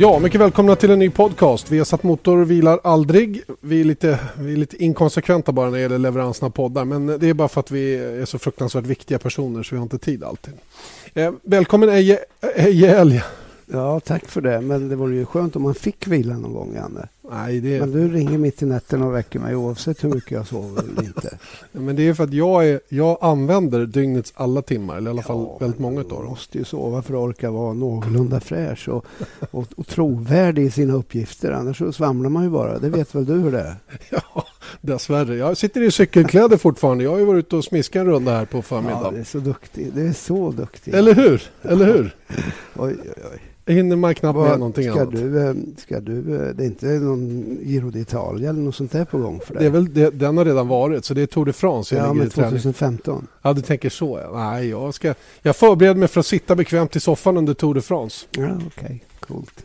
Ja, 0.00 0.18
mycket 0.18 0.40
välkomna 0.40 0.76
till 0.76 0.90
en 0.90 0.98
ny 0.98 1.10
podcast. 1.10 1.70
Vi 1.70 1.78
har 1.78 1.84
satt 1.84 2.02
motor 2.02 2.44
vilar 2.44 2.80
aldrig. 2.84 3.42
Vi 3.60 3.80
är, 3.80 3.84
lite, 3.84 4.18
vi 4.38 4.52
är 4.52 4.56
lite 4.56 4.84
inkonsekventa 4.84 5.52
bara 5.52 5.70
när 5.70 5.76
det 5.76 5.82
gäller 5.82 5.98
leveransen 5.98 6.46
av 6.46 6.50
poddar. 6.50 6.84
Men 6.84 7.06
det 7.06 7.28
är 7.28 7.34
bara 7.34 7.48
för 7.48 7.60
att 7.60 7.70
vi 7.70 7.94
är 7.94 8.24
så 8.24 8.38
fruktansvärt 8.38 8.86
viktiga 8.86 9.18
personer 9.18 9.62
så 9.62 9.74
vi 9.74 9.78
har 9.78 9.82
inte 9.82 9.98
tid 9.98 10.24
alltid. 10.24 10.54
Eh, 11.14 11.32
välkommen 11.42 11.88
Eje, 11.88 12.18
Eje 12.56 12.96
Elg. 12.96 13.22
Ja, 13.72 14.00
tack 14.00 14.28
för 14.28 14.40
det. 14.40 14.60
Men 14.60 14.88
det 14.88 14.96
vore 14.96 15.16
ju 15.16 15.26
skönt 15.26 15.56
om 15.56 15.62
man 15.62 15.74
fick 15.74 16.06
vila 16.06 16.38
någon 16.38 16.52
gång, 16.52 16.74
Janne. 16.74 17.08
Nej, 17.30 17.60
det... 17.60 17.80
Men 17.80 17.92
du 17.92 18.08
ringer 18.08 18.38
mitt 18.38 18.62
i 18.62 18.66
natten 18.66 19.02
och 19.02 19.14
väcker 19.14 19.38
mig 19.38 19.56
oavsett 19.56 20.04
hur 20.04 20.08
mycket 20.08 20.30
jag 20.30 20.46
sover 20.46 20.82
eller 20.82 21.02
inte. 21.02 21.38
Men 21.72 21.96
det 21.96 22.08
är 22.08 22.14
för 22.14 22.24
att 22.24 22.32
jag, 22.32 22.68
är, 22.68 22.80
jag 22.88 23.18
använder 23.20 23.86
dygnets 23.86 24.32
alla 24.36 24.62
timmar, 24.62 24.96
eller 24.96 25.10
i 25.10 25.10
alla 25.10 25.22
fall 25.22 25.46
ja, 25.48 25.58
väldigt 25.60 25.80
många 25.80 26.00
av 26.00 26.08
dem. 26.08 26.22
Du 26.22 26.28
måste 26.28 26.58
ju 26.58 26.64
sova 26.64 27.02
för 27.02 27.14
att 27.14 27.20
orka 27.20 27.50
vara 27.50 27.72
någorlunda 27.72 28.40
fräsch 28.40 28.88
och, 28.88 29.06
och, 29.50 29.66
och 29.76 29.86
trovärdig 29.86 30.64
i 30.64 30.70
sina 30.70 30.94
uppgifter. 30.94 31.52
Annars 31.52 31.78
så 31.78 31.92
svamlar 31.92 32.30
man 32.30 32.44
ju 32.44 32.50
bara. 32.50 32.78
Det 32.78 32.88
vet 32.88 33.14
väl 33.14 33.24
du 33.24 33.34
hur 33.34 33.52
det 33.52 33.60
är? 33.60 33.76
Ja, 34.10 34.44
dessvärre. 34.80 35.36
Jag 35.36 35.56
sitter 35.56 35.82
i 35.82 35.90
cykelkläder 35.90 36.56
fortfarande. 36.56 37.04
Jag 37.04 37.10
har 37.10 37.18
ju 37.18 37.24
varit 37.24 37.46
ute 37.46 37.56
och 37.56 37.64
smiskat 37.64 38.00
en 38.00 38.06
runda 38.06 38.32
här 38.32 38.44
på 38.44 38.62
förmiddagen. 38.62 39.04
Ja, 39.04 39.10
det 39.10 39.20
är 39.20 39.24
så 39.24 39.38
duktig. 39.38 39.92
Det 39.94 40.02
är 40.02 40.12
så 40.12 40.50
duktig. 40.50 40.94
Eller 40.94 41.14
hur? 41.14 41.42
Eller 41.62 41.86
hur? 41.86 42.16
oj, 42.76 42.96
oj, 43.04 43.12
oj 43.32 43.40
hinner 43.72 43.96
man 43.96 44.14
knappt 44.14 44.38
med 44.38 44.58
någonting 44.58 44.90
ska 44.90 45.00
annat. 45.00 45.12
Du, 45.12 45.48
eh, 45.48 45.54
ska 45.76 46.00
du, 46.00 46.18
eh, 46.18 46.54
det 46.54 46.62
är 46.62 46.66
inte 46.66 46.86
någon 46.86 47.58
Giro 47.62 47.90
d'Italia 47.90 48.48
eller 48.48 48.60
något 48.60 48.74
sånt 48.74 48.92
där 48.92 49.04
på 49.04 49.18
gång 49.18 49.40
för 49.40 49.54
dig? 49.54 49.62
Det 49.62 49.66
är 49.66 49.70
väl, 49.70 49.94
det, 49.94 50.10
den 50.10 50.36
har 50.36 50.44
redan 50.44 50.68
varit, 50.68 51.04
så 51.04 51.14
det 51.14 51.22
är 51.22 51.26
Tour 51.26 51.44
de 51.44 51.52
France. 51.52 51.96
Ja, 51.96 52.12
men 52.12 52.30
2015. 52.30 53.26
Ja, 53.42 53.52
du 53.52 53.62
tänker 53.62 53.90
så. 53.90 54.32
Nej, 54.34 54.68
jag, 54.68 54.94
ska, 54.94 55.14
jag 55.42 55.56
förbereder 55.56 55.94
mig 55.94 56.08
för 56.08 56.20
att 56.20 56.26
sitta 56.26 56.54
bekvämt 56.54 56.96
i 56.96 57.00
soffan 57.00 57.36
under 57.36 57.54
Tour 57.54 57.74
de 57.74 57.80
France. 57.80 58.26
Ja, 58.30 58.42
Okej, 58.42 58.66
okay. 58.76 58.98
coolt. 59.20 59.64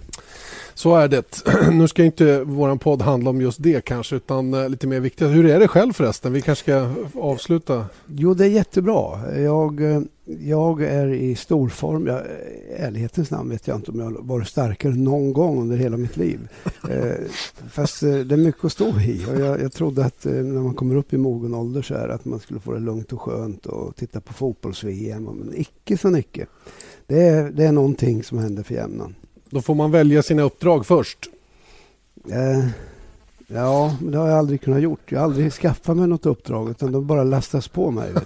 Så 0.76 0.96
är 0.96 1.08
det. 1.08 1.44
Nu 1.72 1.88
ska 1.88 2.04
inte 2.04 2.44
vår 2.44 2.76
podd 2.76 3.02
handla 3.02 3.30
om 3.30 3.42
just 3.42 3.64
det 3.64 3.86
kanske 3.86 4.16
utan 4.16 4.54
eh, 4.54 4.70
lite 4.70 4.88
mer 4.88 5.00
viktigt. 5.00 5.28
Hur 5.28 5.46
är 5.46 5.60
det 5.60 5.68
själv 5.68 5.94
förresten? 5.94 6.34
Vi 6.34 6.42
kanske 6.42 6.64
ska 6.64 6.90
avsluta. 7.22 7.86
Jo, 8.08 8.34
det 8.34 8.46
är 8.46 8.50
jättebra. 8.50 9.32
Jag, 9.38 9.92
eh, 9.92 10.02
jag 10.26 10.84
är 10.84 11.08
i 11.08 11.36
stor 11.36 11.70
form. 11.70 12.08
Jag, 12.08 12.22
ärlighetens 12.78 13.32
namn 13.32 13.50
vet 13.50 13.68
jag 13.68 13.78
inte 13.78 13.92
om 13.92 14.00
jag 14.00 14.18
varit 14.20 14.48
starkare 14.48 14.94
någon 14.94 15.34
gång 15.34 15.62
under 15.62 15.78
hela 15.78 15.98
mitt 15.98 16.18
liv. 16.18 16.40
Eh, 16.90 17.16
fast 17.70 18.02
det 18.02 18.32
är 18.32 18.38
mycket 18.38 18.66
att 18.66 18.72
stå 18.72 19.00
i. 19.00 19.26
Och 19.30 19.40
jag, 19.40 19.62
jag 19.62 19.74
trodde 19.74 20.06
att 20.06 20.26
när 20.26 20.62
man 20.62 20.74
kommer 20.74 20.96
upp 20.96 21.14
i 21.14 21.18
mogen 21.18 21.54
ålder 21.54 21.82
så 21.82 21.94
är 21.94 22.10
att 22.10 22.26
man 22.26 22.40
skulle 22.40 22.60
få 22.60 22.74
det 22.74 22.80
lugnt 22.80 23.14
och 23.14 23.22
skönt 23.22 23.66
och 23.66 23.96
titta 23.96 24.22
på 24.22 24.34
fotbolls-VM. 24.34 25.24
Men 25.24 25.54
icke 25.56 25.98
så 25.98 26.10
mycket. 26.10 26.50
Det 27.08 27.28
är, 27.28 27.52
det 27.52 27.66
är 27.66 27.72
någonting 27.72 28.24
som 28.24 28.38
händer 28.38 28.64
för 28.64 28.74
jämnan. 28.74 29.16
Då 29.54 29.62
får 29.62 29.76
man 29.76 29.92
välja 29.92 30.24
sina 30.24 30.42
uppdrag 30.42 30.86
först. 30.86 31.30
Eh, 32.30 32.66
ja, 33.48 33.98
men 34.02 34.12
det 34.12 34.18
har 34.18 34.30
jag 34.30 34.38
aldrig 34.38 34.62
kunnat 34.62 34.82
gjort. 34.82 35.12
Jag 35.12 35.20
har 35.20 35.26
aldrig 35.26 35.54
skaffat 35.54 35.98
mig 35.98 36.08
något 36.08 36.26
uppdrag 36.26 36.70
utan 36.70 36.92
de 36.92 37.08
bara 37.08 37.24
lastas 37.24 37.68
på 37.68 37.92
mig. 37.92 38.12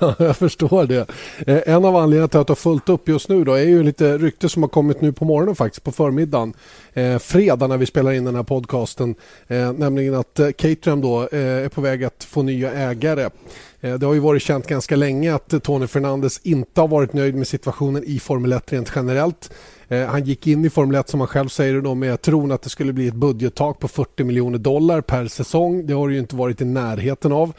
Ja, 0.00 0.14
jag 0.18 0.36
förstår 0.36 0.86
det. 0.86 1.08
Eh, 1.46 1.74
en 1.74 1.84
av 1.84 1.96
anledningarna 1.96 2.28
till 2.28 2.40
att 2.40 2.46
du 2.46 2.50
har 2.50 2.56
fullt 2.56 2.88
upp 2.88 3.08
just 3.08 3.28
nu 3.28 3.44
då 3.44 3.52
är 3.52 3.64
ju 3.64 3.82
lite 3.82 4.18
rykte 4.18 4.48
som 4.48 4.62
har 4.62 4.68
kommit 4.68 5.00
nu 5.00 5.12
på 5.12 5.24
morgonen 5.24 5.56
faktiskt 5.56 5.84
på 5.84 5.92
förmiddagen. 5.92 6.52
Eh, 6.92 7.18
fredag 7.18 7.66
när 7.66 7.76
vi 7.76 7.86
spelar 7.86 8.12
in 8.12 8.24
den 8.24 8.34
här 8.34 8.42
podcasten. 8.42 9.14
Eh, 9.46 9.72
nämligen 9.72 10.14
att 10.14 10.38
eh, 10.38 10.50
Caterham 10.50 11.00
då 11.00 11.28
eh, 11.32 11.40
är 11.40 11.68
på 11.68 11.80
väg 11.80 12.04
att 12.04 12.24
få 12.24 12.42
nya 12.42 12.72
ägare. 12.72 13.30
Eh, 13.80 13.94
det 13.94 14.06
har 14.06 14.14
ju 14.14 14.20
varit 14.20 14.42
känt 14.42 14.66
ganska 14.66 14.96
länge 14.96 15.34
att 15.34 15.62
Tony 15.62 15.86
Fernandes 15.86 16.40
inte 16.42 16.80
har 16.80 16.88
varit 16.88 17.12
nöjd 17.12 17.34
med 17.34 17.46
situationen 17.46 18.04
i 18.06 18.18
Formel 18.18 18.52
1 18.52 18.72
rent 18.72 18.92
generellt. 18.94 19.50
Eh, 19.88 20.06
han 20.06 20.24
gick 20.24 20.46
in 20.46 20.64
i 20.64 20.70
Formel 20.70 21.00
1 21.00 21.08
som 21.08 21.20
han 21.20 21.26
själv 21.26 21.48
säger 21.48 21.80
då 21.80 21.94
med 21.94 22.22
tron 22.22 22.52
att 22.52 22.62
det 22.62 22.70
skulle 22.70 22.92
bli 22.92 23.08
ett 23.08 23.14
budgettak 23.14 23.78
på 23.78 23.88
40 23.88 24.24
miljoner 24.24 24.58
dollar 24.58 25.00
per 25.00 25.26
säsong. 25.26 25.86
Det 25.86 25.94
har 25.94 26.08
det 26.08 26.14
ju 26.14 26.20
inte 26.20 26.36
varit 26.36 26.60
i 26.60 26.64
närheten 26.64 27.32
av. 27.32 27.52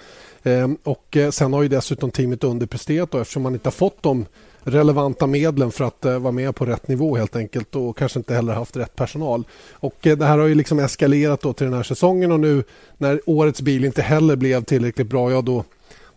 Ehm, 0.43 0.77
och 0.83 1.17
eh, 1.17 1.29
sen 1.29 1.53
har 1.53 1.61
ju 1.61 1.67
dessutom 1.67 2.11
teamet 2.11 2.43
underpresterat 2.43 3.11
då, 3.11 3.17
eftersom 3.17 3.43
man 3.43 3.53
inte 3.53 3.67
har 3.67 3.71
fått 3.71 4.03
de 4.03 4.25
relevanta 4.63 5.27
medlen 5.27 5.71
för 5.71 5.83
att 5.83 6.05
eh, 6.05 6.19
vara 6.19 6.31
med 6.31 6.55
på 6.55 6.65
rätt 6.65 6.87
nivå 6.87 7.15
helt 7.15 7.35
enkelt 7.35 7.75
och 7.75 7.97
kanske 7.97 8.19
inte 8.19 8.33
heller 8.33 8.53
haft 8.53 8.77
rätt 8.77 8.95
personal. 8.95 9.43
Och 9.71 9.95
det 10.01 10.25
här 10.25 10.37
har 10.37 10.47
ju 10.47 10.55
liksom 10.55 10.79
eskalerat 10.79 11.41
då 11.41 11.53
till 11.53 11.65
den 11.65 11.73
här 11.73 11.83
säsongen 11.83 12.31
och 12.31 12.39
nu 12.39 12.63
när 12.97 13.21
årets 13.25 13.61
bil 13.61 13.85
inte 13.85 14.01
heller 14.01 14.35
blev 14.35 14.63
tillräckligt 14.63 15.07
bra, 15.07 15.31
ja 15.31 15.41
då 15.41 15.63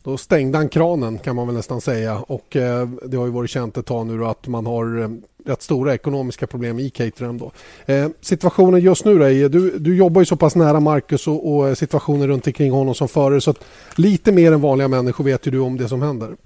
då 0.03 0.17
stängde 0.17 0.59
han 0.59 0.69
kranen 0.69 1.19
kan 1.19 1.37
man 1.37 1.47
väl 1.47 1.57
nästan 1.57 1.81
säga 1.81 2.19
och 2.19 2.57
eh, 2.57 2.89
det 3.07 3.17
har 3.17 3.27
ju 3.27 3.33
varit 3.33 3.51
känt 3.51 3.77
ett 3.77 3.87
tag 3.87 4.07
nu 4.07 4.19
då 4.19 4.27
att 4.27 4.49
man 4.49 4.67
har 4.67 5.01
eh, 5.03 5.09
rätt 5.45 5.63
stora 5.63 5.95
ekonomiska 5.95 6.47
problem 6.47 6.79
i 6.79 6.91
Caterham. 6.91 7.39
Då. 7.39 7.53
Eh, 7.87 8.09
situationen 8.21 8.81
just 8.81 9.05
nu 9.05 9.19
då, 9.19 9.49
du, 9.49 9.79
du 9.79 9.97
jobbar 9.97 10.21
ju 10.21 10.25
så 10.25 10.37
pass 10.37 10.57
nära 10.57 10.81
Marcus 10.81 11.29
och, 11.29 11.55
och 11.55 11.69
eh, 11.69 11.75
situationen 11.75 12.29
runt 12.29 12.47
omkring 12.47 12.73
honom 12.73 12.95
som 12.95 13.09
förare 13.09 13.41
så 13.41 13.51
att 13.51 13.65
lite 13.97 14.33
mer 14.33 14.53
än 14.53 14.61
vanliga 14.61 14.89
människor 14.89 15.25
vet 15.25 15.47
ju 15.47 15.51
du 15.51 15.59
om 15.59 15.77
det 15.77 15.89
som 15.89 16.03
händer. 16.03 16.37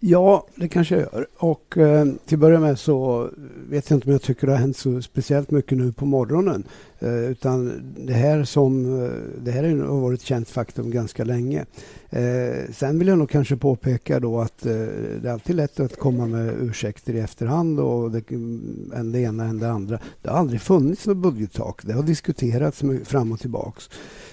Ja, 0.00 0.46
det 0.54 0.68
kanske 0.68 0.94
jag 0.94 1.02
gör. 1.12 1.26
Och 1.36 1.78
eh, 1.78 2.06
till 2.26 2.36
att 2.36 2.40
börja 2.40 2.60
med 2.60 2.78
så 2.78 3.28
vet 3.68 3.90
jag 3.90 3.96
inte 3.96 4.06
om 4.06 4.12
jag 4.12 4.22
tycker 4.22 4.46
det 4.46 4.52
har 4.52 4.60
hänt 4.60 4.76
så 4.76 5.02
speciellt 5.02 5.50
mycket 5.50 5.78
nu 5.78 5.92
på 5.92 6.06
morgonen. 6.06 6.64
Eh, 7.00 7.30
utan 7.30 7.82
det 7.96 8.12
här, 8.12 8.44
som, 8.44 9.02
eh, 9.04 9.10
det 9.44 9.50
här 9.50 9.76
har 9.76 10.00
varit 10.00 10.20
ett 10.20 10.26
känt 10.26 10.48
faktum 10.48 10.90
ganska 10.90 11.24
länge. 11.24 11.64
Eh, 12.10 12.72
sen 12.72 12.98
vill 12.98 13.08
jag 13.08 13.18
nog 13.18 13.30
kanske 13.30 13.56
påpeka 13.56 14.20
då 14.20 14.40
att 14.40 14.58
det 14.58 15.28
är 15.28 15.32
alltid 15.32 15.56
lätt 15.56 15.80
att 15.80 15.98
komma 15.98 16.26
med 16.26 16.54
ursäkter 16.60 17.14
i 17.14 17.20
efterhand 17.20 17.80
och 17.80 18.10
det, 18.10 18.30
mm, 18.30 18.92
än 18.96 19.12
det 19.12 19.20
ena 19.20 19.44
än 19.44 19.58
det 19.58 19.70
andra. 19.70 19.98
Det 20.22 20.30
har 20.30 20.38
aldrig 20.38 20.60
funnits 20.60 21.06
något 21.06 21.16
budgettak. 21.16 21.80
Det 21.82 21.92
har 21.92 22.02
diskuterats 22.02 22.82
fram 23.04 23.32
och 23.32 23.40
tillbaks. 23.40 23.90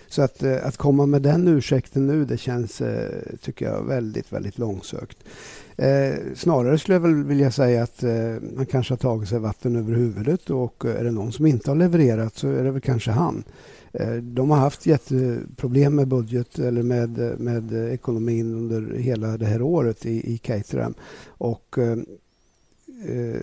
Så 0.08 0.22
att, 0.22 0.44
att 0.44 0.78
komma 0.78 1.06
med 1.06 1.22
den 1.22 1.48
ursäkten 1.48 2.08
nu, 2.08 2.25
det 2.25 2.38
känns, 2.38 2.81
tycker 3.42 3.66
jag, 3.66 3.84
väldigt, 3.84 4.34
väldigt 4.34 4.58
långsökt. 4.58 5.18
Eh, 5.78 6.16
snarare 6.36 6.78
skulle 6.78 6.96
jag 6.96 7.02
väl 7.02 7.24
vilja 7.24 7.52
säga 7.52 7.84
att 7.84 8.03
eh, 8.03 8.36
han 8.58 8.66
kanske 8.66 8.91
har 8.91 8.97
tagit 8.97 9.30
sig 9.30 9.40
vatten 9.40 9.75
över 9.75 9.94
huvudet 9.94 10.50
och 10.50 10.86
eh, 10.86 11.00
är 11.00 11.03
det 11.03 11.12
någon 11.12 11.31
som 11.31 11.46
inte 11.46 11.72
har 11.72 11.75
levererat 11.75 12.36
så 12.36 12.50
är 12.50 12.63
det 12.63 12.72
väl 12.72 12.81
kanske 12.81 13.12
han. 13.12 13.44
Eh, 13.94 14.13
de 14.13 14.50
har 14.50 14.58
haft 14.58 14.86
jätteproblem 14.86 15.96
med 15.96 16.08
budget 16.08 16.59
eller 16.59 16.84
med, 16.84 17.19
eh, 17.19 17.38
med 17.38 17.74
eh, 17.74 17.94
ekonomin 17.94 18.53
under 18.53 18.97
hela 18.97 19.38
det 19.38 19.46
här 19.46 19.62
året 19.62 20.06
i, 20.06 20.34
i 20.34 20.38
Caterham. 20.38 20.94
Och 21.28 21.78
Eh, 21.78 21.97
Eh, 23.03 23.41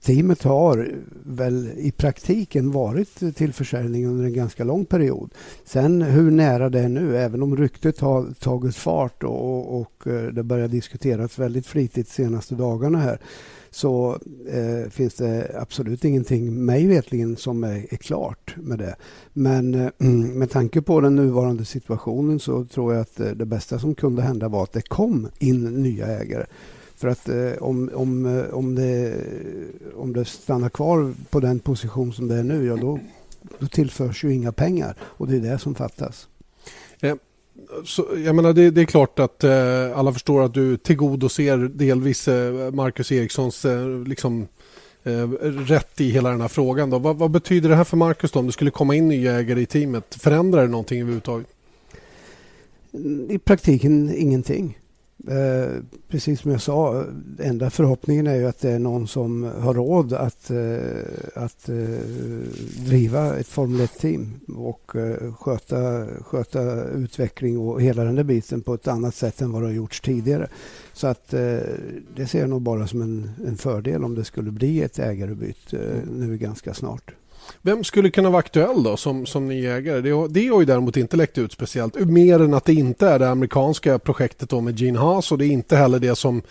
teamet 0.00 0.42
har 0.42 0.90
väl 1.24 1.70
i 1.76 1.92
praktiken 1.92 2.70
varit 2.70 3.36
till 3.36 3.52
försäljning 3.52 4.06
under 4.06 4.24
en 4.24 4.32
ganska 4.32 4.64
lång 4.64 4.84
period. 4.84 5.30
Sen 5.64 6.02
hur 6.02 6.30
nära 6.30 6.68
det 6.68 6.80
är 6.80 6.88
nu, 6.88 7.16
även 7.16 7.42
om 7.42 7.56
ryktet 7.56 8.00
har 8.00 8.26
tagit 8.40 8.76
fart 8.76 9.24
och, 9.24 9.80
och 9.80 10.06
eh, 10.06 10.32
det 10.32 10.42
börjar 10.42 10.68
diskuteras 10.68 11.38
väldigt 11.38 11.66
flitigt 11.66 12.08
de 12.08 12.14
senaste 12.14 12.54
dagarna 12.54 12.98
här 12.98 13.20
så 13.70 14.18
eh, 14.48 14.90
finns 14.90 15.14
det 15.14 15.56
absolut 15.60 16.04
ingenting, 16.04 16.64
mig 16.64 16.86
vetligen, 16.86 17.36
som 17.36 17.64
är, 17.64 17.94
är 17.94 17.96
klart 17.96 18.56
med 18.56 18.78
det. 18.78 18.96
Men 19.32 19.74
eh, 19.74 19.90
med 20.34 20.50
tanke 20.50 20.82
på 20.82 21.00
den 21.00 21.16
nuvarande 21.16 21.64
situationen 21.64 22.40
så 22.40 22.64
tror 22.64 22.94
jag 22.94 23.00
att 23.00 23.20
eh, 23.20 23.30
det 23.30 23.46
bästa 23.46 23.78
som 23.78 23.94
kunde 23.94 24.22
hända 24.22 24.48
var 24.48 24.62
att 24.62 24.72
det 24.72 24.88
kom 24.88 25.28
in 25.38 25.82
nya 25.82 26.06
ägare. 26.06 26.46
För 26.98 27.08
att 27.08 27.28
eh, 27.28 27.52
om, 27.60 27.90
om, 27.94 28.26
eh, 28.26 28.54
om, 28.54 28.74
det, 28.74 29.14
om 29.96 30.12
det 30.12 30.24
stannar 30.24 30.68
kvar 30.68 31.14
på 31.30 31.40
den 31.40 31.58
position 31.58 32.12
som 32.12 32.28
det 32.28 32.34
är 32.34 32.42
nu, 32.42 32.66
ja 32.66 32.76
då, 32.76 32.98
då 33.58 33.66
tillförs 33.66 34.24
ju 34.24 34.34
inga 34.34 34.52
pengar. 34.52 34.94
Och 35.00 35.28
det 35.28 35.36
är 35.36 35.40
det 35.40 35.58
som 35.58 35.74
fattas. 35.74 36.28
Eh, 37.00 37.14
så, 37.84 38.06
jag 38.24 38.34
menar, 38.34 38.52
det, 38.52 38.70
det 38.70 38.80
är 38.80 38.84
klart 38.84 39.18
att 39.18 39.44
eh, 39.44 39.98
alla 39.98 40.12
förstår 40.12 40.42
att 40.42 40.54
du 40.54 40.76
tillgodoser 40.76 41.58
delvis 41.58 42.28
eh, 42.28 42.70
Marcus 42.70 43.12
Erikssons 43.12 43.64
eh, 43.64 43.88
liksom, 43.88 44.48
eh, 45.04 45.28
rätt 45.50 46.00
i 46.00 46.10
hela 46.10 46.30
den 46.30 46.40
här 46.40 46.48
frågan. 46.48 46.90
Då. 46.90 46.98
Vad, 46.98 47.16
vad, 47.16 47.30
betyder 47.30 47.68
det 47.68 47.76
här 47.76 47.84
för 47.84 47.96
Marcus 47.96 48.32
då, 48.32 48.38
om 48.38 48.46
det 48.46 48.52
skulle 48.52 48.70
komma 48.70 48.94
in 48.94 49.08
nya 49.08 49.32
ägare 49.32 49.60
i 49.60 49.66
teamet? 49.66 50.14
Förändrar 50.14 50.62
det 50.62 50.68
någonting 50.68 51.00
överhuvudtaget? 51.00 51.48
I 53.28 53.38
praktiken 53.38 54.14
ingenting. 54.16 54.78
Eh, 55.26 55.82
precis 56.08 56.40
som 56.40 56.50
jag 56.50 56.60
sa, 56.60 57.04
enda 57.38 57.70
förhoppningen 57.70 58.26
är 58.26 58.34
ju 58.34 58.46
att 58.46 58.60
det 58.60 58.70
är 58.70 58.78
någon 58.78 59.08
som 59.08 59.42
har 59.42 59.74
råd 59.74 60.12
att, 60.12 60.50
eh, 60.50 61.42
att 61.44 61.68
eh, 61.68 61.74
driva 62.86 63.36
ett 63.36 63.46
Formel 63.46 63.80
1-team 63.80 64.40
och 64.56 64.96
eh, 64.96 65.34
sköta, 65.34 66.06
sköta 66.20 66.84
utveckling 66.84 67.58
och 67.58 67.82
hela 67.82 68.04
den 68.04 68.14
där 68.14 68.24
biten 68.24 68.60
på 68.60 68.74
ett 68.74 68.88
annat 68.88 69.14
sätt 69.14 69.40
än 69.40 69.52
vad 69.52 69.62
det 69.62 69.66
har 69.66 69.74
gjorts 69.74 70.00
tidigare. 70.00 70.48
Så 70.92 71.06
att 71.06 71.34
eh, 71.34 71.58
det 72.16 72.26
ser 72.26 72.40
jag 72.40 72.50
nog 72.50 72.62
bara 72.62 72.86
som 72.86 73.02
en, 73.02 73.30
en 73.46 73.56
fördel 73.56 74.04
om 74.04 74.14
det 74.14 74.24
skulle 74.24 74.50
bli 74.50 74.82
ett 74.82 74.98
ägarbyte 74.98 75.78
eh, 75.78 76.10
nu 76.12 76.36
ganska 76.36 76.74
snart. 76.74 77.14
Vem 77.62 77.84
skulle 77.84 78.10
kunna 78.10 78.30
vara 78.30 78.38
aktuell 78.38 78.82
då 78.82 78.96
som, 78.96 79.26
som 79.26 79.48
ny 79.48 79.66
ägare? 79.66 80.00
Det, 80.00 80.28
det 80.28 80.48
har 80.48 80.60
ju 80.60 80.66
däremot 80.66 80.96
inte 80.96 81.16
läckt 81.16 81.38
ut 81.38 81.52
speciellt. 81.52 81.94
Mer 81.94 82.40
än 82.40 82.54
att 82.54 82.64
det 82.64 82.74
inte 82.74 83.08
är 83.08 83.18
det 83.18 83.30
amerikanska 83.30 83.98
projektet 83.98 84.50
då 84.50 84.60
med 84.60 84.80
Gene 84.80 84.98
Haas 84.98 85.32
och 85.32 85.38
det 85.38 85.46
är 85.46 85.50
inte 85.50 85.76
heller 85.76 85.98
det 85.98 86.14
som 86.14 86.42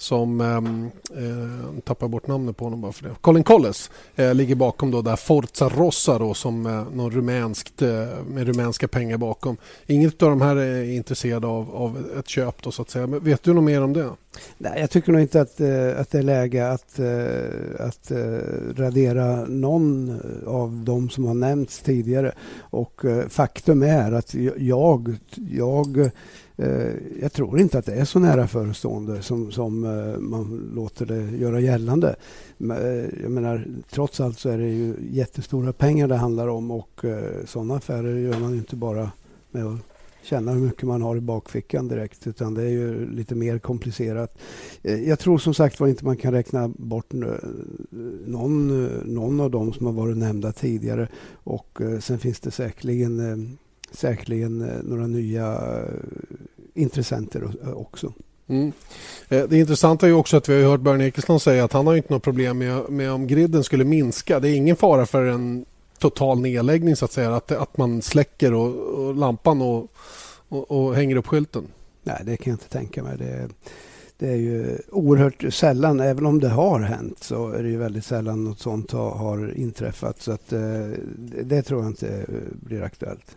som 0.00 0.40
ehm, 0.40 0.90
eh, 1.16 1.80
tappar 1.84 2.08
bort 2.08 2.26
namnet 2.26 2.56
på 2.56 2.64
honom 2.64 2.80
bara 2.80 2.92
för 2.92 3.04
det. 3.04 3.14
Colin 3.20 3.44
Colles 3.44 3.90
eh, 4.16 4.34
ligger 4.34 4.54
bakom 4.54 4.90
då 4.90 5.02
där 5.02 5.16
Forza 5.16 5.68
Rossa 5.68 6.18
då 6.18 6.34
som 6.34 6.66
eh, 6.66 6.84
någon 6.92 7.10
rumänskt 7.10 7.82
eh, 7.82 7.88
med 8.26 8.46
rumänska 8.46 8.88
pengar 8.88 9.16
bakom. 9.16 9.56
Inget 9.86 10.22
av 10.22 10.30
de 10.30 10.40
här 10.40 10.56
är 10.56 10.84
intresserade 10.84 11.46
av, 11.46 11.76
av 11.76 12.06
ett 12.18 12.28
köp 12.28 12.62
då 12.62 12.72
så 12.72 12.82
att 12.82 12.90
säga. 12.90 13.06
Men 13.06 13.24
vet 13.24 13.42
du 13.42 13.54
något 13.54 13.64
mer 13.64 13.82
om 13.82 13.92
det? 13.92 14.10
Nej, 14.58 14.80
jag 14.80 14.90
tycker 14.90 15.12
nog 15.12 15.20
inte 15.20 15.40
att, 15.40 15.60
eh, 15.60 16.00
att 16.00 16.10
det 16.10 16.18
är 16.18 16.22
läge 16.22 16.70
att, 16.70 16.98
eh, 16.98 17.86
att 17.86 18.10
eh, 18.10 18.38
radera 18.76 19.44
någon 19.44 20.20
av 20.46 20.82
de 20.84 21.10
som 21.10 21.24
har 21.24 21.34
nämnts 21.34 21.80
tidigare. 21.80 22.32
Och 22.60 23.04
eh, 23.04 23.28
faktum 23.28 23.82
är 23.82 24.12
att 24.12 24.34
jag, 24.58 25.16
jag 25.50 26.10
Eh, 26.60 26.94
jag 27.20 27.32
tror 27.32 27.60
inte 27.60 27.78
att 27.78 27.86
det 27.86 27.94
är 27.94 28.04
så 28.04 28.18
nära 28.18 28.46
förestående 28.46 29.22
som, 29.22 29.52
som 29.52 29.84
eh, 29.84 30.18
man 30.18 30.70
låter 30.74 31.06
det 31.06 31.36
göra 31.36 31.60
gällande. 31.60 32.16
Eh, 32.58 33.22
jag 33.22 33.30
menar, 33.30 33.66
trots 33.90 34.20
allt 34.20 34.38
så 34.38 34.48
är 34.48 34.58
det 34.58 34.68
ju 34.68 34.94
jättestora 35.10 35.72
pengar 35.72 36.08
det 36.08 36.16
handlar 36.16 36.48
om 36.48 36.70
och 36.70 37.00
sådana 37.44 37.76
affärer 37.76 38.18
gör 38.18 38.40
man 38.40 38.54
inte 38.54 38.76
bara 38.76 39.10
med 39.50 39.66
att 39.66 39.80
känna 40.22 40.52
hur 40.52 40.60
mycket 40.60 40.82
man 40.82 41.02
har 41.02 41.16
i 41.16 41.20
bakfickan 41.20 41.88
direkt 41.88 42.26
utan 42.26 42.54
det 42.54 42.62
är 42.62 42.68
ju 42.68 43.10
lite 43.10 43.34
mer 43.34 43.58
komplicerat. 43.58 44.38
Jag 44.82 45.18
tror 45.18 45.38
som 45.38 45.54
sagt 45.54 45.80
var 45.80 45.88
inte 45.88 46.04
man 46.04 46.16
kan 46.16 46.32
räkna 46.32 46.68
bort 46.68 47.12
någon, 48.26 48.86
någon 49.04 49.40
av 49.40 49.50
dem 49.50 49.72
som 49.72 49.86
har 49.86 49.92
varit 49.92 50.16
nämnda 50.16 50.52
tidigare 50.52 51.08
och 51.32 51.78
sen 52.00 52.18
finns 52.18 52.40
det 52.40 52.50
säkerligen, 52.50 53.58
säkerligen 53.92 54.58
några 54.84 55.06
nya 55.06 55.60
intressenter 56.74 57.50
också. 57.74 58.12
Mm. 58.46 58.72
Det 59.28 59.52
intressanta 59.52 60.08
är 60.08 60.12
också 60.12 60.36
att 60.36 60.48
vi 60.48 60.62
har 60.62 60.70
hört 60.70 60.80
Björn 60.80 61.00
Ekesson 61.00 61.40
säga 61.40 61.64
att 61.64 61.72
han 61.72 61.86
har 61.86 61.96
inte 61.96 62.12
något 62.12 62.22
problem 62.22 62.58
med, 62.58 62.90
med 62.90 63.12
om 63.12 63.26
griden 63.26 63.64
skulle 63.64 63.84
minska. 63.84 64.40
Det 64.40 64.48
är 64.48 64.54
ingen 64.54 64.76
fara 64.76 65.06
för 65.06 65.26
en 65.26 65.64
total 65.98 66.40
nedläggning 66.40 66.96
så 66.96 67.04
att 67.04 67.12
säga. 67.12 67.34
Att, 67.34 67.52
att 67.52 67.76
man 67.76 68.02
släcker 68.02 68.54
och, 68.54 68.74
och 68.76 69.14
lampan 69.14 69.62
och, 69.62 69.92
och, 70.48 70.70
och, 70.70 70.94
hänger 70.94 71.16
upp 71.16 71.26
skylten. 71.26 71.66
Nej, 72.02 72.22
det 72.24 72.36
kan 72.36 72.50
jag 72.50 72.54
inte 72.54 72.68
tänka 72.68 73.02
mig. 73.02 73.18
Det, 73.18 73.48
det 74.18 74.28
är 74.28 74.36
ju 74.36 74.78
oerhört 74.90 75.44
sällan, 75.54 76.00
även 76.00 76.26
om 76.26 76.40
det 76.40 76.48
har 76.48 76.80
hänt, 76.80 77.22
så 77.22 77.48
är 77.48 77.62
det 77.62 77.68
ju 77.68 77.76
väldigt 77.76 78.04
sällan 78.04 78.44
något 78.44 78.60
sånt 78.60 78.92
har, 78.92 79.10
har 79.10 79.52
inträffat. 79.56 80.20
Så 80.20 80.32
att, 80.32 80.52
eh, 80.52 80.88
det 81.42 81.62
tror 81.62 81.82
jag 81.82 81.90
inte 81.90 82.26
blir 82.52 82.82
aktuellt. 82.82 83.36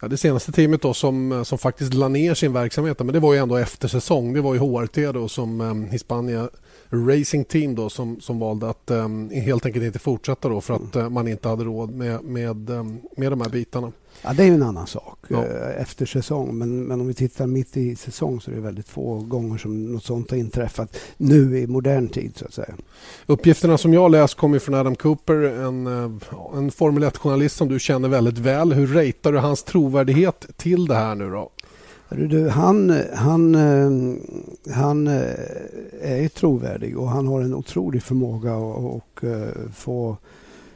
Ja, 0.00 0.08
det 0.08 0.16
senaste 0.16 0.52
teamet 0.52 0.82
då 0.82 0.94
som, 0.94 1.44
som 1.44 1.58
faktiskt 1.58 1.94
la 1.94 2.08
ner 2.08 2.34
sin 2.34 2.52
verksamhet, 2.52 2.98
men 2.98 3.12
det 3.12 3.20
var 3.20 3.32
ju 3.32 3.38
ändå 3.38 3.56
efter 3.56 3.88
säsong. 3.88 4.32
Det 4.32 4.40
var 4.40 4.54
ju 4.54 4.60
HRT 4.60 5.12
då 5.12 5.28
som 5.28 5.60
um, 5.60 5.84
Hispania 5.84 6.48
Racing 6.90 7.44
Team 7.44 7.74
då 7.74 7.90
som, 7.90 8.20
som 8.20 8.38
valde 8.38 8.70
att 8.70 8.90
um, 8.90 9.30
helt 9.30 9.66
enkelt 9.66 9.84
inte 9.84 9.98
fortsätta 9.98 10.48
då 10.48 10.60
för 10.60 10.74
att 10.74 10.96
uh, 10.96 11.08
man 11.08 11.28
inte 11.28 11.48
hade 11.48 11.64
råd 11.64 11.90
med, 11.90 12.24
med, 12.24 12.70
um, 12.70 13.00
med 13.16 13.32
de 13.32 13.40
här 13.40 13.48
bitarna. 13.48 13.92
Ja, 14.22 14.32
det 14.32 14.44
är 14.44 14.48
en 14.48 14.62
annan 14.62 14.86
sak 14.86 15.18
ja. 15.28 15.44
Eh, 15.44 15.80
efter 15.82 16.06
säsong. 16.06 16.58
Men, 16.58 16.84
men 16.84 17.00
om 17.00 17.06
vi 17.06 17.14
tittar 17.14 17.46
mitt 17.46 17.76
i 17.76 17.96
säsong 17.96 18.40
så 18.40 18.50
är 18.50 18.54
det 18.54 18.60
väldigt 18.60 18.88
få 18.88 19.18
gånger 19.18 19.58
som 19.58 19.92
något 19.92 20.04
sånt 20.04 20.30
har 20.30 20.38
inträffat 20.38 20.96
nu 21.16 21.58
i 21.58 21.66
modern 21.66 22.08
tid 22.08 22.32
så 22.36 22.44
att 22.44 22.52
säga. 22.52 22.74
Uppgifterna 23.26 23.78
som 23.78 23.94
jag 23.94 24.10
läst 24.10 24.34
kommer 24.34 24.58
från 24.58 24.74
Adam 24.74 24.96
Cooper, 24.96 25.34
en, 25.34 25.86
eh, 25.86 26.10
en 26.54 26.70
Formel 26.70 27.04
1-journalist 27.04 27.56
som 27.56 27.68
du 27.68 27.78
känner 27.78 28.08
väldigt 28.08 28.38
väl. 28.38 28.72
Hur 28.72 28.86
ratear 28.86 29.32
du 29.32 29.38
hans 29.38 29.62
trovärdighet 29.62 30.46
till 30.56 30.86
det 30.86 30.94
här 30.94 31.14
nu 31.14 31.30
då? 31.30 31.50
Du, 32.10 32.48
han, 32.48 33.02
han, 33.14 33.54
eh, 33.54 34.14
han 34.74 35.06
är 36.00 36.28
trovärdig 36.28 36.98
och 36.98 37.08
han 37.08 37.28
har 37.28 37.40
en 37.40 37.54
otrolig 37.54 38.02
förmåga 38.02 38.54
att 38.56 39.24
få, 39.74 40.16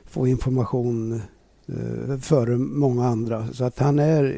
få 0.04 0.26
information 0.26 1.22
Eh, 1.72 2.18
före 2.18 2.56
många 2.56 3.06
andra. 3.06 3.46
Så 3.52 3.64
att 3.64 3.78
han 3.78 3.98
är 3.98 4.36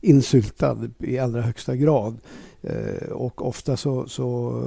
insyltad 0.00 0.78
i 0.98 1.18
allra 1.18 1.40
högsta 1.40 1.76
grad. 1.76 2.18
Eh, 2.62 3.08
och 3.08 3.46
ofta 3.48 3.76
så, 3.76 4.08
så, 4.08 4.62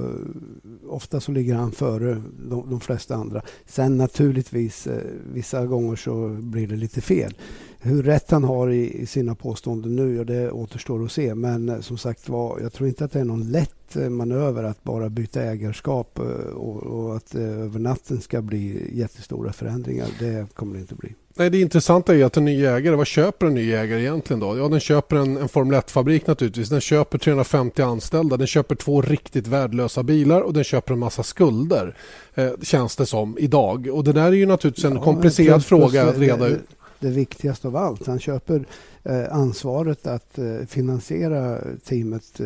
ofta 0.87 1.19
så 1.19 1.31
ligger 1.31 1.55
han 1.55 1.71
före 1.71 2.21
de, 2.49 2.69
de 2.69 2.79
flesta 2.79 3.15
andra. 3.15 3.41
Sen 3.65 3.97
naturligtvis, 3.97 4.87
eh, 4.87 5.03
vissa 5.33 5.65
gånger 5.65 5.95
så 5.95 6.27
blir 6.29 6.67
det 6.67 6.75
lite 6.75 7.01
fel. 7.01 7.33
Hur 7.79 8.03
rätt 8.03 8.31
han 8.31 8.43
har 8.43 8.69
i, 8.69 9.01
i 9.01 9.05
sina 9.05 9.35
påståenden 9.35 9.95
nu, 9.95 10.15
ja, 10.15 10.23
det 10.23 10.51
återstår 10.51 11.05
att 11.05 11.11
se. 11.11 11.35
Men 11.35 11.83
som 11.83 11.97
sagt 11.97 12.29
var, 12.29 12.59
jag 12.59 12.73
tror 12.73 12.89
inte 12.89 13.05
att 13.05 13.11
det 13.11 13.19
är 13.19 13.25
någon 13.25 13.51
lätt 13.51 13.95
manöver 14.09 14.63
att 14.63 14.83
bara 14.83 15.09
byta 15.09 15.41
ägarskap 15.41 16.19
och, 16.53 16.83
och 16.83 17.15
att 17.15 17.35
över 17.35 17.79
natten 17.79 18.21
ska 18.21 18.41
bli 18.41 18.91
jättestora 18.99 19.53
förändringar. 19.53 20.07
Det 20.19 20.53
kommer 20.53 20.73
det 20.73 20.81
inte 20.81 20.95
bli. 20.95 21.15
Nej, 21.39 21.49
det 21.49 21.61
intressanta 21.61 22.15
är 22.15 22.25
att 22.25 22.37
en 22.37 22.45
ny 22.45 22.65
ägare, 22.65 22.95
vad 22.95 23.07
köper 23.07 23.47
en 23.47 23.53
ny 23.53 23.73
ägare 23.73 24.01
egentligen 24.01 24.39
då? 24.39 24.57
Ja, 24.57 24.67
den 24.67 24.79
köper 24.79 25.15
en, 25.15 25.37
en 25.37 25.49
Formel 25.49 25.79
1-fabrik 25.79 26.27
naturligtvis. 26.27 26.69
Den 26.69 26.81
köper 26.81 27.17
350 27.17 27.81
anställda, 27.81 28.37
den 28.37 28.47
köper 28.47 28.75
två 28.75 29.01
riktigt 29.01 29.47
värdelösa 29.47 30.03
bilar 30.03 30.41
och 30.41 30.53
den 30.53 30.63
köper 30.63 30.93
en 30.93 30.99
massa 30.99 31.23
skulder. 31.23 31.95
Eh, 32.35 32.51
känns 32.61 32.95
det 32.95 33.05
som 33.05 33.37
idag. 33.39 33.87
Och 33.93 34.03
det 34.03 34.13
där 34.13 34.25
är 34.25 34.31
ju 34.31 34.45
naturligtvis 34.45 34.85
en 34.85 34.95
ja, 34.95 35.03
komplicerad 35.03 35.55
plus, 35.55 35.65
fråga 35.65 36.09
att 36.09 36.17
reda 36.17 36.47
ut. 36.47 36.59
Det, 36.99 37.07
det, 37.07 37.13
viktigaste 37.13 37.67
av 37.67 37.75
allt, 37.75 38.07
han 38.07 38.19
köper 38.19 38.65
eh, 39.03 39.35
ansvaret 39.35 40.07
att 40.07 40.37
eh, 40.37 40.65
finansiera 40.67 41.57
teamet 41.85 42.39
eh, 42.39 42.45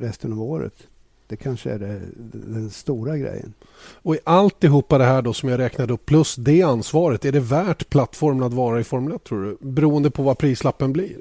resten 0.00 0.32
av 0.32 0.42
året. 0.42 0.74
Det 1.32 1.36
kanske 1.36 1.70
är 1.70 1.78
det, 1.78 2.00
den 2.32 2.70
stora 2.70 3.18
grejen. 3.18 3.52
Och 3.84 4.14
i 4.14 4.18
alltihopa 4.24 4.98
det 4.98 5.04
här 5.04 5.22
då 5.22 5.32
som 5.32 5.48
jag 5.48 5.58
räknade 5.58 5.92
upp 5.92 6.06
plus 6.06 6.36
det 6.36 6.62
ansvaret, 6.62 7.24
är 7.24 7.32
det 7.32 7.40
värt 7.40 7.90
plattformen 7.90 8.42
att 8.42 8.52
vara 8.52 8.80
i 8.80 8.84
Formel 8.84 9.12
1 9.12 9.24
tror 9.24 9.44
du? 9.44 9.56
Beroende 9.60 10.10
på 10.10 10.22
vad 10.22 10.38
prislappen 10.38 10.92
blir? 10.92 11.16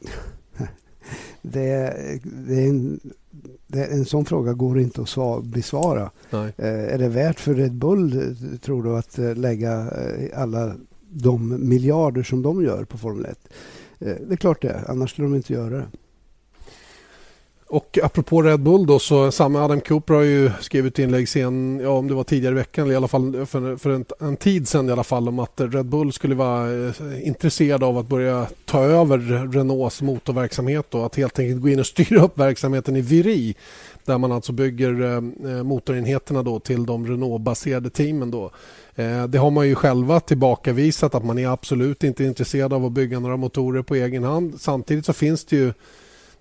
det, 1.42 1.94
det 2.22 2.54
är 2.54 2.68
en, 2.68 3.00
det, 3.66 3.84
en 3.84 4.04
sån 4.04 4.24
fråga 4.24 4.52
går 4.52 4.78
inte 4.78 5.02
att 5.02 5.44
besvara. 5.44 6.10
Eh, 6.30 6.94
är 6.94 6.98
det 6.98 7.08
värt 7.08 7.40
för 7.40 7.54
Red 7.54 7.74
Bull, 7.74 8.36
tror 8.62 8.82
du, 8.82 8.96
att 8.96 9.18
eh, 9.18 9.34
lägga 9.34 9.80
eh, 9.80 10.40
alla 10.42 10.74
de 11.10 11.68
miljarder 11.68 12.22
som 12.22 12.42
de 12.42 12.64
gör 12.64 12.84
på 12.84 12.98
Formel 12.98 13.26
1? 13.26 13.38
Eh, 13.98 14.16
det 14.28 14.34
är 14.34 14.36
klart 14.36 14.62
det 14.62 14.68
är, 14.68 14.90
annars 14.90 15.10
skulle 15.10 15.28
de 15.28 15.34
inte 15.34 15.52
göra 15.52 15.76
det. 15.76 15.86
Och 17.72 17.98
apropå 18.02 18.42
Red 18.42 18.60
Bull 18.60 18.86
då 18.86 18.98
så 18.98 19.32
samma 19.32 19.64
Adam 19.64 19.80
Cooper 19.80 20.14
har 20.14 20.22
ju 20.22 20.50
skrivit 20.60 20.98
inlägg 20.98 21.28
sen, 21.28 21.80
ja 21.82 21.88
om 21.88 22.08
det 22.08 22.14
var 22.14 22.24
tidigare 22.24 22.54
i 22.54 22.56
veckan 22.56 22.84
eller 22.84 22.92
i 22.92 22.96
alla 22.96 23.08
fall 23.08 23.46
för, 23.46 23.76
för 23.76 23.90
en, 23.90 24.04
en, 24.20 24.36
tid 24.36 24.68
sedan 24.68 24.88
i 24.88 24.92
alla 24.92 25.04
fall 25.04 25.28
om 25.28 25.38
att 25.38 25.60
Red 25.60 25.86
Bull 25.86 26.12
skulle 26.12 26.34
vara 26.34 26.86
eh, 26.86 27.26
intresserad 27.26 27.84
av 27.84 27.98
att 27.98 28.06
börja 28.06 28.46
ta 28.64 28.82
över 28.84 29.18
Renaults 29.52 30.02
motorverksamhet 30.02 30.94
och 30.94 31.06
att 31.06 31.16
helt 31.16 31.38
enkelt 31.38 31.62
gå 31.62 31.68
in 31.68 31.80
och 31.80 31.86
styra 31.86 32.22
upp 32.22 32.38
verksamheten 32.38 32.96
i 32.96 33.00
Viri 33.00 33.54
där 34.04 34.18
man 34.18 34.32
alltså 34.32 34.52
bygger 34.52 35.02
eh, 35.02 35.52
eh, 35.52 35.62
motorenheterna 35.62 36.42
då 36.42 36.60
till 36.60 36.86
de 36.86 37.06
Renault-baserade 37.06 37.90
teamen 37.90 38.30
då. 38.30 38.50
Eh, 38.94 39.26
det 39.26 39.38
har 39.38 39.50
man 39.50 39.68
ju 39.68 39.74
själva 39.74 40.20
tillbakavisat 40.20 41.14
att 41.14 41.24
man 41.24 41.38
är 41.38 41.48
absolut 41.48 42.04
inte 42.04 42.24
intresserad 42.24 42.72
av 42.72 42.84
att 42.84 42.92
bygga 42.92 43.20
några 43.20 43.36
motorer 43.36 43.82
på 43.82 43.94
egen 43.94 44.24
hand. 44.24 44.60
Samtidigt 44.60 45.06
så 45.06 45.12
finns 45.12 45.44
det 45.44 45.56
ju 45.56 45.72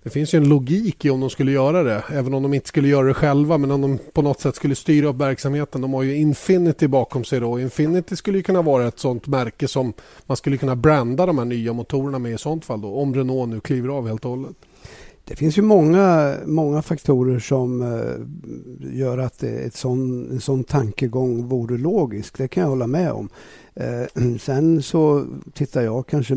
det 0.03 0.09
finns 0.09 0.33
ju 0.33 0.37
en 0.37 0.49
logik 0.49 1.05
i 1.05 1.09
om 1.09 1.19
de 1.19 1.29
skulle 1.29 1.51
göra 1.51 1.83
det, 1.83 2.03
även 2.09 2.33
om 2.33 2.43
de 2.43 2.53
inte 2.53 2.67
skulle 2.67 2.87
göra 2.87 3.07
det 3.07 3.13
själva. 3.13 3.57
Men 3.57 3.71
om 3.71 3.81
de 3.81 3.99
på 4.13 4.21
något 4.21 4.39
sätt 4.39 4.55
skulle 4.55 4.75
styra 4.75 5.07
upp 5.07 5.15
verksamheten. 5.15 5.81
De 5.81 5.93
har 5.93 6.03
ju 6.03 6.15
Infinity 6.15 6.87
bakom 6.87 7.23
sig 7.23 7.39
då. 7.39 7.59
Infinity 7.59 8.15
skulle 8.15 8.41
kunna 8.41 8.61
vara 8.61 8.87
ett 8.87 8.99
sånt 8.99 9.27
märke 9.27 9.67
som 9.67 9.93
man 10.25 10.37
skulle 10.37 10.57
kunna 10.57 10.75
branda 10.75 11.25
de 11.25 11.37
här 11.37 11.45
nya 11.45 11.73
motorerna 11.73 12.19
med 12.19 12.33
i 12.33 12.37
sånt 12.37 12.65
fall 12.65 12.81
då. 12.81 12.95
Om 12.95 13.15
Renault 13.15 13.49
nu 13.49 13.59
kliver 13.59 13.89
av 13.89 14.07
helt 14.07 14.25
och 14.25 14.31
hållet. 14.31 14.55
Det 15.25 15.35
finns 15.35 15.57
ju 15.57 15.61
många, 15.61 16.35
många 16.45 16.81
faktorer 16.81 17.39
som 17.39 17.81
eh, 17.81 18.97
gör 18.97 19.17
att 19.17 19.43
ett 19.43 19.75
sån, 19.75 20.31
en 20.31 20.41
sån 20.41 20.63
tankegång 20.63 21.47
vore 21.47 21.77
logisk. 21.77 22.37
Det 22.37 22.47
kan 22.47 22.61
jag 22.61 22.69
hålla 22.69 22.87
med 22.87 23.11
om. 23.11 23.29
Eh, 23.73 24.37
sen 24.39 24.83
så 24.83 25.25
tittar 25.53 25.81
jag 25.81 26.07
kanske 26.07 26.33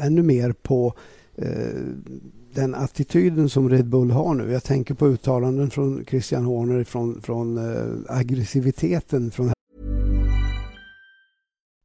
ännu 0.00 0.22
mer 0.22 0.52
på 0.52 0.94
eh, 1.36 1.82
den 2.56 2.74
attityden 2.74 3.48
som 3.48 3.68
Red 3.70 3.86
Bull 3.86 4.10
har 4.10 4.34
nu. 4.34 4.52
Jag 4.52 4.64
tänker 4.64 4.94
på 4.94 5.06
uttalanden 5.06 5.70
från 5.70 6.04
Christian 6.04 6.44
Horner 6.44 6.84
från, 6.84 7.22
från 7.22 7.58
äh, 7.58 8.16
aggressiviteten 8.16 9.30
från 9.30 9.52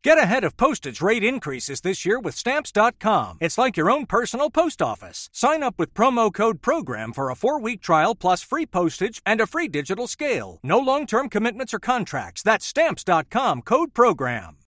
Get 0.04 0.18
ahead 0.18 0.44
of 0.44 0.58
postage 0.58 1.00
rate 1.00 1.24
increases 1.24 1.82
this 1.82 2.08
year 2.08 2.20
with 2.20 2.36
stamps.com. 2.36 3.38
It's 3.40 3.60
like 3.60 3.78
your 3.78 3.92
own 3.92 4.08
personal 4.08 4.50
post 4.50 4.82
office. 4.82 5.30
Sign 5.32 5.62
up 5.62 5.76
with 5.78 5.94
promo 5.94 6.34
code 6.34 6.60
program 6.62 7.14
for 7.14 7.30
a 7.30 7.36
4-week 7.36 7.82
trial 7.82 8.16
plus 8.16 8.42
free 8.42 8.66
postage 8.66 9.22
and 9.28 9.40
a 9.40 9.46
free 9.46 9.68
digital 9.68 10.08
scale. 10.08 10.60
No 10.64 10.80
long-term 10.80 11.30
commitments 11.30 11.72
or 11.72 11.80
contracts. 11.80 12.42
That's 12.42 12.66
stamps.com 12.66 13.62
code 13.62 13.94
program. 13.94 14.61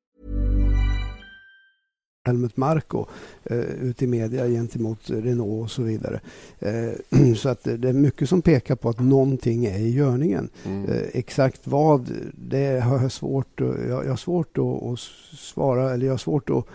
Helmut 2.23 2.57
Marko 2.57 3.05
eh, 3.43 3.59
ute 3.59 4.03
i 4.03 4.07
media 4.07 4.47
gentemot 4.47 5.09
Renault 5.09 5.63
och 5.63 5.71
så 5.71 5.83
vidare. 5.83 6.19
Eh, 6.59 7.33
så 7.35 7.49
att 7.49 7.63
det 7.63 7.89
är 7.89 7.93
mycket 7.93 8.29
som 8.29 8.41
pekar 8.41 8.75
på 8.75 8.89
att 8.89 8.99
någonting 8.99 9.65
är 9.65 9.79
i 9.79 9.89
görningen. 9.89 10.49
Mm. 10.65 10.85
Eh, 10.85 11.01
exakt 11.13 11.67
vad, 11.67 12.11
det 12.33 12.79
har 12.79 13.01
jag 13.01 13.11
svårt, 13.11 13.59
jag, 13.59 14.05
jag 14.05 14.09
har 14.09 14.15
svårt 14.15 14.57
att, 14.57 14.83
att 14.83 14.99
svara, 15.37 15.93
eller 15.93 16.05
jag 16.05 16.13
har 16.13 16.17
svårt 16.17 16.49
att 16.49 16.65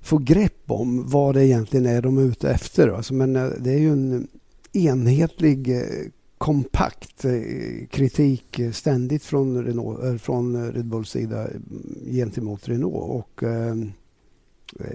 få 0.00 0.18
grepp 0.18 0.70
om 0.70 1.08
vad 1.10 1.34
det 1.34 1.46
egentligen 1.46 1.86
är 1.86 2.02
de 2.02 2.18
är 2.18 2.22
ute 2.22 2.50
efter. 2.50 2.88
Alltså, 2.88 3.14
men 3.14 3.36
eh, 3.36 3.48
det 3.58 3.70
är 3.70 3.78
ju 3.78 3.92
en 3.92 4.28
enhetlig 4.72 5.76
eh, 5.76 5.82
kompakt 6.38 7.24
eh, 7.24 7.86
kritik 7.90 8.60
ständigt 8.72 9.24
från, 9.24 9.64
Renault, 9.64 10.04
eh, 10.04 10.16
från 10.16 10.72
Red 10.72 10.86
Bulls 10.86 11.10
sida 11.10 11.42
eh, 11.42 11.60
gentemot 12.12 12.68
Renault. 12.68 12.94
Och, 12.94 13.42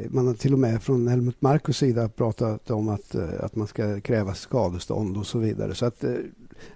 man 0.09 0.27
har 0.27 0.33
till 0.33 0.53
och 0.53 0.59
med 0.59 0.83
från 0.83 1.07
Helmut 1.07 1.41
Markus 1.41 1.77
sida 1.77 2.09
pratat 2.09 2.71
om 2.71 2.89
att, 2.89 3.15
att 3.15 3.55
man 3.55 3.67
ska 3.67 4.01
kräva 4.01 4.33
skadestånd 4.33 5.17
och 5.17 5.27
så 5.27 5.39
vidare. 5.39 5.75
Så 5.75 5.85
att 5.85 6.03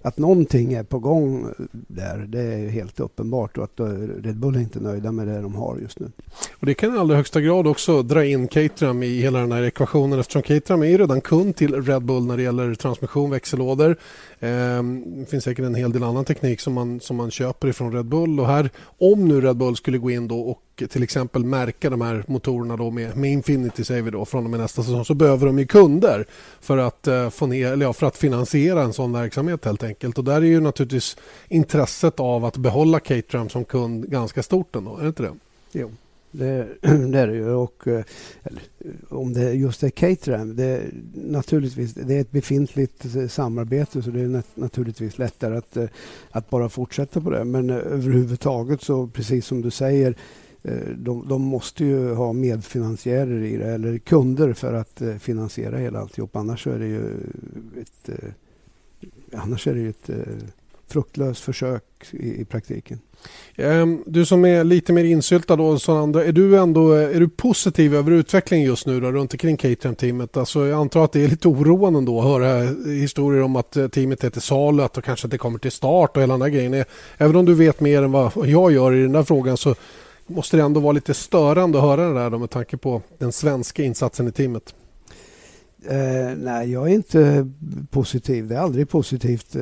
att 0.01 0.17
någonting 0.17 0.73
är 0.73 0.83
på 0.83 0.99
gång 0.99 1.53
där, 1.71 2.17
det 2.17 2.41
är 2.41 2.69
helt 2.69 2.99
uppenbart 2.99 3.57
och 3.57 3.63
att 3.63 3.79
Red 4.23 4.37
Bull 4.37 4.55
är 4.55 4.59
inte 4.59 4.79
nöjda 4.79 5.11
med 5.11 5.27
det 5.27 5.41
de 5.41 5.55
har 5.55 5.77
just 5.77 5.99
nu. 5.99 6.11
Och 6.59 6.65
Det 6.65 6.73
kan 6.73 6.95
i 6.95 6.97
allra 6.97 7.15
högsta 7.15 7.41
grad 7.41 7.67
också 7.67 8.03
dra 8.03 8.25
in 8.25 8.47
Caterham 8.47 9.03
i 9.03 9.21
hela 9.21 9.39
den 9.39 9.51
här 9.51 9.63
ekvationen 9.63 10.19
eftersom 10.19 10.41
Caterham 10.41 10.83
är 10.83 10.97
redan 10.97 11.21
kund 11.21 11.55
till 11.55 11.81
Red 11.81 12.05
Bull 12.05 12.25
när 12.25 12.37
det 12.37 12.43
gäller 12.43 12.75
transmission, 12.75 13.31
växellådor. 13.31 13.97
Ehm, 14.43 15.03
det 15.19 15.25
finns 15.25 15.43
säkert 15.43 15.65
en 15.65 15.75
hel 15.75 15.91
del 15.91 16.03
annan 16.03 16.25
teknik 16.25 16.61
som 16.61 16.73
man, 16.73 16.99
som 16.99 17.15
man 17.15 17.31
köper 17.31 17.67
ifrån 17.67 17.93
Red 17.93 18.05
Bull. 18.05 18.39
Och 18.39 18.47
här, 18.47 18.69
om 18.99 19.27
nu 19.27 19.41
Red 19.41 19.57
Bull 19.57 19.75
skulle 19.75 19.97
gå 19.97 20.11
in 20.11 20.27
då 20.27 20.39
och 20.39 20.83
till 20.89 21.03
exempel 21.03 21.45
märka 21.45 21.89
de 21.89 22.01
här 22.01 22.23
motorerna 22.27 22.77
då 22.77 22.91
med, 22.91 23.17
med 23.17 23.31
Infinity 23.31 23.83
säger 23.83 24.01
vi 24.01 24.11
då, 24.11 24.25
från 24.25 24.43
och 24.43 24.49
med 24.49 24.59
nästa 24.59 24.83
säsong 24.83 25.05
så 25.05 25.13
behöver 25.13 25.45
de 25.45 25.59
ju 25.59 25.67
kunder 25.67 26.25
för 26.61 26.77
att, 26.77 27.07
eh, 27.07 27.29
få 27.29 27.45
ner, 27.47 27.71
eller 27.71 27.85
ja, 27.85 27.93
för 27.93 28.07
att 28.07 28.17
finansiera 28.17 28.81
en 28.81 28.93
sån 28.93 29.11
verksamhet 29.11 29.65
helt 29.65 29.83
enkelt. 29.83 30.17
Och 30.17 30.23
där 30.23 30.35
är 30.35 30.41
ju 30.41 30.61
naturligtvis 30.61 31.17
intresset 31.47 32.19
av 32.19 32.45
att 32.45 32.57
behålla 32.57 32.99
Caterham 32.99 33.49
som 33.49 33.65
kund 33.65 34.09
ganska 34.09 34.43
stort 34.43 34.75
ändå, 34.75 34.97
är 34.97 35.01
det 35.01 35.07
inte 35.07 35.23
det? 35.23 35.33
Jo. 35.71 35.91
Det, 36.33 36.67
det, 36.81 37.19
är 37.19 37.27
det 37.27 37.35
ju. 37.35 37.49
Och, 37.49 37.87
eh, 37.87 38.03
eller, 38.43 38.63
om 39.09 39.33
det 39.33 39.53
just 39.53 39.83
är 39.83 39.89
Caterham, 39.89 40.55
det, 40.55 40.81
naturligtvis, 41.13 41.93
det 41.93 42.15
är 42.15 42.21
ett 42.21 42.31
befintligt 42.31 43.15
eh, 43.15 43.27
samarbete 43.27 44.01
så 44.01 44.09
det 44.09 44.21
är 44.21 44.43
naturligtvis 44.55 45.17
lättare 45.17 45.57
att, 45.57 45.77
eh, 45.77 45.87
att 46.31 46.49
bara 46.49 46.69
fortsätta 46.69 47.21
på 47.21 47.29
det. 47.29 47.43
Men 47.43 47.69
överhuvudtaget 47.69 48.81
så, 48.81 49.07
precis 49.07 49.45
som 49.45 49.61
du 49.61 49.71
säger, 49.71 50.15
de, 50.95 51.27
de, 51.27 51.41
måste 51.41 51.85
ju 51.85 52.13
ha 52.13 52.33
medfinansiärer 52.33 53.43
i 53.43 53.57
det, 53.57 53.65
eller 53.65 53.97
kunder 53.97 54.53
för 54.53 54.73
att 54.73 55.01
finansiera 55.19 55.77
hela 55.77 55.99
alltihop. 55.99 56.35
Annars 56.35 56.67
är 56.67 56.79
det 56.79 56.85
ju 56.85 57.01
ett, 57.81 58.09
annars 59.33 59.67
är 59.67 59.75
det 59.75 59.87
ett 59.87 60.09
fruktlöst 60.93 61.43
försök 61.43 61.83
i, 62.11 62.41
i 62.41 62.45
praktiken. 62.45 62.99
Ehm, 63.55 64.03
du 64.05 64.25
som 64.25 64.45
är 64.45 64.63
lite 64.63 64.93
mer 64.93 65.03
insyltad 65.03 65.55
då 65.55 65.79
som 65.79 65.97
andra, 65.97 66.25
är 66.25 66.31
du 66.31 66.57
ändå 66.57 66.91
är 66.91 67.19
du 67.19 67.29
positiv 67.29 67.95
över 67.95 68.11
utvecklingen 68.11 68.67
just 68.67 68.87
nu 68.87 68.99
då, 68.99 69.11
runt 69.11 69.33
omkring 69.33 69.57
Caterham-teamet? 69.57 70.37
Alltså, 70.37 70.67
jag 70.67 70.79
antar 70.79 71.03
att 71.03 71.11
det 71.11 71.23
är 71.23 71.27
lite 71.27 71.47
oroande 71.47 72.01
då 72.01 72.19
att 72.19 72.25
höra 72.25 72.61
historier 72.91 73.41
om 73.41 73.55
att 73.55 73.77
eh, 73.77 73.87
teamet 73.87 74.23
är 74.23 74.29
till 74.29 74.41
salu, 74.41 74.83
att 74.83 75.03
kanske 75.03 75.27
inte 75.27 75.37
kommer 75.37 75.59
till 75.59 75.71
start 75.71 76.15
och 76.15 76.21
hela 76.21 76.33
den 76.33 76.39
där 76.39 76.47
grejen. 76.47 76.73
Eh, 76.73 76.85
även 77.17 77.35
om 77.35 77.45
du 77.45 77.53
vet 77.53 77.79
mer 77.79 78.03
än 78.03 78.11
vad 78.11 78.31
jag 78.47 78.71
gör 78.71 78.95
i 78.95 79.01
den 79.01 79.11
där 79.11 79.23
frågan 79.23 79.57
så 79.57 79.75
måste 80.27 80.57
det 80.57 80.63
ändå 80.63 80.79
vara 80.79 80.91
lite 80.91 81.13
störande 81.13 81.77
att 81.77 81.83
höra 81.83 82.07
det 82.07 82.13
där 82.13 82.29
då, 82.29 82.37
med 82.37 82.49
tanke 82.49 82.77
på 82.77 83.01
den 83.17 83.31
svenska 83.31 83.83
insatsen 83.83 84.27
i 84.27 84.31
teamet. 84.31 84.73
Eh, 85.87 86.37
nej, 86.37 86.71
jag 86.71 86.89
är 86.89 86.93
inte 86.93 87.49
positiv. 87.89 88.47
Det 88.47 88.55
är 88.55 88.59
aldrig 88.59 88.89
positivt 88.89 89.55
eh, 89.55 89.61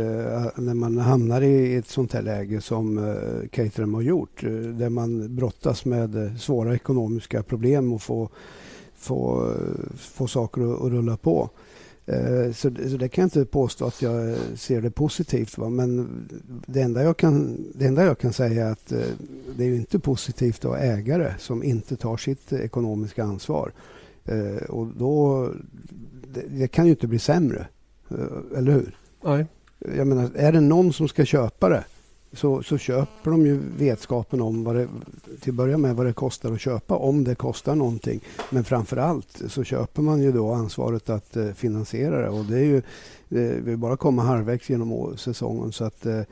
när 0.55 0.73
man 0.73 0.97
hamnar 0.97 1.41
i 1.41 1.75
ett 1.75 1.87
sånt 1.87 2.13
här 2.13 2.21
läge 2.21 2.61
som 2.61 2.97
eh, 2.97 3.47
Caterham 3.49 3.93
har 3.93 4.01
gjort. 4.01 4.43
Eh, 4.43 4.51
där 4.51 4.89
man 4.89 5.35
brottas 5.35 5.85
med 5.85 6.25
eh, 6.25 6.35
svåra 6.35 6.75
ekonomiska 6.75 7.43
problem 7.43 7.93
och 7.93 8.01
få, 8.01 8.29
få, 8.95 9.51
eh, 9.51 9.95
få 9.97 10.27
saker 10.27 10.73
att, 10.73 10.81
att 10.81 10.91
rulla 10.91 11.17
på. 11.17 11.49
Eh, 12.05 12.51
så, 12.51 12.71
så, 12.89 12.97
det 12.97 13.09
kan 13.09 13.21
jag 13.21 13.25
inte 13.25 13.45
påstå 13.45 13.85
att 13.85 14.01
jag 14.01 14.35
ser 14.55 14.81
det 14.81 14.91
positivt. 14.91 15.57
Va? 15.57 15.69
Men 15.69 16.09
det 16.65 16.81
enda, 16.81 17.03
jag 17.03 17.17
kan, 17.17 17.65
det 17.75 17.85
enda 17.85 18.05
jag 18.05 18.19
kan 18.19 18.33
säga 18.33 18.67
är 18.67 18.71
att 18.71 18.91
eh, 18.91 18.99
det 19.57 19.63
är 19.63 19.75
inte 19.75 19.99
positivt 19.99 20.65
att 20.65 20.71
ha 20.71 20.77
ägare 20.77 21.33
som 21.39 21.63
inte 21.63 21.95
tar 21.95 22.17
sitt 22.17 22.53
ekonomiska 22.53 23.23
ansvar. 23.23 23.71
Eh, 24.25 24.63
och 24.69 24.87
då 24.87 25.47
det, 26.33 26.43
det, 26.47 26.67
kan 26.67 26.85
ju 26.85 26.91
inte 26.91 27.07
bli 27.07 27.19
sämre. 27.19 27.67
Eh, 28.09 28.57
eller 28.57 28.71
hur? 28.71 28.97
Nej. 29.23 29.45
Jag 29.97 30.07
menar, 30.07 30.29
är 30.35 30.51
det 30.51 30.61
någon 30.61 30.93
som 30.93 31.07
ska 31.07 31.25
köpa 31.25 31.69
det 31.69 31.83
så, 32.33 32.63
så 32.63 32.77
köper 32.77 33.31
de 33.31 33.45
ju 33.45 33.59
vetskapen 33.77 34.41
om 34.41 34.63
vad 34.63 34.75
det, 34.75 34.87
till 35.39 35.51
att 35.51 35.55
börja 35.55 35.77
med 35.77 35.95
vad 35.95 36.05
det 36.05 36.13
kostar 36.13 36.51
att 36.51 36.61
köpa, 36.61 36.95
om 36.95 37.23
det 37.23 37.35
kostar 37.35 37.75
någonting. 37.75 38.19
Men 38.49 38.63
framför 38.63 38.97
allt 38.97 39.41
så 39.47 39.63
köper 39.63 40.01
man 40.01 40.21
ju 40.21 40.31
då 40.31 40.53
ansvaret 40.53 41.09
att 41.09 41.37
eh, 41.37 41.51
finansiera 41.51 42.21
det 42.21 42.29
och 42.29 42.45
det 42.45 42.57
är 42.57 42.63
ju, 42.63 42.77
eh, 43.29 43.55
vi 43.63 43.75
bara 43.77 43.97
komma 43.97 44.21
halvvägs 44.21 44.69
genom 44.69 45.17
säsongen 45.17 45.71
så 45.71 45.83
att 45.83 46.05
eh, 46.05 46.21
Eh, 46.21 46.25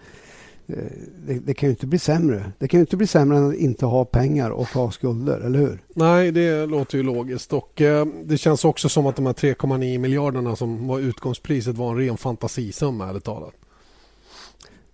det, 1.28 1.40
det, 1.40 1.54
kan 1.54 1.70
ju 1.70 1.72
inte 1.72 1.88
bli 1.88 2.00
sämre. 2.00 2.52
Det 2.58 2.68
kan 2.68 2.78
ju 2.78 2.82
inte 2.82 2.98
bli 2.98 3.08
sämre 3.08 3.38
än 3.38 3.50
att 3.50 3.56
inte 3.56 3.86
ha 3.86 4.06
pengar 4.06 4.50
och 4.50 4.68
ha 4.68 4.92
skulder, 4.92 5.40
eller 5.40 5.60
hur? 5.60 5.84
Nej, 5.94 6.32
det 6.32 6.66
låter 6.66 6.98
ju 6.98 7.04
logiskt. 7.04 7.54
Och, 7.54 7.82
eh, 7.82 8.06
det 8.24 8.38
känns 8.38 8.66
också 8.66 8.90
som 8.90 9.08
att 9.08 9.16
de 9.16 9.26
här 9.26 9.34
3,9 9.34 9.98
miljarderna 9.98 10.56
som 10.56 10.88
var 10.88 11.00
utgångspriset 11.00 11.76
var 11.76 11.92
en 11.92 11.98
ren 11.98 12.18
fantasisumma, 12.18 13.10
ärligt 13.10 13.24
talat. 13.24 13.54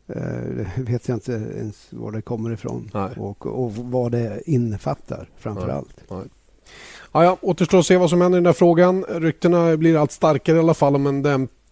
Eh, 0.08 0.84
vet 0.84 1.08
jag 1.08 1.16
inte 1.16 1.32
ens 1.32 1.88
var 1.90 2.12
det 2.12 2.22
kommer 2.22 2.54
ifrån 2.54 2.92
och, 3.18 3.46
och, 3.46 3.76
vad 3.76 4.12
det 4.12 4.42
innefattar 4.46 5.30
framför 5.38 5.68
Nej. 5.68 5.76
allt. 5.76 6.04
Nej. 6.10 6.24
Ja, 7.12 7.24
ja, 7.24 7.38
återstår 7.42 7.80
att 7.80 7.86
se 7.86 7.98
vad 7.98 8.10
som 8.10 8.22
händer 8.22 8.38
i 8.38 8.42
den 8.42 8.46
här 8.46 8.54
frågan. 8.54 9.04
Ryktena 9.04 9.78
blir 9.78 9.98
allt 9.98 10.12
starkare 10.12 10.56
i 10.56 10.60
alla 10.60 10.74
fall 10.74 10.96
om 10.96 11.08
en 11.08 11.22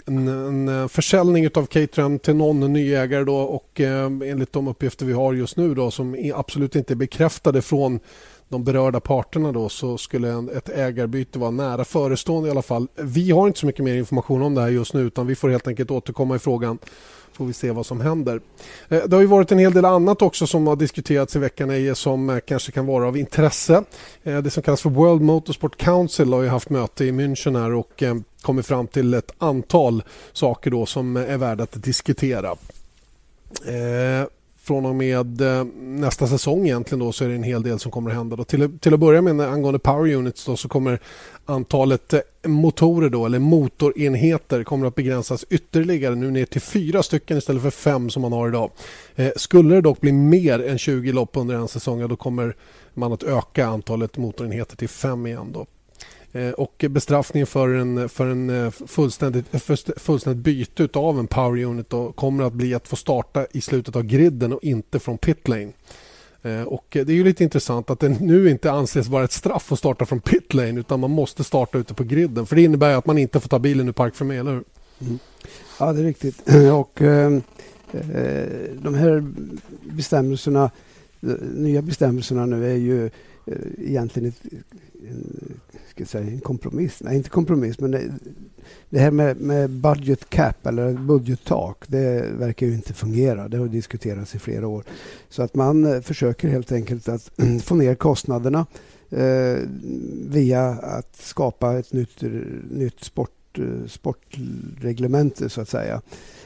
en, 0.05 0.27
en 0.27 0.67
eh, 0.67 0.87
försäljning 0.87 1.47
av 1.55 1.65
Caterham 1.65 2.19
till 2.19 2.35
någon 2.35 2.73
ny 2.73 2.93
ägare 2.93 3.23
då 3.23 3.35
och 3.35 3.81
eh, 3.81 4.05
enligt 4.05 4.53
de 4.53 4.67
uppgifter 4.67 5.05
vi 5.05 5.13
har 5.13 5.33
just 5.33 5.57
nu 5.57 5.73
då 5.75 5.91
som 5.91 6.31
absolut 6.35 6.75
inte 6.75 6.93
är 6.93 6.95
bekräftade 6.95 7.61
från 7.61 7.99
de 8.49 8.63
berörda 8.63 8.99
parterna 8.99 9.51
då 9.51 9.69
så 9.69 9.97
skulle 9.97 10.29
en, 10.29 10.49
ett 10.49 10.69
ägarbyte 10.69 11.39
vara 11.39 11.51
nära 11.51 11.85
förestående 11.85 12.47
i 12.47 12.51
alla 12.51 12.61
fall. 12.61 12.87
Vi 12.95 13.31
har 13.31 13.47
inte 13.47 13.59
så 13.59 13.65
mycket 13.65 13.85
mer 13.85 13.95
information 13.95 14.41
om 14.41 14.55
det 14.55 14.61
här 14.61 14.69
just 14.69 14.93
nu 14.93 15.01
utan 15.01 15.27
vi 15.27 15.35
får 15.35 15.49
helt 15.49 15.67
enkelt 15.67 15.91
återkomma 15.91 16.35
i 16.35 16.39
frågan 16.39 16.77
får 17.33 17.45
vi 17.45 17.53
se 17.53 17.71
vad 17.71 17.85
som 17.85 18.01
händer. 18.01 18.41
Eh, 18.89 19.03
det 19.03 19.15
har 19.15 19.21
ju 19.21 19.27
varit 19.27 19.51
en 19.51 19.59
hel 19.59 19.73
del 19.73 19.85
annat 19.85 20.21
också 20.21 20.47
som 20.47 20.67
har 20.67 20.75
diskuterats 20.75 21.35
i 21.35 21.39
veckan 21.39 21.95
som 21.95 22.29
eh, 22.29 22.39
kanske 22.39 22.71
kan 22.71 22.85
vara 22.85 23.07
av 23.07 23.17
intresse. 23.17 23.83
Eh, 24.23 24.37
det 24.37 24.49
som 24.49 24.63
kallas 24.63 24.81
för 24.81 24.89
World 24.89 25.21
Motorsport 25.21 25.77
Council 25.77 26.33
har 26.33 26.41
ju 26.41 26.47
haft 26.47 26.69
möte 26.69 27.05
i 27.05 27.11
München 27.11 27.61
här 27.61 27.73
och 27.73 28.03
kommit 28.41 28.65
fram 28.65 28.87
till 28.87 29.13
ett 29.13 29.31
antal 29.37 30.03
saker 30.33 30.71
då 30.71 30.85
som 30.85 31.17
är 31.17 31.37
värda 31.37 31.63
att 31.63 31.83
diskutera 31.83 32.55
från 34.63 34.85
och 34.85 34.95
med 34.95 35.41
eh, 35.41 35.65
nästa 35.79 36.27
säsong 36.27 36.65
egentligen 36.65 36.99
då 36.99 37.11
så 37.11 37.25
är 37.25 37.29
det 37.29 37.35
en 37.35 37.43
hel 37.43 37.63
del 37.63 37.79
som 37.79 37.91
kommer 37.91 38.09
att 38.11 38.17
hända. 38.17 38.35
Då. 38.35 38.43
Till, 38.43 38.79
till 38.79 38.93
att 38.93 38.99
börja 38.99 39.21
med 39.21 39.41
angående 39.41 39.79
power 39.79 40.13
units 40.13 40.45
då, 40.45 40.57
så 40.57 40.67
kommer 40.67 40.99
antalet 41.45 42.13
eh, 42.13 42.19
motorer 42.43 43.09
då, 43.09 43.25
eller 43.25 43.39
motorenheter 43.39 44.63
kommer 44.63 44.87
att 44.87 44.95
begränsas 44.95 45.45
ytterligare 45.49 46.15
nu 46.15 46.31
ner 46.31 46.45
till 46.45 46.61
fyra 46.61 47.03
stycken 47.03 47.37
istället 47.37 47.61
för 47.61 47.69
fem 47.69 48.09
som 48.09 48.21
man 48.21 48.33
har 48.33 48.47
idag. 48.47 48.71
Eh, 49.15 49.31
skulle 49.35 49.75
det 49.75 49.81
dock 49.81 50.01
bli 50.01 50.11
mer 50.11 50.67
än 50.67 50.77
20 50.77 51.11
lopp 51.11 51.37
under 51.37 51.55
en 51.55 51.67
säsong 51.67 52.07
då 52.07 52.15
kommer 52.15 52.55
man 52.93 53.13
att 53.13 53.23
öka 53.23 53.65
antalet 53.65 54.17
motorenheter 54.17 54.77
till 54.77 54.89
fem 54.89 55.27
igen. 55.27 55.51
Då. 55.53 55.65
Eh, 56.35 56.51
och 56.51 56.85
bestraffningen 56.89 57.47
för 57.47 57.69
en, 57.69 58.09
för 58.09 58.27
en 58.27 58.49
eh, 58.49 58.71
fullständigt, 58.71 59.45
eh, 59.53 59.59
fullständigt 59.97 60.43
byte 60.43 60.99
av 60.99 61.19
en 61.19 61.27
power 61.27 61.63
unit 61.63 61.89
då 61.89 62.11
kommer 62.11 62.43
att 62.43 62.53
bli 62.53 62.73
att 62.73 62.87
få 62.87 62.95
starta 62.95 63.45
i 63.51 63.61
slutet 63.61 63.95
av 63.95 64.03
griden 64.03 64.53
och 64.53 64.63
inte 64.63 64.99
från 64.99 65.17
pit 65.17 65.47
lane. 65.47 65.71
Och 66.65 66.85
det 66.89 67.09
är 67.09 67.15
ju 67.15 67.23
lite 67.23 67.43
intressant 67.43 67.89
att 67.89 67.99
det 67.99 68.21
nu 68.21 68.49
inte 68.49 68.71
anses 68.71 69.07
vara 69.07 69.23
ett 69.23 69.31
straff 69.31 69.71
att 69.71 69.79
starta 69.79 70.05
från 70.05 70.19
pit 70.19 70.53
lane 70.53 70.79
utan 70.79 70.99
man 70.99 71.11
måste 71.11 71.43
starta 71.43 71.77
ute 71.77 71.93
på 71.93 72.03
griden. 72.03 72.45
För 72.45 72.55
det 72.55 72.61
innebär 72.61 72.95
att 72.95 73.05
man 73.05 73.17
inte 73.17 73.39
får 73.39 73.49
ta 73.49 73.59
bilen 73.59 73.87
ur 73.87 73.91
park 73.91 74.15
för 74.15 74.25
mig, 74.25 74.37
eller 74.37 74.51
hur? 74.51 74.63
Mm. 75.01 75.19
Ja, 75.79 75.93
det 75.93 75.99
är 75.99 76.03
riktigt. 76.03 76.43
Och 76.73 77.01
ehm, 77.01 77.41
eh, 77.91 78.47
de 78.81 78.93
här 78.93 79.33
bestämmelserna, 79.83 80.71
de 81.19 81.33
nya 81.35 81.81
bestämmelserna 81.81 82.45
nu 82.45 82.71
är 82.71 82.77
ju 82.77 83.05
eh, 83.05 83.11
egentligen 83.77 84.29
ett, 84.29 84.53
en 85.09 85.59
ska 85.95 86.05
säga, 86.05 86.31
en 86.31 86.39
kompromiss. 86.39 87.03
Nej, 87.03 87.17
inte 87.17 87.29
kompromiss, 87.29 87.79
men 87.79 87.91
det, 87.91 88.11
det 88.89 88.99
här 88.99 89.11
med, 89.11 89.37
med, 89.37 89.69
budget 89.69 90.29
cap 90.29 90.65
eller 90.65 90.93
budgettak, 90.93 91.83
det 91.87 92.29
verkar 92.37 92.67
ju 92.67 92.73
inte 92.73 92.93
fungera. 92.93 93.47
Det 93.47 93.57
har 93.57 93.67
diskuterats 93.67 94.35
i 94.35 94.39
flera 94.39 94.67
år. 94.67 94.83
Så 95.29 95.43
att 95.43 95.55
man 95.55 95.85
eh, 95.85 96.01
försöker 96.01 96.47
helt 96.47 96.71
enkelt 96.71 97.09
att 97.09 97.31
få 97.63 97.75
ner 97.75 97.95
kostnaderna 97.95 98.65
eh, 99.09 99.57
via 100.27 100.69
att 100.69 101.15
skapa 101.15 101.79
ett 101.79 101.93
nytt, 101.93 102.21
nytt 102.71 103.03
sport, 103.03 103.59
eh, 103.59 103.87
sportreglemente 103.87 105.49
så 105.49 105.61
att 105.61 105.69
säga. 105.69 106.01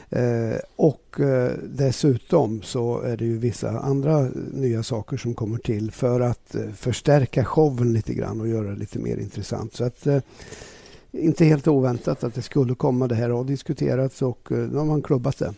Eh, 0.10 0.58
och 0.76 1.20
eh, 1.20 1.52
dessutom 1.64 2.62
så 2.62 3.02
är 3.02 3.18
det 3.18 3.26
ju 3.26 3.38
vissa 3.38 3.80
andra 3.80 4.30
nya 4.54 4.84
saker 4.84 5.18
som 5.18 5.34
kommer 5.34 5.58
till 5.58 5.92
för 5.92 6.20
att 6.20 6.56
eh, 6.56 6.72
förstärka 6.72 7.46
showen 7.46 7.94
lite 7.94 8.14
grann 8.14 8.42
och 8.42 8.48
göra 8.48 8.70
det 8.70 8.76
lite 8.76 9.00
mer 9.00 9.18
intressant. 9.18 9.74
Så 9.74 9.84
att 9.84 10.08
eh, 10.08 10.20
inte 11.12 11.46
helt 11.46 11.68
oväntat 11.68 12.24
att 12.24 12.36
det 12.36 12.42
skulle 12.42 12.76
komma. 12.76 13.08
Det 13.08 13.16
här 13.16 13.30
har 13.30 13.44
diskuterats 13.44 14.22
och 14.22 14.52
eh, 14.52 14.58
nu 14.58 14.78
har 14.78 14.86
man 14.86 15.02
klubbat 15.02 15.38
det. 15.38 15.54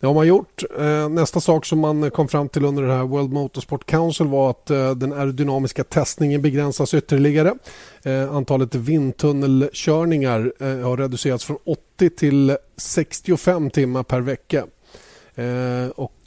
Det 0.00 0.06
har 0.06 0.14
man 0.14 0.26
gjort. 0.26 0.62
Eh, 0.78 1.08
nästa 1.08 1.40
sak 1.40 1.66
som 1.66 1.78
man 1.78 2.10
kom 2.10 2.28
fram 2.28 2.48
till 2.48 2.64
under 2.64 2.82
det 2.82 2.92
här 2.92 3.04
World 3.04 3.32
Motorsport 3.32 3.86
Council 3.86 4.26
var 4.26 4.50
att 4.50 4.70
eh, 4.70 4.90
den 4.90 5.12
aerodynamiska 5.12 5.84
testningen 5.84 6.42
begränsas 6.42 6.94
ytterligare. 6.94 7.54
Eh, 8.02 8.34
antalet 8.34 8.74
vindtunnelkörningar 8.74 10.52
har 10.82 10.96
reducerats 10.96 11.44
från 11.44 11.58
80 11.64 12.10
till 12.10 12.56
65 12.76 13.70
timmar 13.70 14.02
per 14.02 14.20
vecka. 14.20 14.66
och 15.94 16.20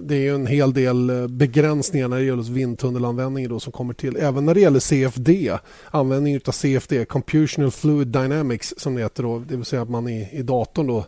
det 0.00 0.26
är 0.26 0.34
en 0.34 0.46
hel 0.46 0.74
del 0.74 1.28
begränsningar 1.28 2.08
när 2.08 2.16
det 2.16 2.24
gäller 2.24 2.52
vindtunnelanvändning 2.52 3.48
då 3.48 3.60
som 3.60 3.72
kommer 3.72 3.94
till. 3.94 4.16
Även 4.16 4.44
när 4.44 4.54
det 4.54 4.60
gäller 4.60 4.80
CFD, 4.80 5.58
användning 5.90 6.40
av 6.46 6.52
CFD, 6.52 7.04
Computational 7.04 7.70
Fluid 7.70 8.08
Dynamics 8.08 8.74
som 8.76 8.94
det 8.94 9.02
heter 9.02 9.22
då, 9.22 9.38
det 9.38 9.56
vill 9.56 9.64
säga 9.64 9.82
att 9.82 9.90
man 9.90 10.08
i, 10.08 10.28
i 10.32 10.42
datorn 10.42 10.86
då 10.86 11.04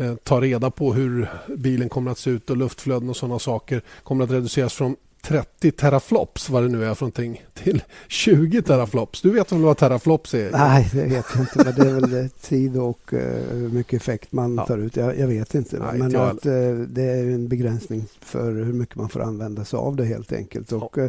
Eh, 0.00 0.14
ta 0.14 0.40
reda 0.40 0.70
på 0.70 0.94
hur 0.94 1.30
bilen 1.56 1.88
kommer 1.88 2.10
att 2.10 2.18
se 2.18 2.30
ut 2.30 2.50
och 2.50 2.56
luftflöden 2.56 3.10
och 3.10 3.16
sådana 3.16 3.38
saker 3.38 3.82
kommer 4.02 4.24
att 4.24 4.30
reduceras 4.30 4.74
från 4.74 4.96
30 5.22 5.70
teraflops, 5.70 6.50
vad 6.50 6.62
det 6.62 6.68
nu 6.68 6.84
är 6.84 6.94
för 6.94 7.04
någonting, 7.04 7.44
till 7.54 7.82
20 8.08 8.62
teraflops. 8.62 9.22
Du 9.22 9.30
vet 9.30 9.52
väl 9.52 9.60
vad 9.60 9.76
teraflops 9.76 10.34
är? 10.34 10.50
Nej, 10.52 10.88
det 10.92 11.04
vet 11.04 11.26
jag 11.34 11.42
inte. 11.42 11.64
Men 11.64 11.74
det 11.74 11.90
är 11.90 12.00
väl 12.00 12.30
tid 12.30 12.76
och 12.76 13.12
uh, 13.12 13.20
hur 13.50 13.68
mycket 13.68 14.00
effekt 14.02 14.32
man 14.32 14.54
ja. 14.56 14.66
tar 14.66 14.78
ut. 14.78 14.96
Jag, 14.96 15.18
jag 15.18 15.26
vet 15.26 15.54
inte. 15.54 15.78
Nej, 15.78 15.98
men 15.98 16.16
att, 16.16 16.46
uh, 16.46 16.78
det 16.78 17.02
är 17.02 17.24
en 17.24 17.48
begränsning 17.48 18.04
för 18.20 18.52
hur 18.52 18.72
mycket 18.72 18.96
man 18.96 19.08
får 19.08 19.20
använda 19.20 19.64
sig 19.64 19.76
av 19.76 19.96
det 19.96 20.04
helt 20.04 20.32
enkelt. 20.32 20.72
Och, 20.72 20.98
uh, 20.98 21.08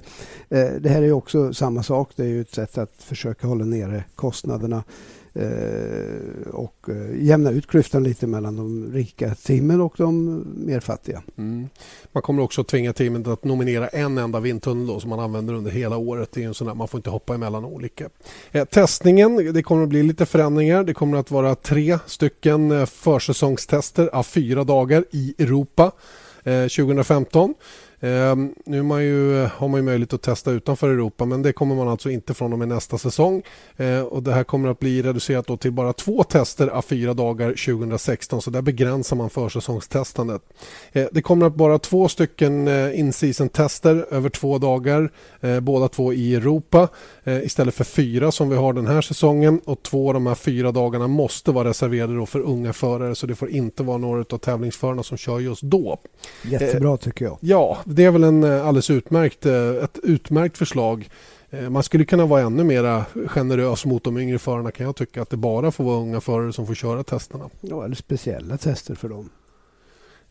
det 0.80 0.90
här 0.90 1.02
är 1.02 1.12
också 1.12 1.54
samma 1.54 1.84
sak. 1.84 2.12
Det 2.16 2.26
är 2.26 2.42
ett 2.42 2.54
sätt 2.54 2.78
att 2.78 2.94
försöka 3.00 3.48
hålla 3.48 3.66
nere 3.66 4.04
kostnaderna 4.16 4.84
Eh, 4.84 5.19
Eh, 5.34 6.50
och 6.52 6.90
eh, 6.90 7.24
jämna 7.26 7.52
ut 7.52 7.68
klyftan 7.68 8.04
lite 8.04 8.28
mellan 8.28 8.56
de 8.56 8.94
rika 8.94 9.36
teamen 9.36 9.82
och 9.82 9.94
de 9.98 10.44
mer 10.66 10.80
fattiga. 10.80 11.24
Mm. 11.38 11.70
Man 12.12 12.24
kommer 12.24 12.44
också 12.44 12.64
tvinga 12.64 12.94
teamen 12.94 13.32
att 13.32 13.44
nominera 13.44 13.88
en 13.88 14.18
enda 14.18 14.40
vindtunnel 14.40 14.88
då, 14.88 15.00
som 15.00 15.10
man 15.10 15.20
använder 15.20 15.54
under 15.54 15.72
hela 15.72 15.98
året. 15.98 16.30
Det 16.32 16.44
är 16.44 16.48
en 16.48 16.54
sån 16.54 16.68
där, 16.68 16.74
man 16.74 16.88
får 16.88 16.98
inte 16.98 17.10
hoppa 17.10 17.36
emellan 17.36 17.66
olika. 17.66 18.10
Eh, 18.52 18.66
testningen, 18.66 19.54
det 19.54 19.64
kommer 19.64 19.84
att 19.84 19.90
bli 19.90 20.04
lite 20.04 20.26
förändringar. 20.26 20.84
Det 20.84 20.94
kommer 20.94 21.18
att 21.18 21.32
vara 21.32 21.56
tre 21.56 22.00
stycken 22.06 22.72
eh, 22.72 22.86
försäsongstester 22.86 24.08
av 24.08 24.24
fyra 24.24 24.64
dagar 24.64 25.06
i 25.12 25.36
Europa 25.38 25.92
2015. 26.44 27.54
Eh, 28.00 28.36
nu 28.66 28.84
man 28.84 29.04
ju, 29.04 29.48
har 29.56 29.68
man 29.68 29.80
ju 29.80 29.84
möjlighet 29.84 30.14
att 30.14 30.22
testa 30.22 30.52
utanför 30.52 30.90
Europa 30.90 31.26
men 31.26 31.42
det 31.42 31.54
kommer 31.54 31.76
man 31.76 31.88
alltså 31.88 32.10
inte 32.10 32.34
från 32.34 32.54
och 32.54 32.60
med 32.60 32.68
nästa 32.68 32.98
säsong. 32.98 33.42
Eh, 33.78 34.02
och 34.02 34.24
det 34.24 34.34
här 34.34 34.44
kommer 34.44 34.70
att 34.70 34.80
bli 34.80 35.02
reducerat 35.02 35.62
till 35.62 35.72
bara 35.72 35.94
två 35.94 36.24
tester 36.24 36.68
av 36.68 36.82
fyra 36.82 37.14
dagar 37.14 37.50
2016 37.50 38.42
så 38.42 38.50
där 38.50 38.62
begränsar 38.62 39.16
man 39.16 39.30
försäsongstestandet. 39.30 40.42
Eh, 40.92 41.08
det 41.12 41.22
kommer 41.22 41.46
att 41.46 41.58
vara 41.58 41.80
två 41.80 42.08
stycken 42.08 42.68
eh, 42.68 43.00
in-season 43.00 43.50
tester 43.50 44.06
över 44.12 44.30
två 44.30 44.58
dagar, 44.58 45.12
eh, 45.42 45.60
båda 45.60 45.88
två 45.88 46.14
i 46.14 46.36
Europa 46.36 46.88
eh, 47.24 47.44
istället 47.44 47.76
för 47.76 47.84
fyra 47.84 48.32
som 48.32 48.50
vi 48.50 48.56
har 48.56 48.74
den 48.74 48.88
här 48.88 49.02
säsongen 49.02 49.62
och 49.66 49.84
två 49.84 50.08
av 50.08 50.14
de 50.14 50.28
här 50.28 50.36
fyra 50.36 50.72
dagarna 50.72 51.08
måste 51.08 51.52
vara 51.52 51.70
reserverade 51.70 52.26
för 52.26 52.40
unga 52.40 52.74
förare 52.74 53.16
så 53.16 53.28
det 53.28 53.36
får 53.36 53.50
inte 53.50 53.84
vara 53.84 53.98
några 53.98 54.20
av 54.20 54.38
tävlingsförarna 54.38 55.04
som 55.04 55.18
kör 55.18 55.40
just 55.40 55.62
då. 55.62 56.00
Jättebra 56.44 56.98
tycker 56.98 57.26
jag. 57.26 57.38
Ja, 57.42 57.78
det 57.96 58.04
är 58.04 58.12
väl 58.12 58.24
en 58.24 58.44
eh, 58.44 58.68
alldeles 58.68 58.90
utmärkt, 58.90 59.46
eh, 59.46 59.70
ett 59.70 60.00
utmärkt 60.04 60.58
förslag. 60.58 61.10
Eh, 61.50 61.70
man 61.70 61.84
skulle 61.84 62.06
kunna 62.06 62.26
vara 62.26 62.42
ännu 62.42 62.64
mer 62.64 63.04
generös 63.28 63.86
mot 63.86 64.04
de 64.04 64.18
yngre 64.18 64.40
förarna 64.40 64.72
kan 64.72 64.86
jag 64.86 64.96
tycka. 64.96 65.22
Att 65.22 65.30
det 65.30 65.38
bara 65.38 65.72
får 65.72 65.84
vara 65.84 65.98
unga 65.98 66.22
förare 66.22 66.54
som 66.54 66.68
får 66.68 66.76
köra 66.76 67.04
testerna. 67.04 67.50
Ja, 67.62 67.86
eller 67.86 67.96
speciella 67.96 68.58
tester 68.58 68.96
för 68.96 69.10
dem. 69.10 69.30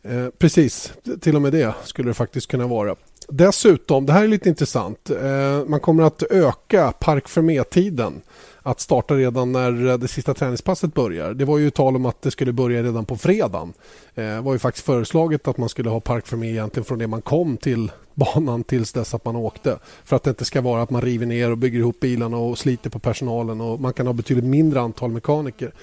Eh, 0.03 0.27
precis, 0.37 0.93
till 1.21 1.35
och 1.35 1.41
med 1.41 1.51
det 1.51 1.73
skulle 1.83 2.09
det 2.09 2.13
faktiskt 2.13 2.47
kunna 2.47 2.67
vara. 2.67 2.95
Dessutom, 3.27 4.05
det 4.05 4.13
här 4.13 4.23
är 4.23 4.27
lite 4.27 4.49
intressant, 4.49 5.09
eh, 5.09 5.65
man 5.67 5.79
kommer 5.79 6.03
att 6.03 6.23
öka 6.23 6.91
Park 6.99 7.27
Fermé-tiden 7.27 8.21
att 8.63 8.79
starta 8.79 9.15
redan 9.15 9.51
när 9.51 9.97
det 9.97 10.07
sista 10.07 10.33
träningspasset 10.33 10.93
börjar. 10.93 11.33
Det 11.33 11.45
var 11.45 11.57
ju 11.57 11.69
tal 11.69 11.95
om 11.95 12.05
att 12.05 12.21
det 12.21 12.31
skulle 12.31 12.53
börja 12.53 12.83
redan 12.83 13.05
på 13.05 13.17
fredagen. 13.17 13.73
Eh, 14.15 14.23
det 14.23 14.41
var 14.41 14.53
ju 14.53 14.59
faktiskt 14.59 14.85
föreslaget 14.85 15.47
att 15.47 15.57
man 15.57 15.69
skulle 15.69 15.89
ha 15.89 15.99
Park 15.99 16.27
Fermé 16.27 16.49
egentligen 16.49 16.85
från 16.85 16.99
det 16.99 17.07
man 17.07 17.21
kom 17.21 17.57
till 17.57 17.91
banan 18.13 18.63
tills 18.63 18.93
dess 18.93 19.13
att 19.13 19.25
man 19.25 19.35
åkte. 19.35 19.79
För 20.03 20.15
att 20.15 20.23
det 20.23 20.29
inte 20.29 20.45
ska 20.45 20.61
vara 20.61 20.81
att 20.81 20.89
man 20.89 21.01
river 21.01 21.25
ner 21.25 21.51
och 21.51 21.57
bygger 21.57 21.79
ihop 21.79 21.99
bilarna 21.99 22.37
och 22.37 22.57
sliter 22.57 22.89
på 22.89 22.99
personalen 22.99 23.61
och 23.61 23.81
man 23.81 23.93
kan 23.93 24.07
ha 24.07 24.13
betydligt 24.13 24.45
mindre 24.45 24.79
antal 24.81 25.11
mekaniker. 25.11 25.73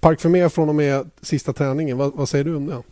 Park 0.00 0.20
Fermé 0.20 0.48
från 0.48 0.68
och 0.68 0.74
med 0.74 1.10
sista 1.20 1.52
träningen, 1.52 1.98
vad, 1.98 2.12
vad 2.14 2.28
säger 2.28 2.44
du 2.44 2.56
om 2.56 2.66
det? 2.66 2.82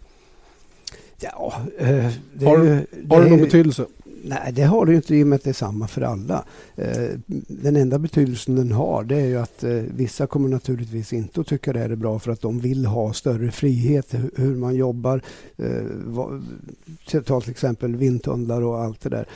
Ja, 1.20 1.54
eh, 1.78 1.87
det, 2.35 2.46
har, 2.46 2.59
det, 2.59 3.14
har 3.14 3.22
det 3.22 3.31
någon 3.31 3.40
betydelse? 3.40 3.87
Nej, 4.24 4.52
det 4.52 4.62
har 4.62 4.87
det 4.87 4.94
inte 4.94 5.16
i 5.16 5.22
och 5.22 5.26
med 5.26 5.37
att 5.37 5.44
det 5.44 5.50
är 5.50 5.54
samma 5.54 5.88
för 5.88 6.02
alla. 6.02 6.44
Eh, 6.76 7.11
den 7.46 7.76
enda 7.76 7.98
betydelsen 7.98 8.57
den 8.57 8.72
har 8.72 9.04
det 9.04 9.16
är 9.16 9.26
ju 9.26 9.38
att 9.38 9.64
eh, 9.64 9.70
vissa 9.70 10.26
kommer 10.26 10.48
naturligtvis 10.48 11.12
inte 11.12 11.40
att 11.40 11.46
tycka 11.46 11.72
det 11.72 11.78
här 11.78 11.90
är 11.90 11.96
bra 11.96 12.18
för 12.18 12.33
att 12.33 12.40
de 12.40 12.61
vill 12.61 12.87
ha 12.87 13.12
större 13.12 13.50
frihet 13.50 14.14
hur 14.37 14.57
man 14.57 14.74
jobbar. 14.74 15.22
Eh, 15.57 17.22
ta 17.24 17.40
till 17.40 17.50
exempel 17.50 17.96
vindtunnlar 17.96 18.62
och 18.62 18.78
allt 18.78 19.00
det 19.00 19.09
där. 19.09 19.26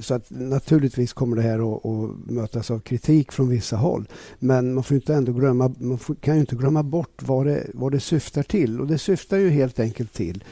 Så 0.00 0.14
att 0.14 0.30
naturligtvis 0.30 1.12
kommer 1.12 1.36
det 1.36 1.42
här 1.42 1.76
att, 1.76 2.30
mötas 2.30 2.70
av 2.70 2.78
kritik 2.78 3.32
från 3.32 3.48
vissa 3.48 3.76
håll. 3.76 4.08
Men 4.38 4.74
man 4.74 4.84
får 4.84 4.94
inte 4.94 5.14
ändå 5.14 5.32
glömma, 5.32 5.74
man 5.78 5.98
kan 6.20 6.34
ju 6.34 6.40
inte 6.40 6.56
glömma 6.56 6.82
bort 6.82 7.22
vad 7.22 7.46
det, 7.46 7.66
vad 7.74 7.92
det 7.92 8.00
syftar 8.00 8.42
till. 8.42 8.80
Och 8.80 8.86
det 8.86 8.98
syftar 8.98 9.36
ju 9.36 9.50
helt 9.50 9.80
enkelt 9.80 10.12
till 10.12 10.44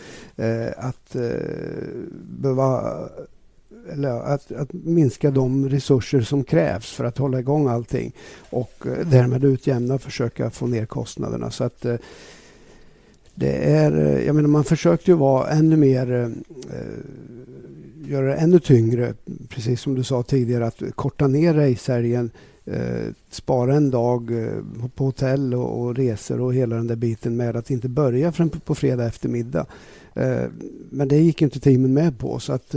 att 0.77 1.17
behöva 2.41 2.93
eller 3.93 4.09
att, 4.09 4.53
att, 4.53 4.73
minska 4.73 5.31
de 5.31 5.69
resurser 5.69 6.21
som 6.21 6.45
krävs 6.45 6.93
för 6.93 7.05
att 7.05 7.19
hålla 7.19 7.41
igång 7.41 7.69
allting 7.69 8.13
och 8.51 8.87
eh, 8.87 9.07
därmed 9.07 9.45
utjämna 9.45 9.95
och 9.95 10.03
försöka 10.03 10.51
få 10.51 10.67
ner 10.67 10.87
kostnaderna. 10.87 11.51
Så 11.51 11.65
att 11.65 11.85
eh, 11.85 11.97
det 13.35 13.53
är, 13.53 14.07
eh, 14.07 14.27
jag 14.27 14.35
menar 14.35 14.49
man 14.49 14.65
försökte 14.65 15.11
ju 15.11 15.17
vara 15.17 15.49
ännu 15.49 15.77
mer 15.77 16.33
göra 18.09 18.27
det 18.27 18.35
ännu 18.35 18.59
tyngre, 18.59 19.15
precis 19.49 19.81
som 19.81 19.95
du 19.95 20.05
sa 20.05 20.23
tidigare, 20.23 20.67
att 20.67 20.83
korta 20.95 21.27
ner 21.27 21.55
racehelgen 21.55 22.31
eh, 22.65 23.13
spara 23.31 23.75
en 23.75 23.91
dag 23.91 24.43
eh, 24.43 24.89
på 24.95 25.05
hotell 25.05 25.55
och, 25.55 25.81
och, 25.81 25.97
resor 25.97 26.41
och 26.41 26.55
hela 26.55 26.77
den 26.77 26.87
där 26.87 26.97
biten 26.97 27.37
med 27.37 27.57
att 27.57 27.71
inte 27.71 27.89
börja 27.89 28.33
förrän 28.33 28.51
på, 28.51 28.61
på 28.61 28.75
fredag 28.75 29.07
eftermiddag. 29.07 29.67
Eh, 30.15 30.45
men 30.91 31.09
det 31.09 31.17
gick 31.17 31.43
inte 31.43 31.61
teamen 31.61 31.95
med 31.95 32.19
på 32.19 32.39
så 32.39 32.53
att 32.53 32.75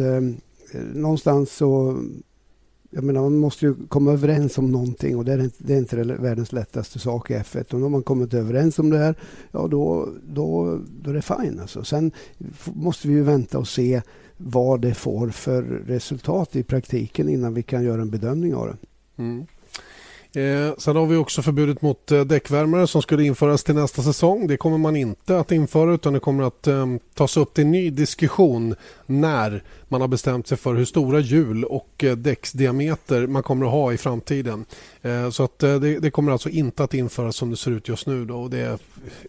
någonstans 0.73 1.51
så... 1.55 2.03
Jag 2.91 3.03
menar, 3.03 3.21
man 3.21 3.37
måste 3.37 3.65
ju 3.65 3.75
komma 3.87 4.11
överens 4.11 4.57
om 4.57 4.71
någonting 4.71 5.17
och 5.17 5.25
det 5.25 5.33
är 5.33 5.43
inte, 5.43 5.63
det 5.63 5.73
är 5.73 5.77
inte 5.77 6.03
världens 6.03 6.51
lättaste 6.51 6.99
sak 6.99 7.31
i 7.31 7.33
F1. 7.33 7.73
Och 7.73 7.79
har 7.79 7.89
man 7.89 8.03
kommit 8.03 8.33
överens 8.33 8.79
om 8.79 8.89
det 8.89 8.97
här, 8.97 9.15
ja 9.51 9.67
då, 9.67 10.09
då, 10.27 10.79
då 11.01 11.09
är 11.09 11.13
det 11.13 11.21
fine. 11.21 11.59
Alltså. 11.59 11.83
Sen 11.83 12.11
måste 12.73 13.07
vi 13.07 13.13
ju 13.13 13.23
vänta 13.23 13.59
och 13.59 13.67
se 13.67 14.01
vad 14.37 14.81
det 14.81 14.93
får 14.93 15.29
för 15.29 15.63
resultat 15.63 16.55
i 16.55 16.63
praktiken 16.63 17.29
innan 17.29 17.53
vi 17.53 17.63
kan 17.63 17.83
göra 17.83 18.01
en 18.01 18.09
bedömning 18.09 18.55
av 18.55 18.67
det. 18.67 18.77
Mm. 19.23 19.45
Eh, 20.33 20.73
sen 20.77 20.95
har 20.95 21.05
vi 21.05 21.15
också 21.15 21.41
förbudet 21.41 21.81
mot 21.81 22.11
eh, 22.11 22.21
däckvärmare 22.21 22.87
som 22.87 23.01
skulle 23.01 23.23
införas 23.23 23.63
till 23.63 23.75
nästa 23.75 24.01
säsong. 24.01 24.47
Det 24.47 24.57
kommer 24.57 24.77
man 24.77 24.95
inte 24.95 25.39
att 25.39 25.51
införa 25.51 25.93
utan 25.93 26.13
det 26.13 26.19
kommer 26.19 26.43
att 26.43 26.67
eh, 26.67 26.85
tas 27.13 27.37
upp 27.37 27.53
till 27.53 27.65
ny 27.65 27.89
diskussion 27.89 28.75
när 29.05 29.63
man 29.87 30.01
har 30.01 30.07
bestämt 30.07 30.47
sig 30.47 30.57
för 30.57 30.75
hur 30.75 30.85
stora 30.85 31.19
hjul 31.19 31.63
och 31.63 32.03
eh, 32.03 32.15
däcksdiameter 32.15 33.27
man 33.27 33.43
kommer 33.43 33.65
att 33.65 33.71
ha 33.71 33.93
i 33.93 33.97
framtiden. 33.97 34.65
Eh, 35.01 35.29
så 35.29 35.43
att 35.43 35.63
eh, 35.63 35.79
det, 35.79 35.99
det, 35.99 36.11
kommer 36.11 36.31
alltså 36.31 36.49
inte 36.49 36.83
att 36.83 36.93
införas 36.93 37.35
som 37.35 37.49
det 37.49 37.57
ser 37.57 37.71
ut 37.71 37.87
just 37.87 38.07
nu. 38.07 38.25
Då. 38.25 38.41
Och 38.41 38.49
det, 38.49 38.79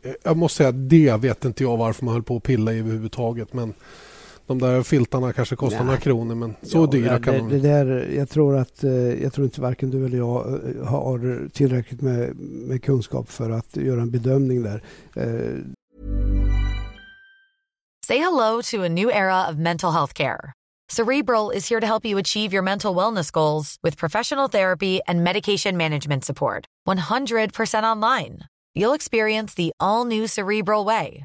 eh, 0.02 0.12
jag 0.22 0.36
måste 0.36 0.56
säga 0.56 0.68
att 0.68 0.90
det 0.90 1.16
vet 1.16 1.44
inte 1.44 1.62
jag 1.62 1.76
varför 1.76 2.04
man 2.04 2.14
höll 2.14 2.22
på 2.22 2.36
att 2.36 2.42
pilla 2.42 2.72
i 2.72 2.78
överhuvudtaget. 2.78 3.52
Men 3.52 3.74
de 4.50 4.58
där 4.58 4.82
filtarna 4.82 5.32
kanske 5.32 5.56
kostar 5.56 5.78
Nej. 5.78 5.86
några 5.86 6.00
kronor 6.00 6.34
men 6.34 6.56
så 6.62 6.78
ja, 6.78 6.86
dyra 6.86 7.20
kan 7.20 7.34
det, 7.34 7.40
de 7.40 7.48
det 7.48 7.58
där, 7.58 8.10
Jag 8.16 8.30
tror 8.30 8.56
att 8.56 8.84
eh, 8.84 8.92
jag 9.22 9.32
tror 9.32 9.44
inte 9.44 9.60
varken 9.60 9.90
du 9.90 10.06
eller 10.06 10.18
jag 10.18 10.46
eh, 10.46 10.86
har 10.86 11.48
tillräckligt 11.48 12.00
med, 12.00 12.36
med 12.36 12.84
kunskap 12.84 13.30
för 13.30 13.50
att 13.50 13.76
göra 13.76 14.02
en 14.02 14.10
bedömning 14.10 14.62
där. 14.62 14.82
Uh... 15.16 15.64
Say 18.06 18.18
hello 18.18 18.62
to 18.62 18.82
a 18.82 18.88
new 18.88 19.10
era 19.10 19.48
of 19.50 19.56
mental 19.56 19.92
health 19.92 20.14
care. 20.14 20.52
Cerebral 20.88 21.56
is 21.56 21.70
here 21.70 21.80
to 21.80 21.86
help 21.86 22.04
you 22.04 22.18
achieve 22.18 22.52
your 22.52 22.64
mental 22.64 22.96
wellness 22.96 23.32
goals 23.32 23.76
with 23.84 23.98
professional 23.98 24.48
therapy 24.48 25.00
and 25.06 25.22
medication 25.24 25.76
management 25.76 26.24
support. 26.24 26.66
100% 26.88 27.84
online. 27.84 28.38
You'll 28.74 28.94
experience 28.94 29.54
the 29.54 29.70
all 29.78 30.04
new 30.04 30.26
Cerebral 30.26 30.84
Way, 30.84 31.24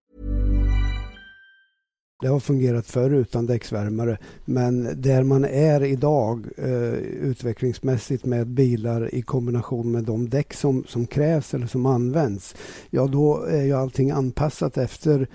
Det 2.21 2.27
har 2.27 2.39
fungerat 2.39 2.85
förr 2.85 3.09
utan 3.09 3.45
däcksvärmare. 3.45 4.17
Men 4.45 5.01
där 5.01 5.23
man 5.23 5.45
är 5.45 5.83
idag 5.83 6.47
eh, 6.57 6.93
utvecklingsmässigt 6.99 8.25
med 8.25 8.47
bilar 8.47 9.15
i 9.15 9.21
kombination 9.21 9.91
med 9.91 10.03
de 10.03 10.29
däck 10.29 10.53
som, 10.53 10.83
som 10.87 11.05
krävs 11.05 11.53
eller 11.53 11.67
som 11.67 11.85
används. 11.85 12.55
Ja, 12.89 13.07
då 13.07 13.43
är 13.43 13.63
ju 13.63 13.73
allting 13.73 14.11
anpassat 14.11 14.77
efter 14.77 15.27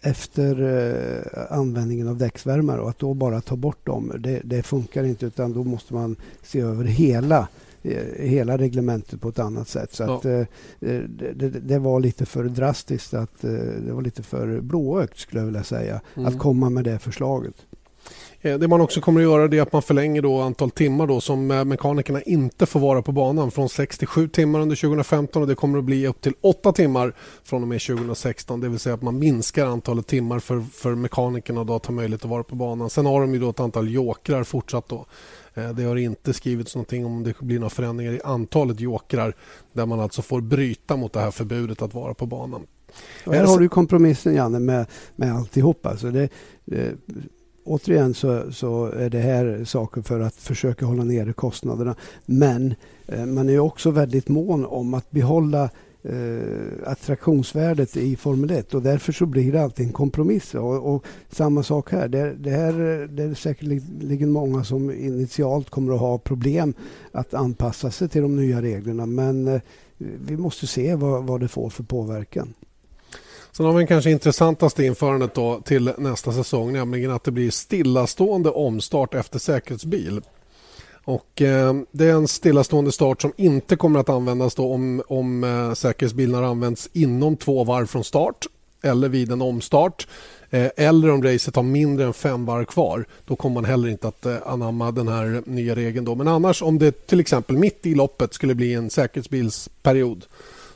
efter 0.00 0.62
eh, 0.62 1.58
användningen 1.58 2.08
av 2.08 2.16
däcksvärmare 2.16 2.80
och 2.80 2.88
att 2.88 2.98
då 2.98 3.14
bara 3.14 3.40
ta 3.40 3.56
bort 3.56 3.86
dem, 3.86 4.12
det, 4.18 4.40
det 4.44 4.62
funkar 4.62 5.04
inte 5.04 5.26
utan 5.26 5.52
då 5.52 5.64
måste 5.64 5.94
man 5.94 6.16
se 6.42 6.60
över 6.60 6.84
hela 6.84 7.38
Eh, 7.38 7.48
hela 8.18 8.58
reglementet 8.58 9.20
på 9.20 9.28
ett 9.28 9.38
annat 9.38 9.68
sätt. 9.68 9.94
Så 9.94 10.02
ja. 10.02 10.16
att, 10.16 10.24
eh, 10.24 10.38
eh, 10.80 11.02
det, 11.34 11.48
det, 11.48 11.78
var 11.78 12.00
lite 12.00 12.26
för 12.26 12.44
drastiskt, 12.44 13.14
att, 13.14 13.40
det 13.40 13.92
var 13.92 14.02
lite 14.02 14.22
för 14.22 14.60
blåögt 14.60 15.18
skulle 15.18 15.40
jag 15.40 15.46
vilja 15.46 15.64
säga, 15.64 16.00
mm. 16.14 16.28
att 16.28 16.38
komma 16.38 16.70
med 16.70 16.84
det 16.84 16.98
förslaget. 16.98 17.54
Det 18.42 18.68
man 18.68 18.80
också 18.80 19.00
kommer 19.00 19.20
att 19.20 19.24
göra 19.24 19.56
är 19.56 19.62
att 19.62 19.72
man 19.72 19.82
förlänger 19.82 20.22
då 20.22 20.40
antal 20.40 20.70
timmar 20.70 21.06
då 21.06 21.20
som 21.20 21.46
mekanikerna 21.46 22.22
inte 22.22 22.66
får 22.66 22.80
vara 22.80 23.02
på 23.02 23.12
banan 23.12 23.50
från 23.50 23.68
6 23.68 23.98
till 23.98 24.08
7 24.08 24.28
timmar 24.28 24.60
under 24.60 24.76
2015 24.76 25.42
och 25.42 25.48
det 25.48 25.54
kommer 25.54 25.78
att 25.78 25.84
bli 25.84 26.06
upp 26.06 26.20
till 26.20 26.32
8 26.40 26.72
timmar 26.72 27.14
från 27.44 27.62
och 27.62 27.68
med 27.68 27.80
2016. 27.80 28.60
Det 28.60 28.68
vill 28.68 28.78
säga 28.78 28.94
att 28.94 29.02
man 29.02 29.18
minskar 29.18 29.66
antalet 29.66 30.06
timmar 30.06 30.38
för, 30.38 30.60
för 30.72 30.94
mekanikerna 30.94 31.60
att 31.60 31.86
ha 31.86 31.94
möjlighet 31.94 32.24
att 32.24 32.30
vara 32.30 32.42
på 32.42 32.54
banan. 32.54 32.90
Sen 32.90 33.06
har 33.06 33.20
de 33.20 33.34
ju 33.34 33.40
då 33.40 33.50
ett 33.50 33.60
antal 33.60 33.90
jokrar 33.90 34.44
fortsatt 34.44 34.88
då 34.88 34.96
Eh, 34.96 35.43
det 35.54 35.84
har 35.84 35.96
inte 35.96 36.32
skrivits 36.32 36.74
någonting 36.74 37.06
om 37.06 37.22
det 37.22 37.40
blir 37.40 37.58
några 37.58 37.70
förändringar 37.70 38.12
i 38.12 38.20
antalet 38.24 38.80
jokrar 38.80 39.34
där 39.72 39.86
man 39.86 40.00
alltså 40.00 40.22
får 40.22 40.40
bryta 40.40 40.96
mot 40.96 41.12
det 41.12 41.20
här 41.20 41.30
förbudet 41.30 41.82
att 41.82 41.94
vara 41.94 42.14
på 42.14 42.26
banan. 42.26 42.66
Och 43.26 43.34
här 43.34 43.44
har 43.44 43.58
du 43.58 43.68
kompromissen 43.68 44.34
Janne 44.34 44.58
med, 44.58 44.86
med 45.16 45.34
alltihop. 45.34 45.86
Alltså 45.86 46.10
det, 46.10 46.28
det, 46.64 46.94
återigen 47.64 48.14
så, 48.14 48.52
så 48.52 48.86
är 48.86 49.10
det 49.10 49.18
här 49.18 49.64
saker 49.64 50.02
för 50.02 50.20
att 50.20 50.34
försöka 50.34 50.86
hålla 50.86 51.04
nere 51.04 51.32
kostnaderna. 51.32 51.94
Men 52.26 52.74
eh, 53.06 53.26
man 53.26 53.48
är 53.48 53.58
också 53.58 53.90
väldigt 53.90 54.28
mån 54.28 54.64
om 54.64 54.94
att 54.94 55.10
behålla 55.10 55.70
eh, 56.04 56.90
attraktionsvärdet 56.90 57.96
i 57.96 58.16
Formel 58.16 58.50
1 58.50 58.74
och 58.74 58.82
därför 58.82 59.12
så 59.12 59.26
blir 59.26 59.52
det 59.52 59.62
alltid 59.62 59.86
en 59.86 59.92
kompromiss. 59.92 60.54
Och, 60.54 60.94
och 60.94 61.04
samma 61.30 61.62
sak 61.62 61.92
här. 61.92 62.08
Det, 62.08 62.34
det, 62.34 62.50
här. 62.50 62.72
det 63.12 63.22
är 63.22 63.34
säkerligen 63.34 64.30
många 64.30 64.64
som 64.64 64.90
initialt 64.90 65.70
kommer 65.70 65.94
att 65.94 66.00
ha 66.00 66.18
problem 66.18 66.74
att 67.12 67.34
anpassa 67.34 67.90
sig 67.90 68.08
till 68.08 68.22
de 68.22 68.36
nya 68.36 68.62
reglerna 68.62 69.06
men 69.06 69.48
eh, 69.48 69.60
vi 69.98 70.36
måste 70.36 70.66
se 70.66 70.94
vad, 70.94 71.24
vad 71.24 71.40
det 71.40 71.48
får 71.48 71.70
för 71.70 71.82
påverkan. 71.82 72.54
Sen 73.52 73.66
har 73.66 73.72
vi 73.72 73.86
kanske 73.86 74.10
intressantaste 74.10 74.84
införandet 74.84 75.34
då 75.34 75.60
till 75.60 75.92
nästa 75.98 76.32
säsong 76.32 76.72
nämligen 76.72 77.10
att 77.10 77.24
det 77.24 77.30
blir 77.30 77.50
stillastående 77.50 78.50
omstart 78.50 79.14
efter 79.14 79.38
säkerhetsbil. 79.38 80.20
Och, 81.04 81.42
eh, 81.42 81.74
det 81.90 82.06
är 82.06 82.12
en 82.12 82.28
stillastående 82.28 82.92
start 82.92 83.22
som 83.22 83.32
inte 83.36 83.76
kommer 83.76 84.00
att 84.00 84.08
användas 84.08 84.54
då 84.54 84.72
om, 84.72 85.02
om 85.08 85.44
eh, 85.44 85.74
säkerhetsbilar 85.74 86.42
används 86.42 86.88
inom 86.92 87.36
två 87.36 87.64
varv 87.64 87.86
från 87.86 88.04
start 88.04 88.46
eller 88.82 89.08
vid 89.08 89.32
en 89.32 89.42
omstart 89.42 90.06
eh, 90.50 90.70
eller 90.76 91.10
om 91.10 91.22
racet 91.22 91.56
har 91.56 91.62
mindre 91.62 92.06
än 92.06 92.12
fem 92.12 92.44
varv 92.44 92.64
kvar. 92.64 93.04
Då 93.24 93.36
kommer 93.36 93.54
man 93.54 93.64
heller 93.64 93.88
inte 93.88 94.08
att 94.08 94.26
eh, 94.26 94.36
anamma 94.46 94.90
den 94.90 95.08
här 95.08 95.42
nya 95.46 95.76
regeln. 95.76 96.04
Då. 96.04 96.14
Men 96.14 96.28
annars 96.28 96.62
om 96.62 96.78
det 96.78 97.06
till 97.06 97.20
exempel 97.20 97.56
mitt 97.56 97.86
i 97.86 97.94
loppet 97.94 98.34
skulle 98.34 98.54
bli 98.54 98.74
en 98.74 98.90
säkerhetsbilsperiod 98.90 100.26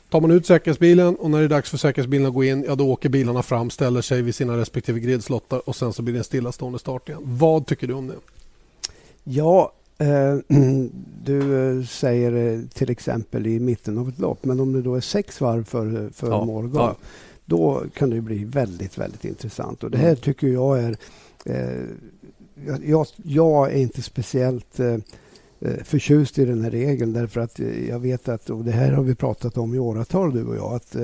Tar 0.09 0.21
man 0.21 0.31
ut 0.31 0.45
säkerhetsbilen 0.45 1.15
och 1.15 1.31
när 1.31 1.39
det 1.39 1.43
är 1.43 1.49
dags 1.49 1.69
för 1.69 1.77
säkerhetsbilen 1.77 2.27
att 2.27 2.33
gå 2.33 2.43
in, 2.43 2.65
ja 2.67 2.75
då 2.75 2.91
åker 2.91 3.09
bilarna 3.09 3.43
fram, 3.43 3.69
ställer 3.69 4.01
sig 4.01 4.21
vid 4.21 4.35
sina 4.35 4.57
respektive 4.57 4.99
gridslottar 4.99 5.69
och 5.69 5.75
sen 5.75 5.93
så 5.93 6.01
blir 6.01 6.13
det 6.13 6.19
en 6.19 6.23
stillastående 6.23 6.79
start 6.79 7.09
igen. 7.09 7.21
Vad 7.23 7.65
tycker 7.65 7.87
du 7.87 7.93
om 7.93 8.07
det? 8.07 8.15
Ja, 9.23 9.73
du 11.23 11.77
eh, 11.79 11.85
säger 11.85 12.33
eh, 12.33 12.61
till 12.73 12.89
exempel 12.89 13.47
i 13.47 13.59
mitten 13.59 13.97
av 13.97 14.09
ett 14.09 14.19
lopp, 14.19 14.45
men 14.45 14.59
om 14.59 14.73
det 14.73 14.81
då 14.81 14.95
är 14.95 15.01
sex 15.01 15.41
varv 15.41 15.63
för, 15.63 16.09
för 16.13 16.29
ja, 16.29 16.45
målgång, 16.45 16.81
ja. 16.81 16.95
då 17.45 17.83
kan 17.93 18.09
det 18.09 18.21
bli 18.21 18.43
väldigt, 18.43 18.97
väldigt 18.97 19.25
intressant. 19.25 19.83
Och 19.83 19.91
det 19.91 19.97
här 19.97 20.07
mm. 20.07 20.19
tycker 20.19 20.47
jag 20.47 20.79
är... 20.79 20.97
Eh, 21.45 21.83
jag, 22.83 23.07
jag, 23.23 23.71
är 23.71 23.77
inte 23.77 24.01
speciellt 24.01 24.79
eh, 24.79 24.97
förtjust 25.83 26.39
i 26.39 26.45
den 26.45 26.63
här 26.63 26.71
regeln 26.71 27.13
därför 27.13 27.41
att 27.41 27.59
jag 27.89 27.99
vet 27.99 28.29
att, 28.29 28.49
och 28.49 28.63
det 28.63 28.71
här 28.71 28.91
har 28.91 29.03
vi 29.03 29.15
pratat 29.15 29.57
om 29.57 29.75
i 29.75 29.79
åratal 29.79 30.33
du 30.33 30.43
och 30.43 30.55
jag, 30.55 30.73
att 30.73 30.95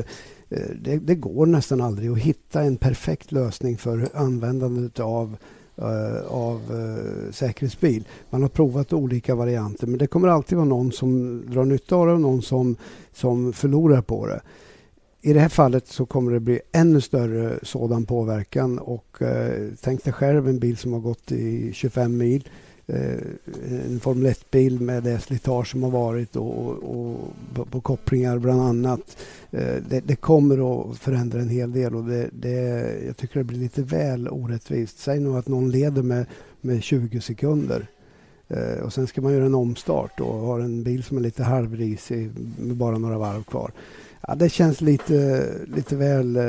det, 0.82 0.98
det, 0.98 1.16
går 1.16 1.46
nästan 1.46 1.82
aldrig 1.82 2.12
att 2.12 2.18
hitta 2.18 2.62
en 2.62 2.78
perfekt 2.78 3.32
lösning 3.32 3.78
för 3.78 4.10
användandet 4.14 5.00
av 5.00 5.38
Eh, 5.78 6.26
av 6.28 6.62
uh, 6.72 7.32
säkerhetsbil. 7.32 8.08
Man 8.30 8.42
har 8.42 8.50
provat 8.50 8.94
olika 8.94 9.36
varianter 9.36 9.88
men 9.88 9.98
det 9.98 10.08
kommer 10.08 10.28
alltid 10.28 10.58
vara 10.58 10.68
någon 10.68 10.92
som 10.92 11.44
drar 11.52 11.66
nytta 11.66 11.96
av 11.96 12.08
det 12.08 12.14
och 12.14 12.22
någon 12.22 12.42
som, 12.42 12.76
som 13.14 13.54
förlorar 13.54 14.02
på 14.02 14.28
det. 14.28 14.42
I 15.22 15.34
det 15.34 15.40
här 15.40 15.50
fallet 15.50 15.88
så 15.88 16.06
kommer 16.06 16.32
det 16.32 16.40
bli 16.40 16.60
ännu 16.72 17.02
större 17.02 17.60
sådan 17.64 18.06
påverkan 18.06 18.80
och 18.80 19.18
uh, 19.22 19.70
tänk 19.82 20.04
dig 20.04 20.14
själv 20.14 20.50
en 20.50 20.60
bil 20.60 20.78
som 20.78 20.94
har 20.94 21.00
gått 21.00 21.32
i 21.32 21.74
25 21.74 22.18
mil 22.18 22.50
Eh, 22.88 23.20
en 23.86 24.00
Formel 24.00 24.32
1-bil 24.32 24.82
med 24.82 25.04
det 25.04 25.20
slitage 25.20 25.68
som 25.68 25.84
har 25.84 25.92
varit 25.92 26.36
och, 26.36 26.58
och, 26.58 26.84
och 26.84 27.72
på 27.72 27.82
kopplingar 27.82 28.40
bland 28.40 28.62
annat. 28.62 29.18
Eh, 29.52 29.76
det, 29.90 30.00
det, 30.00 30.16
kommer 30.16 30.90
att 30.92 30.98
förändra 30.98 31.40
en 31.40 31.50
hel 31.50 31.72
del 31.72 31.96
och 31.96 32.04
det, 32.04 32.30
det, 32.34 32.58
jag 33.06 33.18
tycker 33.18 33.40
det 33.40 33.44
blir 33.44 33.60
lite 33.60 33.82
väl 33.82 34.30
orättvist. 34.30 35.00
Säg 35.00 35.20
nu 35.20 35.38
att 35.38 35.48
någon 35.48 35.72
leder 35.72 36.02
med, 36.02 36.26
med 36.62 36.84
20 36.84 37.22
sekunder 37.22 37.88
eh, 38.48 38.84
och 38.84 38.94
sen 38.94 39.08
ska 39.08 39.22
man 39.22 39.34
göra 39.34 39.46
en 39.46 39.56
omstart 39.56 40.20
och 40.20 40.34
har 40.34 40.60
en 40.60 40.84
bil 40.84 41.04
som 41.04 41.18
är 41.18 41.22
lite 41.22 41.44
halvrisig 41.44 42.32
med 42.60 42.76
bara 42.76 42.98
några 42.98 43.18
varv 43.18 43.44
kvar. 43.44 43.72
Ja, 44.28 44.36
det 44.36 44.50
känns 44.50 44.82
lite, 44.82 45.50
lite 45.76 45.96
väl... 45.96 46.40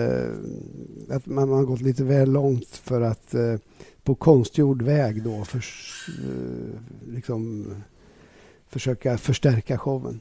att 1.11 1.27
man 1.27 1.49
har 1.49 1.64
gått 1.64 1.81
lite 1.81 2.05
väl 2.05 2.33
långt 2.33 2.68
för 2.68 3.01
att 3.01 3.35
på 4.07 4.14
konstgjord 4.14 4.83
väg 4.83 5.23
då 5.23 5.45
för, 5.45 5.59
eh, 5.59 7.14
liksom, 7.14 7.66
försöka 8.69 9.19
förstärka 9.19 9.79
showen. 9.79 10.21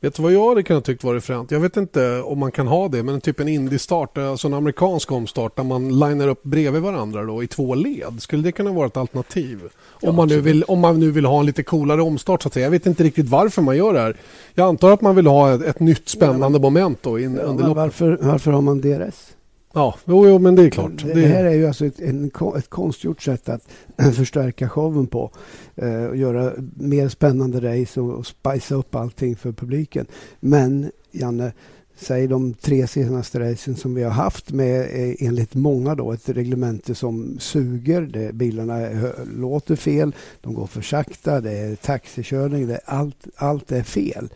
Vet 0.00 0.14
du 0.14 0.22
vad 0.22 0.32
jag 0.32 0.48
hade 0.48 0.62
kunnat 0.62 0.84
tycka 0.84 1.06
varit 1.06 1.24
fränt? 1.24 1.50
Jag 1.50 1.60
vet 1.60 1.76
inte 1.76 2.20
om 2.20 2.38
man 2.38 2.52
kan 2.52 2.66
ha 2.66 2.88
det, 2.88 3.02
men 3.02 3.20
typ 3.20 3.40
en 3.40 3.48
indiestart, 3.48 4.18
alltså 4.18 4.48
en 4.48 4.54
amerikansk 4.54 5.12
omstart 5.12 5.56
där 5.56 5.64
man 5.64 5.98
linar 5.98 6.28
upp 6.28 6.42
bredvid 6.42 6.82
varandra 6.82 7.24
då, 7.24 7.42
i 7.42 7.46
två 7.46 7.74
led. 7.74 8.22
Skulle 8.22 8.42
det 8.42 8.52
kunna 8.52 8.72
vara 8.72 8.86
ett 8.86 8.96
alternativ? 8.96 9.60
Ja, 10.00 10.08
om, 10.08 10.16
man 10.16 10.28
nu 10.28 10.40
vill, 10.40 10.64
om 10.64 10.80
man 10.80 11.00
nu 11.00 11.10
vill 11.10 11.24
ha 11.24 11.40
en 11.40 11.46
lite 11.46 11.62
coolare 11.62 12.02
omstart 12.02 12.42
så 12.42 12.48
att 12.48 12.54
säga. 12.54 12.66
Jag 12.66 12.70
vet 12.70 12.86
inte 12.86 13.04
riktigt 13.04 13.28
varför 13.28 13.62
man 13.62 13.76
gör 13.76 13.92
det 13.92 14.00
här. 14.00 14.16
Jag 14.54 14.68
antar 14.68 14.90
att 14.90 15.00
man 15.00 15.16
vill 15.16 15.26
ha 15.26 15.54
ett, 15.54 15.62
ett 15.62 15.80
nytt 15.80 16.08
spännande 16.08 16.44
ja, 16.44 16.48
men, 16.48 16.60
moment 16.60 16.98
då 17.02 17.18
in, 17.18 17.34
ja, 17.34 17.42
under 17.42 17.74
varför, 17.74 18.18
varför 18.22 18.52
har 18.52 18.62
man 18.62 18.80
DRS? 18.80 19.34
Ja, 19.74 19.94
jo, 20.04 20.28
jo, 20.28 20.38
men 20.38 20.54
det 20.54 20.62
är 20.62 20.70
klart. 20.70 21.04
Det, 21.04 21.12
det 21.12 21.26
här 21.26 21.44
är 21.44 21.54
ju 21.54 21.66
alltså 21.66 21.86
ett, 21.86 22.00
en, 22.00 22.30
ett 22.56 22.70
konstgjort 22.70 23.22
sätt 23.22 23.48
att 23.48 23.68
förstärka 24.14 24.68
showen 24.68 25.06
på. 25.06 25.30
Eh, 25.76 26.04
och 26.04 26.16
göra 26.16 26.52
mer 26.74 27.08
spännande 27.08 27.80
race 27.82 28.00
och, 28.00 28.10
och 28.10 28.26
spicea 28.26 28.78
upp 28.78 28.94
allting 28.94 29.36
för 29.36 29.52
publiken. 29.52 30.06
Men 30.40 30.90
Janne, 31.12 31.52
säg 31.96 32.26
de 32.26 32.54
tre 32.54 32.86
senaste 32.86 33.40
racen 33.40 33.76
som 33.76 33.94
vi 33.94 34.02
har 34.02 34.10
haft 34.10 34.52
med 34.52 34.80
eh, 34.80 35.14
enligt 35.18 35.54
många 35.54 35.94
då 35.94 36.12
ett 36.12 36.28
reglemente 36.28 36.94
som 36.94 37.38
suger. 37.40 38.02
Det, 38.02 38.34
bilarna 38.34 38.76
är, 38.76 39.12
låter 39.36 39.76
fel, 39.76 40.14
de 40.40 40.54
går 40.54 40.66
för 40.66 40.82
sakta, 40.82 41.40
det 41.40 41.52
är 41.52 41.76
taxikörning, 41.76 42.66
det 42.66 42.74
är 42.74 42.80
allt, 42.84 43.26
allt 43.36 43.72
är 43.72 43.82
fel. 43.82 44.28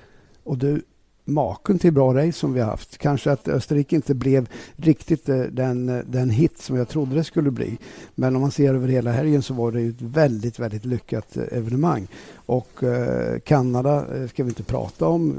Och 0.44 0.58
du, 0.58 0.82
maken 1.24 1.78
till 1.78 1.92
bra 1.92 2.14
race 2.14 2.32
som 2.32 2.52
vi 2.52 2.60
har 2.60 2.70
haft. 2.70 2.98
Kanske 2.98 3.30
att 3.30 3.48
Österrike 3.48 3.96
inte 3.96 4.14
blev 4.14 4.48
riktigt 4.76 5.28
eh, 5.28 5.40
den, 5.40 5.88
eh, 5.88 6.04
den 6.06 6.30
hit 6.30 6.58
som 6.58 6.76
jag 6.76 6.88
trodde 6.88 7.14
det 7.14 7.24
skulle 7.24 7.50
bli. 7.50 7.78
Men 8.14 8.36
om 8.36 8.42
man 8.42 8.50
ser 8.50 8.74
över 8.74 8.88
hela 8.88 9.12
helgen 9.12 9.42
så 9.42 9.54
var 9.54 9.72
det 9.72 9.80
ett 9.80 10.02
väldigt, 10.02 10.58
väldigt 10.58 10.84
lyckat 10.84 11.36
eh, 11.36 11.58
evenemang. 11.58 12.06
Och 12.46 12.82
eh, 12.82 13.38
Kanada 13.38 14.06
ska 14.28 14.44
vi 14.44 14.48
inte 14.48 14.62
prata 14.62 15.06
om. 15.06 15.36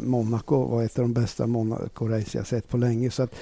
Monaco 0.00 0.66
var 0.66 0.82
ett 0.82 0.98
av 0.98 1.04
de 1.04 1.12
bästa 1.12 1.46
Monaco-race 1.46 2.36
jag 2.36 2.46
sett 2.46 2.68
på 2.68 2.76
länge. 2.76 3.10
Så 3.10 3.22
att, 3.22 3.34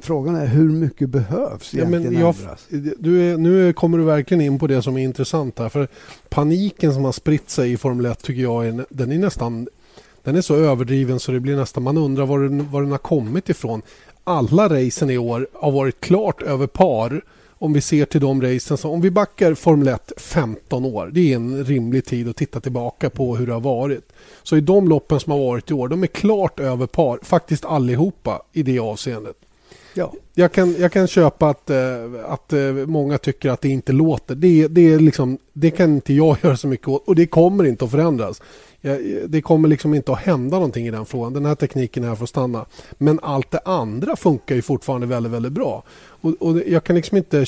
frågan 0.00 0.36
är 0.36 0.46
hur 0.46 0.70
mycket 0.70 1.08
behövs 1.08 1.74
egentligen 1.74 2.12
ja, 2.12 2.34
men 2.70 2.80
jag, 2.80 2.96
du 2.98 3.22
är, 3.22 3.36
Nu 3.36 3.72
kommer 3.72 3.98
du 3.98 4.04
verkligen 4.04 4.40
in 4.40 4.58
på 4.58 4.66
det 4.66 4.82
som 4.82 4.96
är 4.96 5.04
intressant 5.04 5.58
här. 5.58 5.68
För 5.68 5.88
paniken 6.28 6.94
som 6.94 7.04
har 7.04 7.12
spritt 7.12 7.50
sig 7.50 7.72
i 7.72 7.76
Formel 7.76 8.06
1 8.06 8.22
tycker 8.22 8.42
jag 8.42 8.66
är, 8.66 8.86
den 8.90 9.12
är 9.12 9.18
nästan 9.18 9.68
den 10.26 10.36
är 10.36 10.40
så 10.40 10.56
överdriven 10.56 11.20
så 11.20 11.32
det 11.32 11.40
blir 11.40 11.56
nästan 11.56 11.82
man 11.82 11.98
undrar 11.98 12.26
var 12.26 12.38
den, 12.38 12.70
var 12.70 12.82
den 12.82 12.90
har 12.90 12.98
kommit 12.98 13.48
ifrån. 13.48 13.82
Alla 14.24 14.68
racen 14.68 15.10
i 15.10 15.18
år 15.18 15.48
har 15.52 15.70
varit 15.70 16.00
klart 16.00 16.42
över 16.42 16.66
par 16.66 17.24
om 17.58 17.72
vi 17.72 17.80
ser 17.80 18.04
till 18.04 18.20
de 18.20 18.42
racen. 18.42 18.76
Så 18.76 18.90
om 18.90 19.00
vi 19.00 19.10
backar 19.10 19.54
Formel 19.54 19.88
1 19.88 20.12
15 20.16 20.84
år, 20.84 21.10
det 21.12 21.32
är 21.32 21.36
en 21.36 21.64
rimlig 21.64 22.04
tid 22.04 22.28
att 22.28 22.36
titta 22.36 22.60
tillbaka 22.60 23.10
på 23.10 23.36
hur 23.36 23.46
det 23.46 23.52
har 23.52 23.60
varit. 23.60 24.12
Så 24.42 24.56
i 24.56 24.60
de 24.60 24.88
loppen 24.88 25.20
som 25.20 25.32
har 25.32 25.38
varit 25.38 25.70
i 25.70 25.74
år, 25.74 25.88
de 25.88 26.02
är 26.02 26.06
klart 26.06 26.60
över 26.60 26.86
par, 26.86 27.18
faktiskt 27.22 27.64
allihopa 27.64 28.42
i 28.52 28.62
det 28.62 28.78
avseendet. 28.78 29.36
Ja. 29.94 30.12
Jag, 30.34 30.52
kan, 30.52 30.76
jag 30.78 30.92
kan 30.92 31.06
köpa 31.06 31.48
att, 31.48 31.70
äh, 31.70 31.78
att 32.28 32.52
äh, 32.52 32.72
många 32.72 33.18
tycker 33.18 33.50
att 33.50 33.60
det 33.60 33.68
inte 33.68 33.92
låter. 33.92 34.34
Det, 34.34 34.68
det, 34.68 34.92
är 34.92 34.98
liksom, 34.98 35.38
det 35.52 35.70
kan 35.70 35.94
inte 35.94 36.14
jag 36.14 36.36
göra 36.42 36.56
så 36.56 36.68
mycket 36.68 36.88
åt 36.88 37.08
och 37.08 37.14
det 37.14 37.26
kommer 37.26 37.64
inte 37.64 37.84
att 37.84 37.90
förändras 37.90 38.42
det 39.26 39.42
kommer 39.42 39.68
liksom 39.68 39.94
inte 39.94 40.12
att 40.12 40.18
hända 40.18 40.56
någonting 40.56 40.86
i 40.86 40.90
den 40.90 41.06
frågan. 41.06 41.32
Den 41.32 41.46
här 41.46 41.54
tekniken 41.54 42.04
är 42.04 42.08
här 42.08 42.16
för 42.16 42.24
att 42.24 42.28
stanna. 42.28 42.66
Men 42.98 43.20
allt 43.22 43.50
det 43.50 43.60
andra 43.64 44.16
funkar 44.16 44.54
ju 44.54 44.62
fortfarande 44.62 45.06
väldigt, 45.06 45.32
väldigt 45.32 45.52
bra. 45.52 45.82
Och, 46.08 46.34
och 46.40 46.62
jag 46.66 46.84
kan 46.84 46.96
liksom 46.96 47.16
inte... 47.16 47.38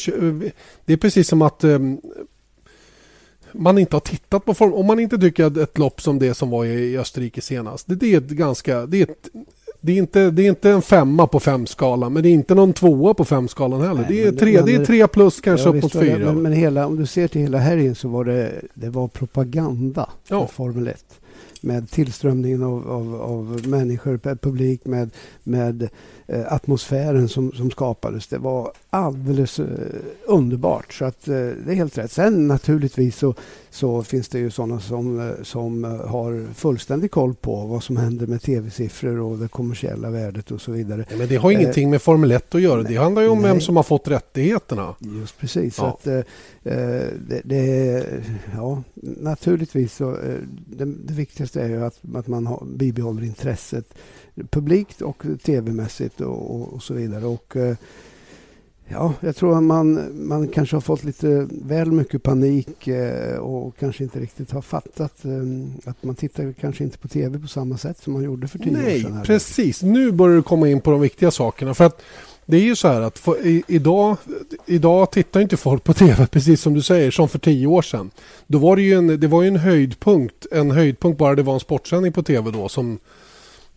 Det 0.85 0.93
är 0.93 0.97
precis 0.97 1.29
som 1.29 1.43
att 1.43 1.65
ehm, 1.65 2.01
man 3.53 3.79
inte 3.79 3.97
har 3.97 4.01
tittat 4.01 4.45
på 4.45 4.55
form. 4.55 4.73
Om 4.73 4.87
man 4.87 5.01
inte 5.01 5.19
tycker 5.19 5.45
att 5.45 5.57
ett 5.57 5.79
lopp 5.79 6.01
som 6.01 6.19
det 6.19 6.35
som 6.35 6.51
var 6.51 6.65
i 6.65 6.99
Österrike 6.99 7.41
senast. 7.41 7.87
Det, 7.89 7.95
det 7.95 8.15
är 8.15 8.19
ett 8.19 8.29
ganska... 8.29 8.87
Det 8.87 9.01
är, 9.01 9.11
ett, 9.11 9.29
det 9.81 9.93
är, 9.93 9.97
inte, 9.97 10.31
det 10.31 10.43
är 10.43 10.49
inte 10.49 10.71
en 10.71 10.83
femma 10.83 11.27
på 11.27 11.41
femskalan 11.41 12.13
men 12.13 12.23
det 12.23 12.29
är 12.29 12.33
inte 12.33 12.55
någon 12.55 12.73
tvåa 12.73 13.15
på 13.15 13.25
femskalan 13.25 13.81
heller. 13.81 13.95
Nej, 13.95 14.07
det, 14.09 14.23
är 14.23 14.33
tre, 14.33 14.61
det 14.61 14.75
är 14.75 14.85
tre 14.85 15.09
plus 15.09 15.41
kanske 15.41 15.69
ja, 15.69 15.75
upp 15.75 15.83
mot 15.83 15.93
fyra. 15.93 16.19
Men, 16.19 16.43
men, 16.43 16.53
hela, 16.53 16.87
om 16.87 16.97
du 16.97 17.07
ser 17.07 17.29
till 17.29 17.41
hela 17.41 17.59
helgen 17.59 17.95
så 17.95 18.09
var 18.09 18.25
det, 18.25 18.63
det 18.75 18.91
var 18.91 19.09
propaganda 19.09 20.11
ja. 20.29 20.47
för 20.47 20.55
Formel 20.55 20.89
1 20.89 21.05
med 21.61 21.91
tillströmningen 21.91 22.63
av, 22.63 22.91
av, 22.91 23.15
av 23.23 23.67
människor, 23.67 24.35
publik, 24.35 24.85
med, 24.85 25.11
med 25.45 25.89
atmosfären 26.49 27.29
som, 27.29 27.53
som 27.53 27.71
skapades. 27.71 28.27
Det 28.27 28.39
var 28.39 28.73
alldeles 28.91 29.59
eh, 29.59 29.67
underbart. 30.27 30.93
Så 30.93 31.05
att, 31.05 31.29
eh, 31.29 31.35
det 31.35 31.73
är 31.73 31.75
helt 31.75 31.99
rätt. 31.99 32.13
Sen 32.13 32.49
naturligtvis 32.49 33.17
så, 33.17 33.35
så 33.71 34.03
finns 34.03 34.29
det 34.29 34.39
ju 34.39 34.51
sådana 34.51 34.81
som, 34.81 35.21
eh, 35.21 35.43
som 35.43 35.85
eh, 35.85 35.91
har 35.91 36.55
fullständig 36.55 37.11
koll 37.11 37.35
på 37.35 37.57
vad 37.67 37.83
som 37.83 37.97
händer 37.97 38.27
med 38.27 38.43
tv-siffror 38.43 39.21
och 39.21 39.39
det 39.39 39.49
kommersiella 39.49 40.11
värdet 40.11 40.51
och 40.51 40.61
så 40.61 40.73
vidare. 40.73 41.05
Ja, 41.11 41.17
men 41.17 41.29
det 41.29 41.37
har 41.37 41.51
ingenting 41.51 41.85
eh, 41.85 41.91
med 41.91 42.03
Formel 42.03 42.33
1 42.33 42.55
att 42.55 42.61
göra. 42.61 42.83
Det 42.83 42.97
handlar 42.97 43.23
ju 43.23 43.29
om 43.29 43.43
nej. 43.43 43.51
vem 43.51 43.61
som 43.61 43.77
har 43.77 43.83
fått 43.83 44.09
rättigheterna. 44.09 44.95
Just 44.99 45.39
precis. 45.39 45.79
Ja. 45.79 45.83
Så 46.05 46.11
att, 46.11 46.25
det, 46.63 47.41
det, 47.45 48.05
ja, 48.57 48.83
naturligtvis 49.03 49.95
så, 49.95 50.17
det, 50.67 50.85
det 50.85 51.15
viktigaste 51.15 51.63
är 51.63 51.69
ju 51.69 51.85
att, 51.85 52.01
att 52.15 52.27
man 52.27 52.47
har, 52.47 52.65
bibehåller 52.65 53.23
intresset 53.23 53.95
publikt 54.51 55.03
och 55.03 55.25
tv-mässigt 55.43 56.18
och, 56.21 56.55
och, 56.55 56.73
och, 56.73 56.83
så 56.83 56.95
vidare. 56.95 57.27
Och, 57.27 57.57
eh, 57.57 57.77
ja, 58.89 59.15
jag 59.21 59.37
tror 59.37 59.57
att 59.57 59.63
man, 59.63 60.11
man 60.29 60.49
kanske 60.49 60.77
har 60.77 60.81
fått 60.81 61.05
lite 61.05 61.49
väl 61.51 61.93
mycket 61.93 62.23
panik 62.23 62.89
eh, 62.89 63.37
och 63.37 63.77
kanske 63.79 64.05
inte 64.05 64.21
riktigt 64.21 64.51
har 64.51 64.63
fattat 64.63 65.25
eh, 65.25 65.91
att 65.91 66.03
man 66.03 66.15
tittar 66.15 66.55
kanske 66.61 66.85
inte 66.85 66.99
på 66.99 67.09
tv 67.09 67.39
på 67.39 67.49
samma 67.49 67.77
sätt 67.77 67.99
som 67.99 68.13
man 68.13 68.23
gjorde 68.23 68.49
för 68.49 68.59
tio 68.59 68.73
Nej, 68.73 68.97
år 68.97 69.01
sedan. 69.01 69.15
Nej, 69.15 69.25
precis. 69.25 69.83
Nu 69.83 70.13
börjar 70.13 70.37
du 70.37 70.43
komma 70.43 70.69
in 70.69 70.81
på 70.81 70.91
de 70.91 71.01
viktiga 71.01 71.31
sakerna. 71.31 71.75
För 71.75 71.85
att 71.85 72.03
det 72.51 72.57
är 72.57 72.63
ju 72.63 72.77
så 72.77 72.89
här 72.89 73.01
att 73.01 73.19
för, 73.19 73.47
i, 73.47 73.63
idag, 73.67 74.17
idag 74.67 75.11
tittar 75.11 75.41
inte 75.41 75.57
folk 75.57 75.85
på 75.85 75.95
tv 75.95 76.27
precis 76.31 76.61
som 76.61 76.75
du 76.75 76.83
säger 76.83 77.11
som 77.11 77.29
för 77.29 77.39
tio 77.39 77.67
år 77.67 77.83
sedan. 77.83 78.11
Då 78.47 78.59
var 78.59 78.77
det 78.77 78.83
ju 78.83 78.95
en, 78.95 79.21
det 79.21 79.27
var 79.27 79.43
ju 79.43 79.49
en 79.49 79.57
höjdpunkt, 79.57 80.47
en 80.53 80.71
höjdpunkt 80.71 81.19
bara 81.19 81.35
det 81.35 81.43
var 81.43 81.55
en 81.55 81.61
sportsändning 81.61 82.13
på 82.13 82.23
tv 82.23 82.51
då 82.51 82.69
som 82.69 82.99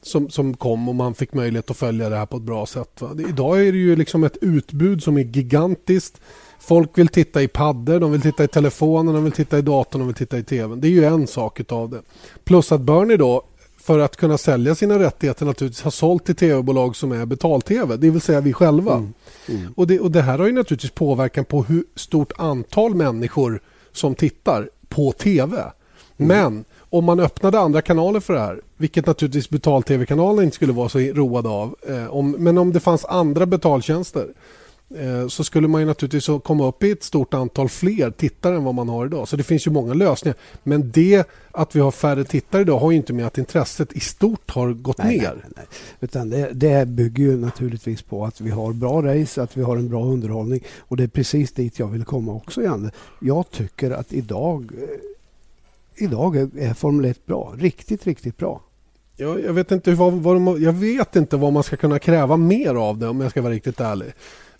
som, 0.01 0.29
som 0.29 0.53
kom 0.53 0.89
och 0.89 0.95
man 0.95 1.13
fick 1.13 1.33
möjlighet 1.33 1.71
att 1.71 1.77
följa 1.77 2.09
det 2.09 2.15
här 2.15 2.25
på 2.25 2.37
ett 2.37 2.43
bra 2.43 2.65
sätt. 2.65 3.01
Va? 3.01 3.15
Idag 3.29 3.67
är 3.67 3.71
det 3.71 3.77
ju 3.77 3.95
liksom 3.95 4.23
ett 4.23 4.37
utbud 4.41 5.03
som 5.03 5.17
är 5.17 5.21
gigantiskt. 5.21 6.21
Folk 6.59 6.97
vill 6.97 7.07
titta 7.07 7.41
i 7.41 7.47
paddor, 7.47 7.99
de 7.99 8.11
vill 8.11 8.21
titta 8.21 8.43
i 8.43 8.47
telefonen, 8.47 9.13
de 9.13 9.23
vill 9.23 9.33
titta 9.33 9.57
i 9.57 9.61
datorn, 9.61 9.99
de 9.99 10.07
vill 10.07 10.15
titta 10.15 10.37
i 10.37 10.43
tvn. 10.43 10.81
Det 10.81 10.87
är 10.87 10.91
ju 10.91 11.03
en 11.03 11.27
sak 11.27 11.71
av 11.71 11.89
det. 11.89 12.01
Plus 12.43 12.71
att 12.71 12.81
Bernie 12.81 13.17
då 13.17 13.43
för 13.77 13.99
att 13.99 14.17
kunna 14.17 14.37
sälja 14.37 14.75
sina 14.75 14.99
rättigheter 14.99 15.45
naturligtvis 15.45 15.83
har 15.83 15.91
sålt 15.91 16.25
till 16.25 16.35
tv-bolag 16.35 16.95
som 16.95 17.11
är 17.11 17.25
betal-tv, 17.25 17.97
det 17.97 18.09
vill 18.09 18.21
säga 18.21 18.41
vi 18.41 18.53
själva. 18.53 18.93
Mm. 18.93 19.13
Mm. 19.47 19.73
Och, 19.75 19.87
det, 19.87 19.99
och 19.99 20.11
det 20.11 20.21
här 20.21 20.39
har 20.39 20.45
ju 20.45 20.51
naturligtvis 20.51 20.91
påverkan 20.91 21.45
på 21.45 21.63
hur 21.63 21.83
stort 21.95 22.31
antal 22.37 22.95
människor 22.95 23.61
som 23.91 24.15
tittar 24.15 24.69
på 24.89 25.11
tv. 25.11 25.57
Mm. 25.57 25.73
Men 26.17 26.65
om 26.91 27.05
man 27.05 27.19
öppnade 27.19 27.59
andra 27.59 27.81
kanaler 27.81 28.19
för 28.19 28.33
det 28.33 28.39
här, 28.39 28.61
vilket 28.77 29.05
naturligtvis 29.05 29.49
betal-tv-kanalerna 29.49 30.43
inte 30.43 30.55
skulle 30.55 30.73
vara 30.73 30.89
så 30.89 30.99
roade 30.99 31.49
av, 31.49 31.75
eh, 31.87 32.07
om, 32.07 32.31
men 32.31 32.57
om 32.57 32.73
det 32.73 32.79
fanns 32.79 33.05
andra 33.05 33.45
betaltjänster 33.45 34.27
eh, 34.95 35.27
så 35.27 35.43
skulle 35.43 35.67
man 35.67 35.81
ju 35.81 35.87
naturligtvis 35.87 36.43
komma 36.43 36.67
upp 36.67 36.83
i 36.83 36.91
ett 36.91 37.03
stort 37.03 37.33
antal 37.33 37.69
fler 37.69 38.11
tittare 38.11 38.55
än 38.55 38.63
vad 38.63 38.75
man 38.75 38.89
har 38.89 39.05
idag. 39.05 39.27
Så 39.27 39.35
det 39.35 39.43
finns 39.43 39.67
ju 39.67 39.71
många 39.71 39.93
lösningar. 39.93 40.37
Men 40.63 40.91
det 40.91 41.27
att 41.51 41.75
vi 41.75 41.79
har 41.79 41.91
färre 41.91 42.23
tittare 42.23 42.61
idag 42.61 42.79
har 42.79 42.91
ju 42.91 42.97
inte 42.97 43.13
med 43.13 43.27
att 43.27 43.37
intresset 43.37 43.93
i 43.93 43.99
stort 43.99 44.51
har 44.51 44.73
gått 44.73 44.97
nej, 44.97 45.17
ner. 45.17 45.33
Nej, 45.33 45.53
nej. 45.55 45.65
Utan 45.99 46.29
det, 46.29 46.49
det 46.53 46.87
bygger 46.87 47.23
ju 47.23 47.37
naturligtvis 47.37 48.01
på 48.01 48.25
att 48.25 48.41
vi 48.41 48.49
har 48.49 48.73
bra 48.73 49.01
race, 49.01 49.41
att 49.41 49.57
vi 49.57 49.61
har 49.61 49.77
en 49.77 49.89
bra 49.89 50.05
underhållning. 50.05 50.63
Och 50.79 50.97
det 50.97 51.03
är 51.03 51.07
precis 51.07 51.51
dit 51.51 51.79
jag 51.79 51.87
vill 51.87 52.05
komma 52.05 52.33
också, 52.33 52.63
Janne. 52.63 52.91
Jag 53.19 53.51
tycker 53.51 53.91
att 53.91 54.13
idag 54.13 54.71
eh, 54.77 54.87
idag 55.95 56.35
är 56.37 56.73
Formel 56.73 57.05
1 57.05 57.25
bra. 57.25 57.53
Riktigt, 57.57 58.07
riktigt 58.07 58.37
bra. 58.37 58.61
Jag, 59.17 59.43
jag, 59.43 59.53
vet 59.53 59.71
inte 59.71 59.91
vad, 59.91 60.13
vad, 60.13 60.59
jag 60.59 60.73
vet 60.73 61.15
inte 61.15 61.37
vad 61.37 61.53
man 61.53 61.63
ska 61.63 61.77
kunna 61.77 61.99
kräva 61.99 62.37
mer 62.37 62.75
av 62.75 62.97
det 62.97 63.07
om 63.07 63.21
jag 63.21 63.31
ska 63.31 63.41
vara 63.41 63.53
riktigt 63.53 63.79
ärlig. 63.79 64.13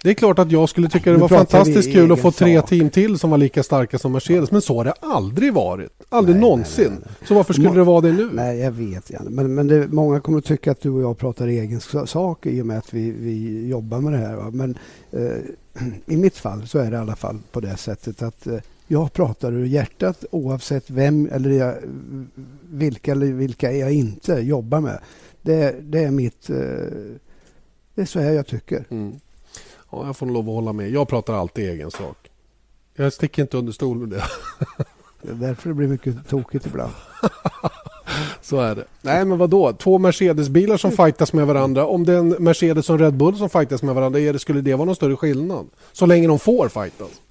Det 0.04 0.10
är 0.10 0.14
klart 0.14 0.40
att 0.40 0.52
jag 0.52 0.70
skulle 0.70 0.90
tycka 0.90 1.12
det 1.12 1.18
var 1.18 1.28
fantastiskt 1.28 1.94
kul 1.94 2.12
att 2.12 2.20
få 2.20 2.32
tre 2.32 2.60
sak. 2.60 2.70
team 2.70 2.90
till 2.90 3.20
som 3.20 3.30
var 3.30 3.38
lika 3.38 3.64
starka 3.64 4.00
som 4.00 4.12
Mercedes. 4.12 4.52
Men 4.52 4.62
så 4.62 4.78
har 4.78 4.86
det 4.86 4.94
aldrig 5.00 5.54
varit. 5.54 5.92
Aldrig 6.10 6.36
nej, 6.36 6.42
någonsin. 6.42 6.88
Nej, 6.90 7.00
nej, 7.06 7.28
så 7.28 7.34
varför 7.34 7.54
skulle 7.54 7.70
Må 7.70 7.76
det 7.76 7.84
vara 7.84 8.02
det 8.02 8.14
nu? 8.14 8.30
Nej, 8.34 8.60
jag 8.60 8.72
vet. 8.72 9.10
Janne. 9.10 9.30
Men, 9.30 9.56
men 9.56 9.68
det, 9.68 9.88
många 9.88 10.20
kommer 10.20 10.38
att 10.38 10.46
tycka 10.46 10.72
att 10.72 10.82
du 10.82 10.90
och 10.90 11.02
jag 11.02 11.18
pratar 11.18 11.48
egen 11.48 11.82
sak 12.08 12.46
i 12.46 12.62
och 12.62 12.66
med 12.66 12.78
att 12.78 12.94
vi, 12.94 13.12
vi 13.12 13.68
jobbar 13.68 14.00
med 14.00 14.14
det 14.14 14.20
här. 14.20 14.36
Va? 14.36 14.50
Men 14.52 14.78
eh, 15.12 15.84
i 16.06 16.18
mitt 16.18 16.38
fall 16.38 16.68
så 16.68 16.80
är 16.80 16.92
det 16.92 16.98
i 16.98 17.00
alla 17.00 17.16
fall 17.16 17.40
på 17.52 17.60
det 17.60 17.78
sättet 17.78 18.22
att 18.22 18.48
eh, 18.48 18.58
jag 18.92 19.14
pratar 19.14 19.52
ur 19.52 19.66
hjärtat 19.66 20.26
oavsett 20.32 20.90
vem 20.90 21.30
eller 21.32 21.50
jag, 21.50 21.76
vilka 22.70 23.12
eller 23.12 23.26
vilka 23.26 23.72
jag 23.72 23.92
inte 23.92 24.34
jobbar 24.34 24.80
med. 24.80 25.00
Det, 25.42 25.76
det 25.82 26.00
är 26.04 26.12
mitt... 26.12 26.50
Eh, 26.50 26.56
det 27.96 28.02
är 28.02 28.06
så 28.06 28.20
här 28.20 28.32
jag 28.32 28.48
tycker. 28.48 28.86
Mm. 28.90 29.20
Ja, 29.92 30.06
jag 30.06 30.18
får 30.18 30.26
lov 30.26 30.50
att 30.50 30.56
hålla 30.56 30.74
med. 30.74 30.90
Jag 30.90 31.08
pratar 31.08 31.34
alltid 31.34 31.70
egen 31.70 31.92
sak. 31.92 32.18
Jag 32.96 33.14
sticker 33.14 33.42
inte 33.42 33.58
under 33.58 33.72
stol 33.72 33.98
med 33.98 34.10
det. 34.10 34.24
det 35.22 35.30
är 35.30 35.36
därför 35.36 35.70
det 35.70 35.76
blir 35.76 35.88
mycket 35.88 36.28
tokigt 36.28 36.66
ibland. 36.66 36.94
Så 38.42 38.60
är 38.60 38.76
det. 38.76 38.86
Nej, 39.02 39.26
men 39.26 39.38
vad 39.38 39.50
då? 39.50 39.74
Två 39.74 39.98
Mercedes-bilar 39.98 40.78
som 40.78 40.92
fightas 40.92 41.34
med 41.34 41.48
varandra. 41.48 41.86
Om 41.86 42.06
det 42.06 42.14
är 42.14 42.18
en 42.18 42.30
Mercedes 42.40 42.90
och 42.90 43.00
Red 43.00 43.14
Bull 43.14 43.38
som 43.38 43.50
fightas 43.50 43.84
med 43.84 43.96
varandra, 43.96 44.40
skulle 44.40 44.62
det 44.62 44.76
vara 44.76 44.86
någon 44.86 44.96
större 44.96 45.16
skillnad? 45.16 45.68
Så 45.92 46.06
länge 46.06 46.28
de 46.28 46.40
får 46.40 46.70
fightas. 46.70 47.22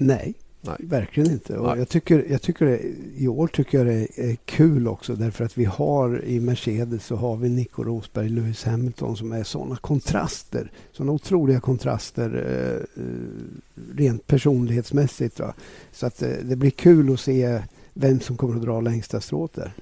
Nej, 0.00 0.34
Nej. 0.60 0.76
verkligen 0.78 1.32
inte. 1.32 1.58
Och 1.58 1.78
jag 1.78 1.88
tycker, 1.88 2.26
jag 2.30 2.42
tycker 2.42 2.66
det, 2.66 2.80
I 3.16 3.28
år 3.28 3.46
tycker 3.46 3.78
jag 3.78 3.86
det 3.86 4.08
är 4.30 4.36
kul 4.44 4.88
också 4.88 5.14
därför 5.14 5.44
att 5.44 5.58
vi 5.58 5.64
har 5.64 6.24
i 6.24 6.40
Mercedes 6.40 7.04
så 7.04 7.16
har 7.16 7.36
vi 7.36 7.48
Nico 7.48 7.84
Rosberg, 7.84 8.28
Lewis 8.28 8.64
Hamilton 8.64 9.16
som 9.16 9.32
är 9.32 9.44
sådana 9.44 9.76
kontraster. 9.76 10.70
Sådana 10.92 11.12
otroliga 11.12 11.60
kontraster 11.60 12.34
eh, 12.34 13.02
eh, 13.04 13.96
rent 13.96 14.26
personlighetsmässigt. 14.26 15.40
Va? 15.40 15.54
Så 15.92 16.06
att 16.06 16.22
eh, 16.22 16.30
det 16.42 16.56
blir 16.56 16.70
kul 16.70 17.12
att 17.12 17.20
se 17.20 17.62
vem 17.94 18.20
som 18.20 18.36
kommer 18.36 18.56
att 18.56 18.62
dra 18.62 18.80
längsta 18.80 19.20
strået 19.20 19.54
där. 19.54 19.72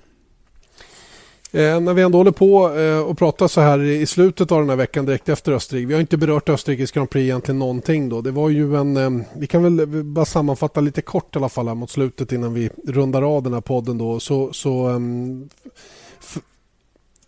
Eh, 1.57 1.81
när 1.81 1.95
vi 1.95 2.03
ändå 2.03 2.19
håller 2.19 2.31
på 2.31 2.79
eh, 2.79 2.99
och 2.99 3.19
pratar 3.19 3.49
så 3.49 3.61
här 3.61 3.83
i 3.83 4.07
slutet 4.07 4.53
av 4.53 4.61
den 4.61 4.69
här 4.69 4.77
veckan 4.77 5.07
direkt 5.07 5.29
efter 5.29 5.53
Österrike. 5.53 5.87
Vi 5.87 5.95
har 5.95 6.01
inte 6.01 6.17
berört 6.17 6.49
Österrikes 6.49 6.93
Grand 6.93 7.11
Prix 7.11 7.23
egentligen 7.23 7.59
någonting 7.59 8.09
då. 8.09 8.21
Det 8.21 8.31
var 8.31 8.49
ju 8.49 8.77
en, 8.77 8.97
eh, 8.97 9.27
vi 9.37 9.47
kan 9.47 9.63
väl 9.63 9.81
eh, 9.81 9.87
bara 9.87 10.25
sammanfatta 10.25 10.81
lite 10.81 11.03
kort 11.03 11.37
i 11.37 11.39
alla 11.39 11.49
fall 11.49 11.69
här 11.69 11.75
mot 11.75 11.91
slutet 11.91 12.33
innan 12.33 12.55
vi 12.55 12.71
rundar 12.87 13.23
av 13.23 13.43
den 13.43 13.55
här 13.55 13.61
podden 13.61 13.99
då. 13.99 14.21
Så, 14.21 14.53
så 14.53 14.87
ehm, 14.87 15.49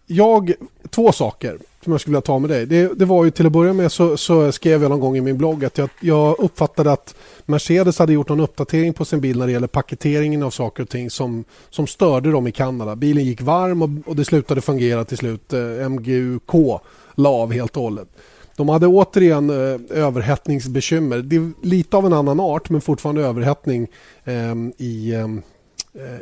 jag, 0.06 0.52
två 0.90 1.12
saker 1.12 1.58
som 1.84 1.92
jag 1.92 2.00
skulle 2.00 2.12
vilja 2.12 2.20
ta 2.20 2.38
med 2.38 2.50
dig. 2.50 2.66
Det, 2.66 2.98
det 2.98 3.04
var 3.04 3.24
ju 3.24 3.30
till 3.30 3.46
att 3.46 3.52
börja 3.52 3.72
med 3.72 3.92
så, 3.92 4.16
så, 4.16 4.52
skrev 4.52 4.82
jag 4.82 4.90
någon 4.90 5.00
gång 5.00 5.16
i 5.16 5.20
min 5.20 5.38
blogg 5.38 5.64
att 5.64 5.78
jag, 5.78 5.88
jag, 6.00 6.36
uppfattade 6.38 6.92
att 6.92 7.14
Mercedes 7.46 7.98
hade 7.98 8.12
gjort 8.12 8.28
någon 8.28 8.40
uppdatering 8.40 8.92
på 8.92 9.04
sin 9.04 9.20
bil 9.20 9.38
när 9.38 9.46
det 9.46 9.52
gäller 9.52 9.66
paketeringen 9.66 10.42
av 10.42 10.50
saker 10.50 10.82
och 10.82 10.88
ting 10.88 11.10
som, 11.10 11.44
som 11.70 11.86
störde 11.86 12.30
dem 12.30 12.46
i 12.46 12.52
Kanada. 12.52 12.96
Bilen 12.96 13.24
gick 13.24 13.40
varm 13.40 13.82
och, 13.82 13.90
och 14.06 14.16
det 14.16 14.24
slutade 14.24 14.60
fungera 14.60 15.04
till 15.04 15.18
slut. 15.18 15.52
Eh, 15.52 15.88
MGUK 15.88 16.80
la 17.14 17.28
av 17.28 17.52
helt 17.52 17.76
och 17.76 17.82
hållet. 17.82 18.08
De 18.56 18.68
hade 18.68 18.86
återigen 18.86 19.50
eh, 19.50 19.80
överhettningsbekymmer. 19.90 21.18
Det 21.18 21.36
är 21.36 21.52
lite 21.62 21.96
av 21.96 22.06
en 22.06 22.12
annan 22.12 22.40
art 22.40 22.70
men 22.70 22.80
fortfarande 22.80 23.22
överhettning 23.22 23.88
eh, 24.24 24.54
i, 24.78 25.14
eh, 25.14 25.28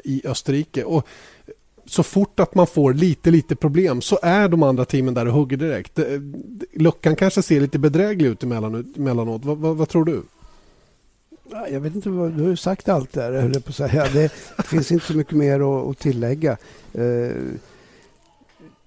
i 0.04 0.22
Österrike. 0.24 0.84
Och 0.84 1.06
så 1.86 2.02
fort 2.02 2.40
att 2.40 2.54
man 2.54 2.66
får 2.66 2.94
lite, 2.94 3.30
lite 3.30 3.56
problem 3.56 4.00
så 4.02 4.18
är 4.22 4.48
de 4.48 4.62
andra 4.62 4.84
teamen 4.84 5.14
där 5.14 5.26
och 5.26 5.34
hugger 5.34 5.56
direkt. 5.56 5.98
Luckan 6.72 7.16
kanske 7.16 7.42
ser 7.42 7.60
lite 7.60 7.78
bedräglig 7.78 8.28
ut 8.28 8.42
emellanåt. 8.42 9.44
Vad, 9.44 9.58
vad, 9.58 9.76
vad 9.76 9.88
tror 9.88 10.04
du? 10.04 10.22
Jag 11.70 11.80
vet 11.80 11.94
inte, 11.94 12.10
vad, 12.10 12.32
du 12.32 12.42
har 12.42 12.50
ju 12.50 12.56
sagt 12.56 12.88
allt 12.88 13.12
där, 13.12 13.32
höll 13.32 13.52
jag 13.54 13.64
på 13.64 13.68
att 13.68 13.76
säga. 13.76 14.06
Det 14.12 14.28
finns 14.64 14.92
inte 14.92 15.06
så 15.06 15.16
mycket 15.16 15.36
mer 15.36 15.60
att, 15.60 15.90
att 15.90 15.98
tillägga. 15.98 16.56
Eh, 16.92 17.30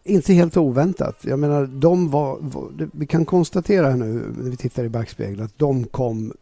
inte 0.04 0.34
helt 0.34 0.58
oväntat. 0.58 1.18
Jag 1.22 1.40
menar, 1.40 1.66
de 1.66 2.10
var, 2.10 2.38
var, 2.42 2.90
vi 2.92 3.08
kan 3.08 3.26
konstatera 3.26 3.96
nu 3.96 4.34
när 4.38 4.50
vi 4.50 4.58
tittar 4.58 4.84
i 4.84 4.90
backspegeln 4.90 5.44
att 5.44 5.58
de 5.60 5.84
kom 5.84 6.34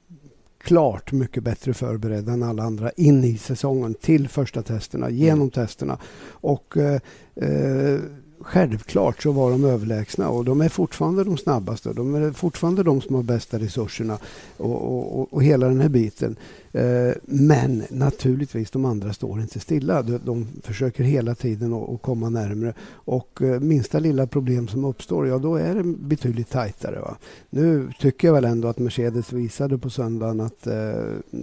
klart 0.58 1.12
mycket 1.12 1.44
bättre 1.44 1.74
förberedda 1.74 2.32
än 2.32 2.44
alla 2.44 2.64
andra 2.64 2.92
in 2.92 3.24
i 3.24 3.38
säsongen 3.38 3.94
till 3.94 4.28
första 4.28 4.64
testerna, 4.64 5.10
genom 5.10 5.40
mm. 5.40 5.50
testerna. 5.50 5.98
Och 6.30 6.78
eh, 6.78 7.02
eh, 7.36 8.00
självklart 8.40 9.24
så 9.24 9.32
var 9.32 9.52
de 9.52 9.64
överlägsna 9.66 10.30
och 10.30 10.46
de 10.46 10.62
är 10.62 10.70
fortfarande 10.70 11.24
de 11.24 11.38
snabbaste. 11.38 11.94
De 11.94 12.16
är 12.16 12.32
fortfarande 12.32 12.84
de 12.84 13.02
som 13.02 13.16
har 13.16 13.24
bästa 13.24 13.60
resurserna 13.60 14.18
och, 14.58 15.20
och, 15.20 15.34
och 15.34 15.44
hela 15.44 15.68
den 15.68 15.82
här 15.82 15.90
biten. 15.90 16.36
Eh, 16.72 17.14
men 17.26 17.84
naturligtvis, 17.90 18.72
de 18.72 18.86
andra 18.86 19.14
står 19.14 19.42
inte 19.42 19.60
stilla. 19.60 20.02
De, 20.02 20.48
försöker 20.64 21.04
hela 21.04 21.36
tiden 21.36 21.74
att 21.74 22.02
komma 22.02 22.30
närmre. 22.30 22.74
Och 22.92 23.42
eh, 23.42 23.60
minsta 23.60 24.00
lilla 24.00 24.28
problem 24.28 24.68
som 24.68 24.86
uppstår, 24.86 25.28
ja 25.28 25.38
då 25.38 25.56
är 25.56 25.76
det 25.76 25.84
betydligt 25.84 26.50
tajtare. 26.50 27.00
Va? 27.00 27.18
Nu 27.50 27.92
tycker 28.00 28.28
jag 28.28 28.34
väl 28.34 28.46
ändå 28.46 28.68
att 28.68 28.80
Mercedes 28.80 29.34
visade 29.34 29.78
på 29.78 29.90
söndagen 29.90 30.42
att, 30.42 30.68
eh, 30.68 30.74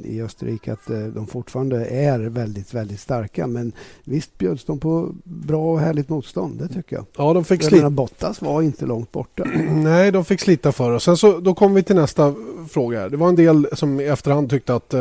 i 0.05 0.23
Österrike 0.23 0.73
att 0.73 1.15
de 1.15 1.27
fortfarande 1.27 1.87
är 1.87 2.19
väldigt, 2.21 2.75
väldigt 2.75 3.01
starka. 3.01 3.47
Men 3.47 3.73
visst 4.05 4.39
bjöds 4.39 4.65
de 4.65 4.79
på 4.79 5.15
bra 5.25 5.73
och 5.73 5.81
härligt 5.81 6.09
motstånd, 6.09 6.59
det 6.59 6.69
tycker 6.69 6.97
jag. 6.97 7.07
Ja, 7.17 7.33
de 7.33 7.45
fick 7.45 7.63
slita. 7.63 7.91
Bottas 7.91 8.43
var 8.43 8.63
inte 8.63 8.87
långt 8.87 9.13
borta. 9.13 9.45
Nej, 9.71 10.13
de 10.13 10.25
fick 10.25 10.41
slita 10.41 10.73
för 10.73 10.91
oss. 10.91 11.05
Sen 11.05 11.17
så, 11.17 11.39
då 11.39 11.55
kommer 11.55 11.75
vi 11.75 11.83
till 11.83 11.97
nästa 11.97 12.35
fråga. 12.69 13.09
Det 13.09 13.17
var 13.17 13.29
en 13.29 13.37
del 13.37 13.67
som 13.73 14.01
i 14.01 14.05
efterhand 14.05 14.51
tyckte 14.51 14.75
att 14.75 14.95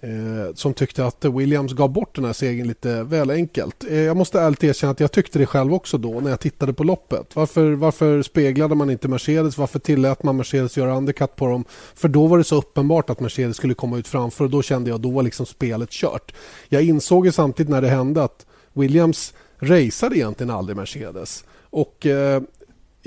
Eh, 0.00 0.54
som 0.54 0.74
tyckte 0.74 1.06
att 1.06 1.24
Williams 1.24 1.72
gav 1.72 1.90
bort 1.90 2.14
den 2.14 2.24
här 2.24 2.32
segern 2.32 2.68
lite 2.68 3.02
väl 3.02 3.30
enkelt. 3.30 3.84
Eh, 3.84 4.00
jag 4.00 4.16
måste 4.16 4.40
ärligt 4.40 4.64
erkänna 4.64 4.90
att 4.90 5.00
jag 5.00 5.12
tyckte 5.12 5.38
det 5.38 5.46
själv 5.46 5.74
också 5.74 5.98
då 5.98 6.20
när 6.20 6.30
jag 6.30 6.40
tittade 6.40 6.72
på 6.72 6.84
loppet. 6.84 7.36
Varför, 7.36 7.72
varför 7.72 8.22
speglade 8.22 8.74
man 8.74 8.90
inte 8.90 9.08
Mercedes? 9.08 9.58
Varför 9.58 9.78
tillät 9.78 10.22
man 10.22 10.36
Mercedes 10.36 10.76
göra 10.76 10.96
undercut 10.96 11.36
på 11.36 11.46
dem? 11.46 11.64
För 11.94 12.08
då 12.08 12.26
var 12.26 12.38
det 12.38 12.44
så 12.44 12.56
uppenbart 12.56 13.10
att 13.10 13.20
Mercedes 13.20 13.56
skulle 13.56 13.74
komma 13.74 13.98
ut 13.98 14.08
framför 14.08 14.44
och 14.44 14.50
då 14.50 14.62
kände 14.62 14.90
jag 14.90 14.96
att 14.96 15.02
då 15.02 15.10
var 15.10 15.22
liksom 15.22 15.46
spelet 15.46 15.90
kört. 15.90 16.34
Jag 16.68 16.82
insåg 16.82 17.26
ju 17.26 17.32
samtidigt 17.32 17.70
när 17.70 17.82
det 17.82 17.88
hände 17.88 18.22
att 18.22 18.46
Williams 18.72 19.34
raceade 19.58 20.16
egentligen 20.16 20.50
aldrig 20.50 20.76
Mercedes. 20.76 21.44
Och 21.70 22.06
eh, 22.06 22.42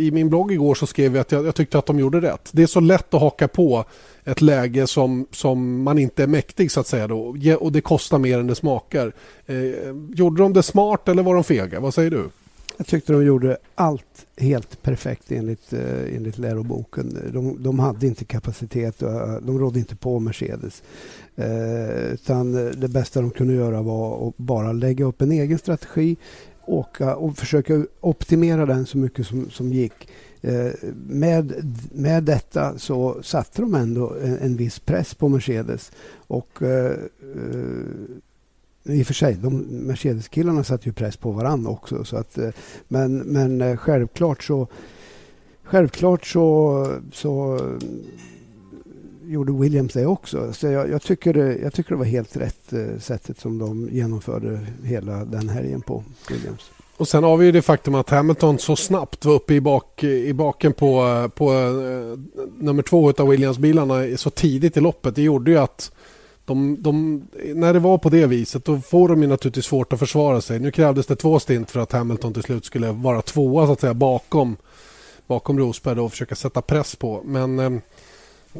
i 0.01 0.11
min 0.11 0.29
blogg 0.29 0.51
igår 0.51 0.75
så 0.75 0.87
skrev 0.87 1.15
jag 1.15 1.21
att 1.21 1.31
jag, 1.31 1.45
jag, 1.45 1.55
tyckte 1.55 1.79
att 1.79 1.85
de 1.85 1.99
gjorde 1.99 2.21
rätt. 2.21 2.49
Det 2.51 2.63
är 2.63 2.67
så 2.67 2.79
lätt 2.79 3.13
att 3.13 3.21
haka 3.21 3.47
på 3.47 3.85
ett 4.23 4.41
läge 4.41 4.87
som, 4.87 5.25
som 5.31 5.83
man 5.83 5.99
inte 5.99 6.23
är 6.23 6.27
mäktig 6.27 6.71
så 6.71 6.79
att 6.79 6.87
säga 6.87 7.07
då, 7.07 7.35
och 7.59 7.71
det 7.71 7.81
kostar 7.81 8.19
mer 8.19 8.39
än 8.39 8.47
det 8.47 8.55
smakar. 8.55 9.13
Eh, 9.45 9.55
gjorde 10.13 10.41
de 10.43 10.53
det 10.53 10.63
smart 10.63 11.09
eller 11.09 11.23
var 11.23 11.35
de 11.35 11.43
fega? 11.43 11.79
Vad 11.79 11.93
säger 11.93 12.11
du? 12.11 12.29
Jag 12.77 12.87
tyckte 12.87 13.13
de 13.13 13.25
gjorde 13.25 13.57
allt 13.75 14.25
helt 14.37 14.81
perfekt 14.81 15.31
enligt, 15.31 15.73
eh, 15.73 16.15
enligt 16.15 16.37
läroboken. 16.37 17.17
De, 17.33 17.63
de 17.63 17.79
hade 17.79 18.07
inte 18.07 18.25
kapacitet 18.25 19.01
och 19.01 19.41
de 19.41 19.59
rådde 19.59 19.79
inte 19.79 19.95
på 19.95 20.19
Mercedes. 20.19 20.83
Eh, 21.35 22.13
utan 22.13 22.67
eh, 22.67 22.71
det 22.71 22.87
bästa 22.87 23.21
de 23.21 23.31
kunde 23.31 23.53
göra 23.53 23.81
var 23.81 24.27
att 24.27 24.37
bara 24.37 24.71
lägga 24.71 25.05
upp 25.05 25.21
en 25.21 25.31
egen 25.31 25.59
strategi 25.59 26.17
åka 26.71 27.15
och 27.15 27.37
försöka 27.37 27.85
optimera 27.99 28.65
den 28.65 28.85
så 28.85 28.97
mycket 28.97 29.27
som, 29.27 29.49
som 29.49 29.73
gick. 29.73 30.09
Eh, 30.41 30.71
med, 31.07 31.75
med 31.91 32.23
detta 32.23 32.77
så 32.77 33.23
satte 33.23 33.61
de 33.61 33.75
ändå 33.75 34.13
en, 34.23 34.37
en 34.37 34.55
viss 34.55 34.79
press 34.79 35.13
på 35.13 35.29
Mercedes. 35.29 35.91
Och 36.27 36.61
eh, 36.61 36.91
eh 37.35 38.17
i 38.83 39.03
och 39.03 39.07
för 39.07 39.13
sig, 39.13 39.33
de 39.33 39.57
Mercedes-killarna 39.69 40.63
satte 40.63 40.89
ju 40.89 40.93
press 40.93 41.17
på 41.17 41.31
varandra 41.31 41.71
också. 41.71 42.03
Så 42.03 42.17
att, 42.17 42.37
eh, 42.37 42.49
men, 42.87 43.17
men 43.17 43.61
eh, 43.61 43.77
självklart 43.77 44.43
så 44.43 44.67
Självklart 45.71 46.25
så, 46.25 46.87
så 47.11 47.59
gjorde 49.31 49.51
Williams 49.51 49.93
det 49.93 50.05
också. 50.05 50.53
Så 50.53 50.67
jag, 50.67 50.89
jag, 50.89 51.01
tycker, 51.01 51.33
det, 51.33 51.57
jag 51.57 51.73
tycker 51.73 51.89
det 51.89 51.95
var 51.95 52.05
helt 52.05 52.37
rätt 52.37 52.73
eh, 52.73 52.99
sättet 52.99 53.39
som 53.39 53.57
de 53.57 53.89
genomförde 53.91 54.59
hela 54.83 55.25
den 55.25 55.49
helgen 55.49 55.81
på 55.81 56.03
Williams. 56.29 56.71
Och 56.97 57.07
sen 57.07 57.23
har 57.23 57.37
vi 57.37 57.45
ju 57.45 57.51
det 57.51 57.61
faktum 57.61 57.95
att 57.95 58.09
Hamilton 58.09 58.59
så 58.59 58.75
snabbt 58.75 59.25
var 59.25 59.33
uppe 59.33 59.53
i, 59.53 59.61
bak, 59.61 60.03
i 60.03 60.33
baken 60.33 60.73
på, 60.73 61.07
eh, 61.07 61.27
på 61.27 61.53
eh, 61.53 62.19
nummer 62.57 62.83
två 62.83 63.09
av 63.09 63.27
Williams-bilarna 63.27 64.17
så 64.17 64.29
tidigt 64.29 64.77
i 64.77 64.79
loppet. 64.79 65.15
Det 65.15 65.21
gjorde 65.21 65.51
ju 65.51 65.57
att 65.57 65.91
de, 66.45 66.77
de, 66.79 67.21
när 67.55 67.73
det 67.73 67.79
var 67.79 67.97
på 67.97 68.09
det 68.09 68.25
viset 68.25 68.65
då 68.65 68.79
får 68.79 69.09
de 69.09 69.21
ju 69.21 69.27
naturligtvis 69.27 69.65
svårt 69.65 69.93
att 69.93 69.99
försvara 69.99 70.41
sig. 70.41 70.59
Nu 70.59 70.71
krävdes 70.71 71.05
det 71.05 71.15
två 71.15 71.39
stint 71.39 71.71
för 71.71 71.79
att 71.79 71.91
Hamilton 71.91 72.33
till 72.33 72.43
slut 72.43 72.65
skulle 72.65 72.91
vara 72.91 73.21
tvåa 73.21 73.65
så 73.65 73.71
att 73.71 73.79
säga 73.79 73.93
bakom, 73.93 74.57
bakom 75.27 75.59
Rosberg 75.59 75.99
och 75.99 76.11
försöka 76.11 76.35
sätta 76.35 76.61
press 76.61 76.95
på. 76.95 77.21
Men 77.25 77.81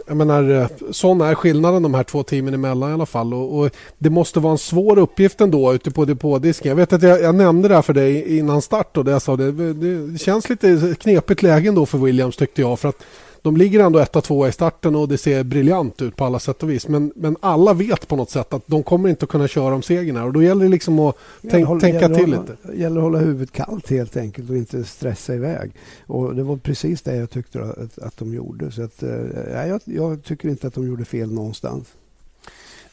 jag 0.08 0.18
menar, 0.18 0.50
eh, 0.50 0.68
sån 0.92 1.22
är 1.22 1.36
skillnaden 1.36 1.84
de 1.84 1.94
här 1.94 2.04
två 2.04 2.24
teamen 2.24 2.54
emellan 2.54 2.90
i 2.90 2.94
alla 2.94 3.06
fall. 3.06 3.34
Och, 3.34 3.60
och 3.60 3.70
det 3.98 4.10
måste 4.10 4.40
vara 4.40 4.52
en 4.52 4.58
svår 4.58 5.00
uppgift 5.00 5.42
ändå 5.42 5.74
ute 5.74 5.92
på 5.92 6.06
depådisken. 6.06 6.70
Jag 6.70 6.76
vet 6.76 6.94
att 6.94 7.04
jag, 7.04 7.22
jag, 7.22 7.36
nämnde 7.36 7.68
det 7.68 7.76
här 7.76 7.82
för 7.82 7.94
dig 7.94 8.38
innan 8.38 8.62
start 8.62 8.98
och 8.98 9.06
det 9.06 9.12
jag 9.12 9.22
sa 9.22 9.36
det, 9.36 9.52
det, 9.52 9.74
det 10.08 10.18
känns 10.18 10.50
lite 10.50 10.96
knepigt 11.00 11.44
läge 11.44 11.72
då 11.72 11.86
för 11.86 11.98
Williams 11.98 12.38
tyckte 12.38 12.62
jag. 12.62 12.80
För 12.80 12.90
att 12.90 13.04
de 13.42 13.58
ligger 13.58 13.80
ändå 13.80 14.00
1-2 14.00 14.48
i 14.48 14.52
starten 14.52 14.96
och 14.96 15.08
det 15.08 15.18
ser 15.18 15.44
briljant 15.44 16.02
ut 16.02 16.16
på 16.16 16.26
alla 16.26 16.40
sätt 16.40 16.64
och 16.64 16.70
vis. 16.70 16.88
Men, 16.88 17.14
men 17.16 17.38
alla 17.40 17.74
vet 17.74 18.08
på 18.08 18.16
något 18.16 18.30
sätt 18.30 18.54
att 18.54 18.64
de 18.66 18.84
kommer 18.84 19.10
inte 19.10 19.26
att 19.26 19.30
kunna 19.30 19.48
köra 19.48 19.76
om 19.76 19.82
segern 19.82 20.16
här 20.16 20.26
och 20.26 20.34
då 20.34 20.44
gäller 20.44 20.64
det 20.64 20.72
liksom 20.72 21.00
att 21.00 21.16
tänk, 21.52 21.68
hålla, 21.68 21.82
tänka 21.82 22.08
till 22.08 22.18
hålla, 22.18 22.42
lite. 22.42 22.58
Det 22.64 22.78
gäller 22.78 22.98
att 22.98 23.04
hålla 23.04 23.20
huvudet 23.20 23.52
kallt 23.52 23.90
helt 23.90 24.18
enkelt 24.18 24.50
och 24.50 24.58
inte 24.58 24.84
stressa 24.84 25.36
iväg. 25.36 25.72
Och 26.08 26.36
det 26.36 26.44
var 26.44 26.58
precis 26.58 27.02
det 27.02 27.16
jag 27.16 27.30
tyckte 27.30 27.62
att, 27.62 28.00
att 28.00 28.18
de 28.18 28.34
gjorde. 28.34 28.72
Så 28.72 28.84
att, 28.84 29.04
äh, 29.04 29.68
jag, 29.68 29.82
jag 29.86 30.24
tycker 30.24 30.50
inte 30.50 30.68
att 30.68 30.74
de 30.74 30.88
gjorde 30.88 31.06
fel 31.06 31.32
någonstans. 31.32 31.88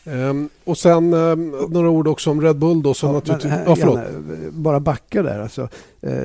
Um, 0.04 0.48
och 0.64 0.78
sen 0.78 1.14
um, 1.14 1.50
några 1.68 1.90
ord 1.90 2.08
också 2.08 2.30
om 2.30 2.40
Red 2.42 2.56
Bull 2.56 2.82
då 2.82 2.94
som 2.94 3.08
ja, 3.08 3.14
naturligtvis... 3.14 3.52
Här, 3.52 3.64
ja, 3.66 3.76
gärna, 3.76 4.04
bara 4.50 4.80
backa 4.80 5.22
där 5.22 5.40
alltså. 5.40 5.68
Uh, 6.06 6.24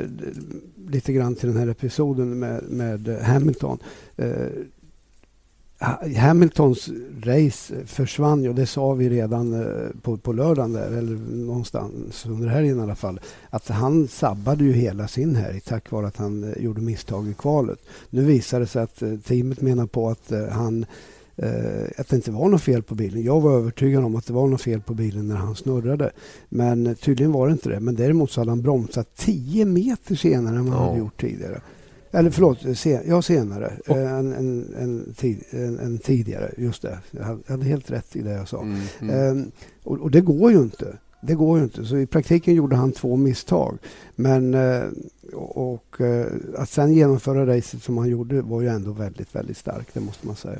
lite 0.89 1.13
grann 1.13 1.35
till 1.35 1.49
den 1.49 1.57
här 1.57 1.67
episoden 1.67 2.39
med, 2.39 2.63
med 2.63 3.07
Hamilton. 3.21 3.77
Eh, 4.15 4.47
Hamiltons 6.17 6.89
race 7.23 7.85
försvann 7.85 8.43
ju, 8.43 8.53
det 8.53 8.65
sa 8.65 8.93
vi 8.93 9.09
redan 9.09 9.53
eh, 9.53 9.89
på, 10.01 10.17
på 10.17 10.33
lördagen 10.33 10.73
där, 10.73 10.91
eller 10.91 11.17
någonstans 11.45 12.25
under 12.25 12.47
helgen 12.47 12.79
i 12.79 12.81
alla 12.81 12.95
fall. 12.95 13.19
Att 13.49 13.67
han 13.67 14.07
sabbade 14.07 14.63
ju 14.63 14.73
hela 14.73 15.07
sin 15.07 15.35
helg 15.35 15.59
tack 15.59 15.91
vare 15.91 16.07
att 16.07 16.17
han 16.17 16.43
eh, 16.43 16.63
gjorde 16.63 16.81
misstag 16.81 17.27
i 17.27 17.33
kvalet. 17.33 17.79
Nu 18.09 18.23
visar 18.23 18.59
det 18.59 18.67
sig 18.67 18.83
att 18.83 19.03
teamet 19.25 19.61
menar 19.61 19.85
på 19.85 20.09
att 20.09 20.31
han 20.51 20.83
eh, 20.83 20.87
att 21.97 22.07
det 22.09 22.15
inte 22.15 22.31
var 22.31 22.49
något 22.49 22.61
fel 22.61 22.83
på 22.83 22.95
bilen. 22.95 23.23
Jag 23.23 23.41
var 23.41 23.57
övertygad 23.57 24.03
om 24.03 24.15
att 24.15 24.25
det 24.27 24.33
var 24.33 24.47
något 24.47 24.61
fel 24.61 24.81
på 24.81 24.93
bilen 24.93 25.27
när 25.27 25.35
han 25.35 25.55
snurrade. 25.55 26.11
Men 26.49 26.95
tydligen 26.95 27.31
var 27.31 27.47
det 27.47 27.53
inte 27.53 27.69
det. 27.69 27.79
Men 27.79 27.95
däremot 27.95 28.31
så 28.31 28.41
hade 28.41 28.51
han 28.51 28.61
bromsat 28.61 29.15
10 29.15 29.65
meter 29.65 30.15
senare 30.15 30.55
än 30.55 30.65
vad 30.65 30.73
han 30.73 30.87
hade 30.87 30.99
gjort 30.99 31.21
tidigare. 31.21 31.61
Eller 32.11 32.29
förlåt, 32.29 32.77
sen, 32.77 33.01
ja 33.07 33.21
senare 33.21 33.73
oh. 33.87 33.97
än, 33.97 34.33
än, 34.33 34.75
än, 34.77 35.13
tid, 35.13 35.43
än, 35.51 35.97
tidigare. 35.97 36.51
Just 36.57 36.81
det. 36.81 36.99
Jag 37.11 37.39
hade 37.47 37.65
helt 37.65 37.91
rätt 37.91 38.15
i 38.15 38.21
det 38.21 38.31
jag 38.31 38.47
sa. 38.47 38.61
Mm, 38.61 38.79
mm. 39.01 39.29
Ehm, 39.29 39.51
och, 39.83 39.99
och, 39.99 40.11
det 40.11 40.21
går 40.21 40.51
ju 40.51 40.57
inte 40.57 40.97
det 41.25 41.35
går 41.35 41.57
ju 41.57 41.63
inte. 41.63 41.85
Så 41.85 41.97
i 41.97 42.05
praktiken 42.05 42.55
gjorde 42.55 42.75
han 42.75 42.91
två 42.91 43.15
misstag. 43.15 43.77
Men 44.15 44.53
eh, 44.53 44.83
och, 45.33 45.73
och, 45.73 46.01
eh, 46.01 46.25
att 46.57 46.69
sen 46.69 46.93
genomföra 46.93 47.55
racet 47.55 47.83
som 47.83 47.97
han 47.97 48.09
gjorde 48.09 48.41
var 48.41 48.61
ju 48.61 48.67
ändå 48.67 48.91
väldigt, 48.91 49.35
väldigt 49.35 49.57
starkt. 49.57 49.93
Det 49.93 49.99
måste 49.99 50.27
man 50.27 50.35
säga. 50.35 50.59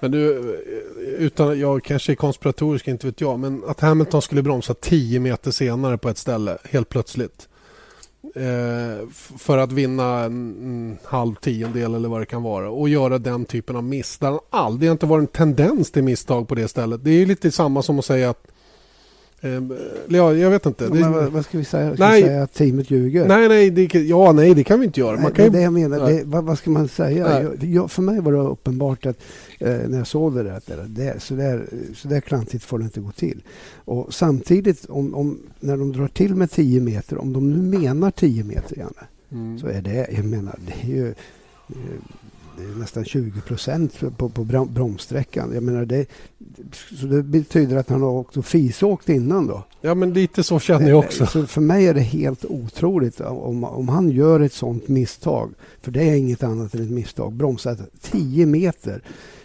Men 0.00 0.10
du, 0.10 0.38
eh, 0.38 1.24
utan 1.24 1.58
jag 1.58 1.84
kanske 1.84 2.12
är 2.12 2.16
konspiratorisk, 2.16 2.88
inte 2.88 3.06
vet 3.06 3.20
jag, 3.20 3.38
men 3.38 3.62
att 3.66 3.80
Hamilton 3.80 4.22
skulle 4.22 4.42
bromsa 4.42 4.74
10 4.74 5.20
meter 5.20 5.50
senare 5.50 5.98
på 5.98 6.08
ett 6.08 6.18
ställe 6.18 6.58
helt 6.64 6.88
plötsligt 6.88 7.48
för 9.38 9.58
att 9.58 9.72
vinna 9.72 10.18
en, 10.18 10.98
halv 11.04 11.34
tiondel 11.34 11.94
eller 11.94 12.08
vad 12.08 12.20
det 12.20 12.26
kan 12.26 12.42
vara 12.42 12.70
och 12.70 12.88
göra 12.88 13.18
den 13.18 13.44
typen 13.44 13.76
av 13.76 13.84
miss. 13.84 14.18
Det 14.18 14.26
har 14.50 14.84
inte 14.84 15.06
varit 15.06 15.22
en 15.22 15.26
tendens 15.26 15.90
till 15.90 16.02
misstag 16.02 16.48
på 16.48 16.54
det 16.54 16.68
stället. 16.68 17.04
Det 17.04 17.10
är 17.10 17.26
lite 17.26 17.50
samma 17.50 17.82
som 17.82 17.98
att 17.98 18.04
säga 18.04 18.30
att 18.30 18.51
ja, 20.08 20.34
jag 20.34 20.50
vet 20.50 20.66
inte. 20.66 20.90
Ja, 20.94 21.10
vad, 21.10 21.32
vad, 21.32 21.44
ska 21.44 21.58
vi 21.58 21.64
säga? 21.64 21.94
Ska 21.94 22.06
nej, 22.06 22.22
vi 22.22 22.28
säga 22.28 22.42
att 22.42 22.52
teamet 22.52 22.90
ljuger? 22.90 23.28
Nej, 23.28 23.48
nej, 23.48 23.70
det, 23.70 23.94
ja, 23.94 24.32
nej, 24.32 24.54
det 24.54 24.64
kan 24.64 24.80
vi 24.80 24.86
inte 24.86 25.00
göra. 25.00 25.12
Nej, 25.12 25.22
man 25.22 25.32
kan 25.32 25.44
det, 25.44 25.50
ju, 25.50 25.50
det 25.50 25.60
jag 25.60 25.72
menar, 25.72 26.10
det, 26.10 26.22
vad, 26.24 26.44
vad, 26.44 26.58
ska 26.58 26.70
man 26.70 26.88
säga? 26.88 27.42
Jag, 27.42 27.64
jag, 27.64 27.90
för 27.90 28.02
mig 28.02 28.20
var 28.20 28.32
det 28.32 28.38
uppenbart 28.38 29.06
att 29.06 29.16
eh, 29.58 29.78
när 29.88 29.98
jag 29.98 30.06
såg 30.06 30.34
det 30.34 30.42
där, 30.42 30.52
att 30.52 30.66
det, 30.66 30.86
det, 30.86 31.22
så, 31.22 31.34
där, 31.34 31.66
så 31.94 32.08
där 32.08 32.20
klantigt 32.20 32.64
får 32.64 32.78
det 32.78 32.84
inte 32.84 33.00
gå 33.00 33.10
till. 33.10 33.42
Och 33.74 34.14
samtidigt, 34.14 34.84
om, 34.88 35.14
om, 35.14 35.38
när 35.60 35.76
de 35.76 35.92
drar 35.92 36.08
till 36.08 36.34
med 36.34 36.50
10 36.50 36.80
meter, 36.80 37.18
om 37.18 37.32
de 37.32 37.50
nu 37.50 37.78
menar 37.78 38.10
10 38.10 38.44
meter, 38.44 38.76
Janne, 38.76 39.06
mm. 39.32 39.58
så 39.58 39.66
är 39.66 39.82
det, 39.82 40.08
jag 40.16 40.24
menar, 40.24 40.58
det 40.66 40.92
är 40.92 40.96
ju 40.96 41.14
det 42.56 42.62
är 42.62 42.78
nästan 42.78 43.04
20 43.04 43.40
procent 43.40 44.00
på, 44.16 44.28
på 44.28 44.44
bromssträckan. 44.44 45.50
Jag 45.54 45.62
menar 45.62 45.84
det, 45.84 46.06
så 47.00 47.06
det 47.06 47.22
betyder 47.22 47.76
att 47.76 47.88
han 47.88 48.02
har 48.02 48.08
åkt 48.08 48.36
och 48.36 48.46
fisåkt 48.46 49.08
innan 49.08 49.46
då? 49.46 49.64
Ja, 49.80 49.94
men 49.94 50.12
lite 50.12 50.42
så 50.42 50.58
känner 50.58 50.88
jag 50.88 50.98
också. 50.98 51.26
Så 51.26 51.46
för 51.46 51.60
mig 51.60 51.86
är 51.86 51.94
det 51.94 52.00
helt 52.00 52.44
otroligt 52.44 53.20
om, 53.20 53.64
om 53.64 53.88
han 53.88 54.10
gör 54.10 54.40
ett 54.40 54.52
sånt 54.52 54.88
misstag. 54.88 55.54
För 55.80 55.90
det 55.90 56.10
är 56.10 56.14
inget 56.14 56.42
annat 56.42 56.74
än 56.74 56.82
ett 56.82 56.90
misstag. 56.90 57.32
Bromsat 57.32 57.78
10 58.00 58.46
meter. 58.46 59.02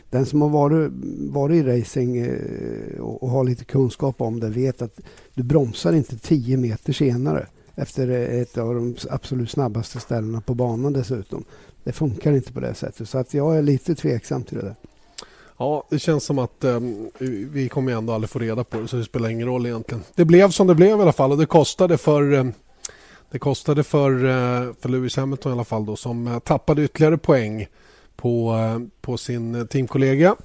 Den 0.09 0.25
som 0.25 0.41
har 0.41 0.49
varit, 0.49 0.91
varit 1.29 1.55
i 1.55 1.63
racing 1.63 2.17
eh, 2.17 2.99
och, 2.99 3.23
och 3.23 3.29
har 3.29 3.43
lite 3.43 3.65
kunskap 3.65 4.21
om 4.21 4.39
det 4.39 4.49
vet 4.49 4.81
att 4.81 4.99
du 5.33 5.43
bromsar 5.43 5.93
inte 5.93 6.17
10 6.17 6.57
meter 6.57 6.93
senare 6.93 7.47
efter 7.77 8.09
ett 8.09 8.57
av 8.57 8.75
de 8.75 8.95
absolut 9.09 9.49
snabbaste 9.49 9.99
ställena 9.99 10.41
på 10.41 10.53
banan 10.53 10.93
dessutom. 10.93 11.43
Det 11.88 11.93
funkar 11.93 12.31
inte 12.31 12.53
på 12.53 12.59
det 12.59 12.73
sättet. 12.73 13.09
Så 13.09 13.17
att 13.17 13.33
jag 13.33 13.57
är 13.57 13.61
lite 13.61 13.95
tveksam 13.95 14.43
till 14.43 14.57
det 14.57 14.63
där. 14.63 14.75
Ja, 15.57 15.83
det 15.89 15.99
känns 15.99 16.23
som 16.23 16.39
att 16.39 16.63
um, 16.63 17.11
vi 17.51 17.69
kommer 17.69 17.91
ändå 17.91 18.13
aldrig 18.13 18.29
få 18.29 18.39
reda 18.39 18.63
på 18.63 18.79
det 18.79 18.88
så 18.88 18.97
det 18.97 19.03
spelar 19.03 19.29
ingen 19.29 19.47
roll 19.47 19.65
egentligen. 19.65 20.03
Det 20.15 20.25
blev 20.25 20.49
som 20.49 20.67
det 20.67 20.75
blev 20.75 20.99
i 20.99 21.01
alla 21.01 21.13
fall 21.13 21.31
och 21.31 21.38
det 21.38 21.45
kostade 21.45 21.97
för 21.97 22.33
um, 22.33 22.53
det 23.31 23.39
kostade 23.39 23.83
för, 23.83 24.11
uh, 24.25 24.73
för 24.81 24.89
Lewis 24.89 25.15
Hamilton 25.17 25.51
i 25.51 25.53
alla 25.53 25.63
fall 25.63 25.85
då 25.85 25.95
som 25.95 26.27
uh, 26.27 26.39
tappade 26.39 26.83
ytterligare 26.83 27.17
poäng 27.17 27.67
på, 28.15 28.53
uh, 28.53 28.88
på 29.01 29.17
sin 29.17 29.67
teamkollega. 29.67 30.35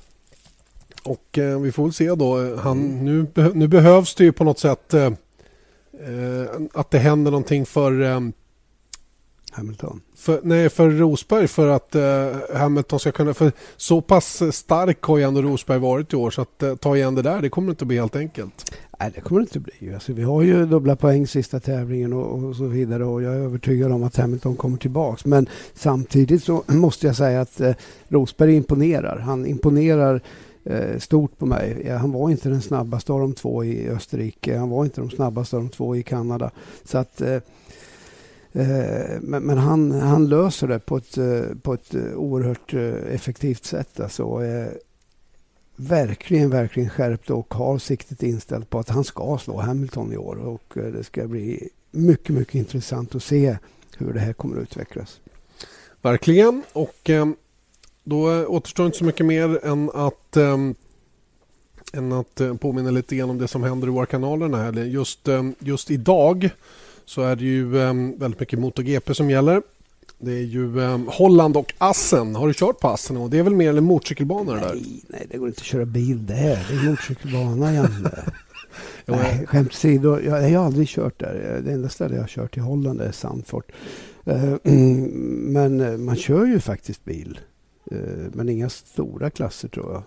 Och 1.03 1.39
vi 1.63 1.73
får 1.73 1.83
väl 1.83 1.93
se 1.93 2.15
då. 2.15 2.57
Han, 2.57 2.79
mm. 2.79 3.05
nu, 3.05 3.27
nu 3.55 3.69
behövs 3.69 4.15
det 4.15 4.25
ju 4.25 4.33
på 4.33 4.45
något 4.45 4.59
sätt 4.59 4.95
att 6.73 6.91
det 6.91 6.99
händer 6.99 7.31
någonting 7.31 7.67
för 7.67 8.33
Hamilton? 9.53 10.01
För, 10.15 10.41
nej, 10.43 10.69
för 10.69 10.91
Rosberg 10.91 11.49
för 11.49 11.69
att 11.69 11.95
eh, 11.95 12.59
Hamilton 12.59 13.01
ska 13.01 13.13
kunna... 13.13 13.35
För 13.35 13.53
så 13.77 14.01
pass 14.01 14.43
stark 14.57 15.03
har 15.03 15.19
ju 15.19 15.23
ändå 15.23 15.43
Rosberg 15.43 15.79
varit 15.79 16.13
i 16.13 16.17
år 16.17 16.31
så 16.31 16.43
att 16.43 16.63
eh, 16.63 16.75
ta 16.75 16.97
igen 16.97 17.15
det 17.15 17.23
där 17.23 17.41
det 17.41 17.49
kommer 17.49 17.71
inte 17.71 17.83
att 17.83 17.89
bli 17.89 17.99
helt 17.99 18.17
enkelt. 18.17 18.73
Nej, 19.01 19.11
det 19.15 19.21
kommer 19.21 19.41
det 19.41 19.45
inte 19.45 19.59
att 19.59 19.79
bli. 19.79 19.95
Alltså, 19.95 20.13
vi 20.13 20.23
har 20.23 20.43
ju 20.43 20.67
dubbla 20.67 20.97
poäng 20.97 21.27
sista 21.27 21.61
tävlingen 21.61 22.13
och, 22.13 22.45
och, 22.45 22.57
så 22.57 22.65
vidare 22.65 23.05
och 23.05 23.23
jag 23.23 23.35
är 23.35 23.39
övertygad 23.39 23.93
om 23.93 24.03
att 24.03 24.17
Hamilton 24.17 24.57
kommer 24.57 24.77
tillbaks. 24.77 25.25
Men 25.25 25.49
samtidigt 25.75 26.45
så 26.45 26.65
måste 26.73 27.07
jag 27.07 27.17
säga 27.17 27.41
att 27.41 27.61
eh, 27.61 27.75
Rosberg 28.09 28.55
imponerar. 28.55 29.19
Han 29.19 29.47
imponerar 29.47 30.21
eh, 30.65 30.99
stort 30.99 31.39
på 31.39 31.47
mig. 31.47 31.89
Han 31.91 32.13
var 32.13 32.31
inte 32.31 32.49
den 32.49 32.63
snabbaste 32.63 33.13
av 33.13 33.21
de 33.21 33.33
två 33.33 33.65
i 33.65 33.89
Österrike. 33.89 34.59
Han 34.59 34.71
var 34.71 34.85
inte 34.85 35.01
de 35.01 35.11
snabbaste 35.11 35.57
av 35.57 35.63
de 35.63 35.69
två 35.69 35.97
i 35.97 36.03
Kanada. 36.03 36.51
Så 36.85 36.99
att 36.99 37.21
eh, 37.21 37.39
Eh, 38.53 39.21
men, 39.21 39.43
men 39.43 39.59
han, 39.59 39.91
han, 39.91 40.29
löser 40.29 40.69
det 40.69 40.79
på 40.79 40.97
ett, 40.97 41.19
eh, 41.19 41.43
på 41.63 41.75
ett 41.75 41.95
eh, 41.95 42.15
oerhört 42.15 42.75
effektivt 43.11 43.65
sätt. 43.65 44.01
Alltså, 44.01 44.41
verkligen, 45.77 46.51
verkligen 46.51 46.91
skärpt 46.91 47.31
och 47.31 47.55
har 47.55 47.79
siktet 47.79 48.23
inställt 48.23 48.71
på 48.71 48.79
att 48.79 48.89
han 48.89 49.05
ska 49.05 49.39
slå 49.39 49.61
Hamilton 49.61 50.13
i 50.13 50.17
år. 50.17 50.37
Och 50.37 50.73
det 50.75 51.05
ska 51.05 51.27
bli 51.27 51.69
mycket, 51.91 52.35
mycket 52.35 52.55
intressant 52.55 53.15
att 53.15 53.23
se 53.23 53.57
hur 53.99 54.13
det 54.13 54.21
här 54.21 54.33
kommer 54.33 54.57
att 54.57 54.63
utvecklas. 54.63 55.21
Verkligen. 56.03 56.63
Och 56.73 57.11
då 58.05 58.47
återstår 58.47 58.87
inte 58.87 58.99
så 58.99 59.05
mycket 59.05 59.27
mer 59.27 59.65
än 59.67 59.91
att 59.95 60.37
än 61.93 62.13
att 62.13 62.41
påminna 62.61 62.91
lite 62.91 63.17
grann 63.17 63.31
om 63.31 63.39
det 63.39 63.49
som 63.49 63.63
händer 63.63 63.89
i 63.89 63.91
våra 63.91 64.07
kanaler 64.07 64.47
den 64.47 64.55
här 64.55 64.65
helgen. 64.65 64.91
Just, 64.91 65.29
just 65.59 65.91
idag 65.91 66.51
så 67.13 67.23
är 67.23 67.37
det 67.37 67.45
ju 67.45 67.75
um, 67.75 68.19
väldigt 68.19 68.41
mycket 68.41 68.59
MotoGP 68.59 69.15
som 69.15 69.31
gäller. 69.31 69.63
Det 70.19 70.33
är 70.33 70.43
ju 70.43 70.81
um, 70.81 71.09
Holland 71.13 71.57
och 71.57 71.75
Assen. 71.79 72.35
Har 72.35 72.49
du 72.49 72.55
kört 72.55 72.81
på 72.81 72.89
Assen? 72.89 73.17
Och 73.17 73.31
det 73.31 73.39
är 73.39 73.43
väl 73.43 73.55
mer 73.55 73.69
eller 73.69 73.81
motorcykelbanor 73.81 74.55
där? 74.55 74.75
Nej, 74.75 75.03
nej, 75.09 75.27
det 75.31 75.39
går 75.39 75.49
inte 75.49 75.61
att 75.61 75.65
köra 75.65 75.85
bil 75.85 76.27
där. 76.27 76.67
Det 76.71 76.75
är 76.75 76.91
motorcykelbana, 76.91 77.73
Janne. 77.75 78.25
nej, 79.07 79.47
skämt 79.47 79.69
åsido, 79.69 80.21
jag, 80.21 80.51
jag 80.51 80.59
har 80.59 80.67
aldrig 80.67 80.89
kört 80.89 81.21
där. 81.21 81.63
Det 81.65 81.73
enda 81.73 81.89
stället 81.89 82.15
jag 82.15 82.23
har 82.23 82.29
kört 82.29 82.57
i 82.57 82.61
Holland 82.61 83.01
är 83.01 83.13
Sandfort. 83.13 83.73
Uh, 84.29 84.57
men 85.53 85.81
uh, 85.81 85.99
man 85.99 86.17
kör 86.17 86.47
ju 86.47 86.61
faktiskt 86.61 87.05
bil. 87.05 87.41
Uh, 87.93 87.99
men 88.33 88.49
inga 88.49 88.71
stora 88.71 89.31
klasser 89.31 89.69
tror 89.69 89.93
jag 89.93 90.03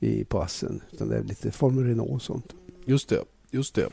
i, 0.00 0.24
på 0.24 0.42
Assen. 0.42 0.82
Utan 0.92 1.08
det 1.08 1.16
är 1.16 1.22
lite 1.22 1.50
Formel 1.50 1.84
Renault 1.84 2.12
och 2.12 2.22
sånt. 2.22 2.54
Just 2.84 3.08
det, 3.08 3.24
just 3.50 3.74
det. 3.74 3.88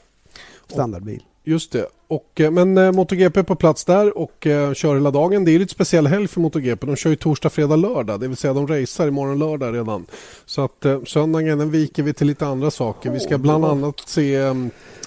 Standardbil. 0.67 1.23
Just 1.49 1.71
det. 1.71 1.87
Och, 2.07 2.41
eh, 2.41 2.51
men 2.51 2.77
eh, 2.77 2.91
MotoGP 2.91 3.39
är 3.39 3.43
på 3.43 3.55
plats 3.55 3.85
där 3.85 4.17
och 4.17 4.47
eh, 4.47 4.73
kör 4.73 4.95
hela 4.95 5.11
dagen. 5.11 5.45
Det 5.45 5.51
är 5.51 5.59
lite 5.59 5.73
speciell 5.73 6.07
helg 6.07 6.27
för 6.27 6.41
MotoGP. 6.41 6.85
De 6.85 6.95
kör 6.95 7.09
ju 7.09 7.15
torsdag, 7.15 7.49
fredag, 7.49 7.75
lördag. 7.75 8.19
Det 8.19 8.27
vill 8.27 8.37
säga 8.37 8.53
de 8.53 8.67
racear 8.67 9.07
imorgon 9.07 9.39
lördag 9.39 9.75
redan. 9.75 10.05
Så 10.45 10.63
att 10.63 10.85
eh, 10.85 11.03
söndagen 11.03 11.57
den 11.57 11.71
viker 11.71 12.03
vi 12.03 12.13
till 12.13 12.27
lite 12.27 12.47
andra 12.47 12.71
saker. 12.71 13.11
Vi 13.11 13.19
ska 13.19 13.37
bland 13.37 13.65
annat 13.65 13.99
se 14.05 14.35
eh, 14.35 14.55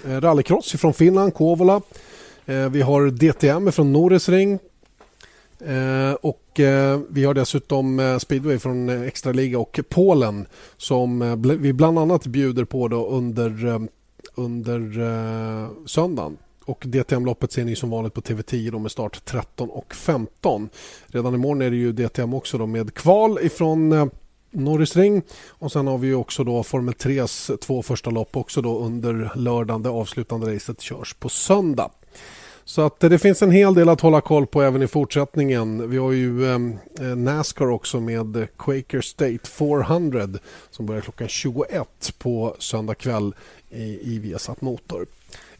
rallycross 0.05 0.73
från 0.73 0.95
Finland, 0.95 1.35
Kovola. 1.35 1.81
Eh, 2.47 2.69
vi 2.69 2.83
har 2.83 3.11
DTM 3.11 3.73
från 3.73 3.93
Norrisring. 3.93 4.59
Eh, 5.67 6.13
och 6.21 6.61
eh, 6.61 7.01
vi 7.09 7.25
har 7.25 7.35
dessutom 7.35 8.01
eh, 8.01 8.19
speedway 8.19 8.59
från 8.59 8.89
Extraliga 8.89 9.59
och 9.59 9.81
Polen 9.89 10.47
som 10.77 11.43
vi 11.61 11.73
bland 11.73 11.99
annat 11.99 12.27
bjuder 12.27 12.65
på 12.65 12.89
då 12.89 13.07
under 13.07 13.81
under 14.35 15.01
eh, 15.01 15.69
söndagen. 15.87 16.37
Och 16.65 16.85
DTM-loppet 16.87 17.53
ser 17.53 17.65
ni 17.65 17.77
som 17.77 17.91
vanligt 17.91 18.15
på 18.15 18.21
TV10 18.21 18.71
då 18.71 18.79
med 18.79 18.91
start 18.91 19.25
13 19.25 19.71
och 19.71 19.95
15. 19.95 20.69
Redan 21.07 21.35
imorgon 21.35 21.63
är 21.63 21.71
det 21.71 21.77
ju 21.77 21.93
DTM 21.93 22.35
också 22.35 22.59
då 22.59 22.67
med 22.67 22.95
kval 22.95 23.39
ifrån 23.43 23.93
eh, 23.93 24.07
Norris 24.51 24.97
Ring 24.97 25.23
och 25.49 25.73
sen 25.73 25.87
har 25.87 25.99
vi 25.99 26.15
också 26.15 26.45
då 26.45 26.63
Formel 26.63 26.95
3s 26.95 27.57
två 27.57 27.83
första 27.83 28.11
lopp 28.11 28.37
också 28.37 28.63
då 28.63 28.79
under 28.79 29.33
lördagen. 29.35 29.83
Det 29.83 29.91
avslutande 29.91 30.55
racet 30.55 30.81
körs 30.81 31.15
på 31.15 31.29
söndag. 31.29 31.91
Så 32.65 32.83
att 32.83 33.05
eh, 33.05 33.11
det 33.11 33.19
finns 33.19 33.43
en 33.43 33.51
hel 33.51 33.75
del 33.75 33.89
att 33.89 34.01
hålla 34.01 34.21
koll 34.21 34.47
på 34.47 34.63
även 34.63 34.83
i 34.83 34.87
fortsättningen. 34.87 35.91
Vi 35.91 35.99
har 35.99 36.13
ju 36.13 36.45
eh, 36.45 36.59
eh 37.01 37.17
Nascar 37.17 37.71
också 37.71 38.01
med 38.01 38.49
Quaker 38.59 39.01
State 39.01 39.49
400 39.49 40.29
som 40.71 40.87
börjar 40.87 41.01
klockan 41.01 41.29
21 41.29 42.15
på 42.19 42.57
söndag 42.59 42.95
kväll 42.95 43.35
i, 43.73 44.15
i 44.15 44.19
Viasat 44.19 44.61
Motor. 44.61 45.07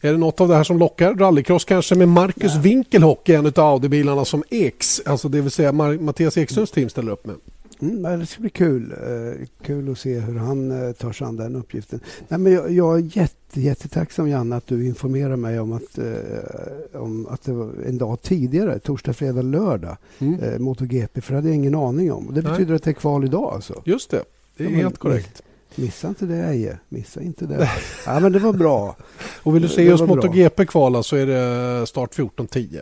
Är 0.01 0.11
det 0.11 0.17
något 0.17 0.41
av 0.41 0.47
det 0.47 0.55
här 0.55 0.63
som 0.63 0.79
lockar? 0.79 1.15
Rallycross 1.15 1.65
kanske 1.65 1.95
med 1.95 2.07
Marcus 2.07 2.55
ja. 2.55 2.61
Winkelhock, 2.61 3.29
en 3.29 3.45
av 3.45 3.53
Audi-bilarna 3.53 4.25
som 4.25 4.43
X, 4.49 5.01
alltså 5.05 5.29
det 5.29 5.41
vill 5.41 5.51
säga 5.51 5.71
Mattias 5.71 6.37
Ekströms 6.37 6.71
team 6.71 6.89
ställer 6.89 7.11
upp 7.11 7.25
med. 7.25 7.35
Mm, 7.81 8.19
det 8.19 8.25
ska 8.25 8.41
bli 8.41 8.49
kul. 8.49 8.91
Uh, 8.91 9.45
kul 9.61 9.91
att 9.91 9.99
se 9.99 10.19
hur 10.19 10.37
han 10.37 10.71
uh, 10.71 10.91
tar 10.91 11.11
sig 11.11 11.27
an 11.27 11.35
den 11.35 11.55
uppgiften. 11.55 11.99
Nej, 12.27 12.39
men 12.39 12.53
jag, 12.53 12.71
jag 12.71 12.97
är 12.97 13.17
jätte, 13.17 13.61
jättetacksam 13.61 14.29
Janne 14.29 14.55
att 14.55 14.67
du 14.67 14.85
informerar 14.85 15.35
mig 15.35 15.59
om 15.59 15.73
att, 15.73 15.99
uh, 15.99 17.01
om 17.01 17.27
att 17.29 17.43
det 17.43 17.53
var 17.53 17.71
en 17.87 17.97
dag 17.97 18.21
tidigare, 18.21 18.79
torsdag, 18.79 19.13
fredag, 19.13 19.41
lördag, 19.41 19.97
mm. 20.19 20.39
uh, 20.39 20.59
MotoGP. 20.59 21.21
För 21.21 21.31
det 21.31 21.37
hade 21.37 21.47
jag 21.47 21.55
ingen 21.55 21.75
aning 21.75 22.11
om. 22.11 22.33
Det 22.33 22.41
betyder 22.41 22.65
Nej. 22.65 22.75
att 22.75 22.83
det 22.83 22.91
är 22.91 22.93
kval 22.93 23.25
idag 23.25 23.53
alltså? 23.53 23.81
Just 23.85 24.09
det, 24.09 24.23
det 24.57 24.63
är 24.63 24.69
ja, 24.69 24.75
helt 24.75 24.97
korrekt. 24.97 25.43
Missa 25.75 26.07
inte 26.07 26.25
det 26.25 26.35
Eje. 26.35 26.79
Missa 26.89 27.21
inte 27.21 27.45
det. 27.45 27.69
ja, 28.05 28.19
men 28.19 28.31
det 28.31 28.39
var 28.39 28.53
bra. 28.53 28.95
Och 29.43 29.55
vill 29.55 29.61
du 29.61 29.69
se 29.69 29.83
just 29.83 30.03
MotoGP 30.03 30.65
kvala 30.65 31.03
så 31.03 31.15
är 31.15 31.25
det 31.25 31.87
start 31.87 32.15
14.10. 32.15 32.81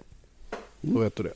Då 0.82 0.90
mm. 0.90 1.04
vet 1.04 1.16
du 1.16 1.24
det. 1.24 1.34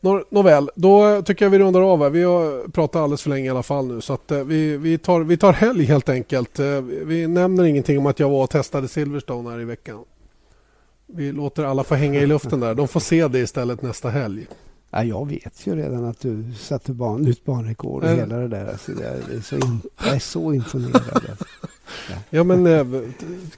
Nå, 0.00 0.24
nåväl, 0.30 0.70
då 0.74 1.22
tycker 1.22 1.44
jag 1.44 1.50
vi 1.50 1.58
rundar 1.58 1.80
av 1.80 2.02
här. 2.02 2.10
Vi 2.10 2.22
har 2.22 2.68
pratat 2.68 3.02
alldeles 3.02 3.22
för 3.22 3.30
länge 3.30 3.46
i 3.46 3.50
alla 3.50 3.62
fall 3.62 3.86
nu 3.86 4.00
så 4.00 4.12
att, 4.12 4.30
eh, 4.30 4.38
vi, 4.38 4.76
vi, 4.76 4.98
tar, 4.98 5.20
vi 5.20 5.36
tar 5.36 5.52
helg 5.52 5.84
helt 5.84 6.08
enkelt. 6.08 6.58
Eh, 6.58 6.80
vi 6.80 7.26
nämner 7.26 7.64
ingenting 7.64 7.98
om 7.98 8.06
att 8.06 8.20
jag 8.20 8.30
var 8.30 8.42
och 8.42 8.50
testade 8.50 8.88
Silverstone 8.88 9.50
här 9.50 9.60
i 9.60 9.64
veckan. 9.64 10.04
Vi 11.06 11.32
låter 11.32 11.64
alla 11.64 11.84
få 11.84 11.94
hänga 11.94 12.20
i 12.20 12.26
luften 12.26 12.60
där. 12.60 12.74
De 12.74 12.88
får 12.88 13.00
se 13.00 13.28
det 13.28 13.38
istället 13.38 13.82
nästa 13.82 14.08
helg. 14.08 14.46
Ja, 14.90 15.04
jag 15.04 15.28
vet 15.28 15.66
ju 15.66 15.76
redan 15.76 16.04
att 16.04 16.20
du 16.20 16.44
satte 16.58 16.92
ban, 16.92 17.22
nytt 17.22 17.44
banrekord 17.44 18.04
och 18.04 18.10
hela 18.10 18.36
det 18.36 18.48
där. 18.48 18.66
Alltså, 18.66 18.92
det 18.92 19.06
är, 19.06 19.40
så 19.40 19.54
in, 19.54 19.80
jag 20.04 20.14
är 20.14 20.18
så 20.18 20.52
imponerad. 20.52 21.10
Alltså. 21.12 21.44
Ja 22.30 22.44
men 22.44 22.66
eh, 22.66 22.86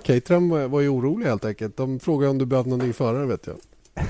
Caterham 0.03 0.71
var 0.71 0.81
ju 0.81 0.89
orolig 0.89 1.27
helt 1.27 1.45
enkelt. 1.45 1.77
De 1.77 2.01
frågade 2.01 2.31
om 2.31 2.39
du 2.39 2.47
behövde 2.47 2.71
någon 2.71 2.79
ny 2.79 2.93
förare 2.93 3.27
vet 3.27 3.47
jag. 3.47 3.57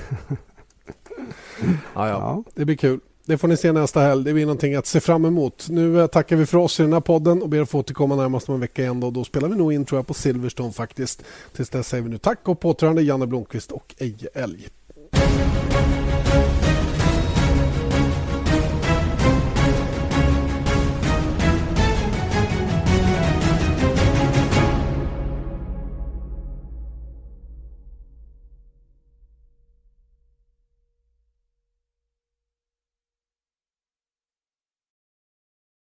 Ja, 1.95 2.07
ja. 2.07 2.19
Ja. 2.19 2.43
Det 2.53 2.65
blir 2.65 2.75
kul. 2.75 2.99
Det 3.25 3.37
får 3.37 3.47
ni 3.47 3.57
se 3.57 3.71
nästa 3.71 4.01
helg. 4.01 4.23
Det 4.23 4.33
blir 4.33 4.45
någonting 4.45 4.75
att 4.75 4.85
se 4.85 4.99
fram 4.99 5.25
emot. 5.25 5.67
Nu 5.69 6.01
eh, 6.01 6.07
tackar 6.07 6.35
vi 6.35 6.45
för 6.45 6.57
oss 6.57 6.79
i 6.79 6.83
den 6.83 6.93
här 6.93 6.99
podden 6.99 7.41
och 7.41 7.49
ber 7.49 7.61
att 7.61 7.69
få 7.69 7.79
återkomma 7.79 8.15
närmast 8.15 8.49
om 8.49 8.55
en 8.55 8.61
vecka 8.61 8.81
igen. 8.81 8.99
Då, 8.99 9.11
då 9.11 9.23
spelar 9.23 9.49
vi 9.49 9.55
nog 9.55 9.73
in 9.73 9.85
tror 9.85 9.97
jag 9.99 10.07
på 10.07 10.13
Silverstone 10.13 10.71
faktiskt. 10.71 11.23
Tills 11.55 11.69
dess 11.69 11.87
säger 11.87 12.03
vi 12.03 12.09
nu 12.09 12.17
tack 12.17 12.47
och 12.47 12.59
påtrörande 12.59 13.01
Janne 13.01 13.27
Blomqvist 13.27 13.71
och 13.71 13.95
Eje 13.97 14.29
Älg. 14.33 14.67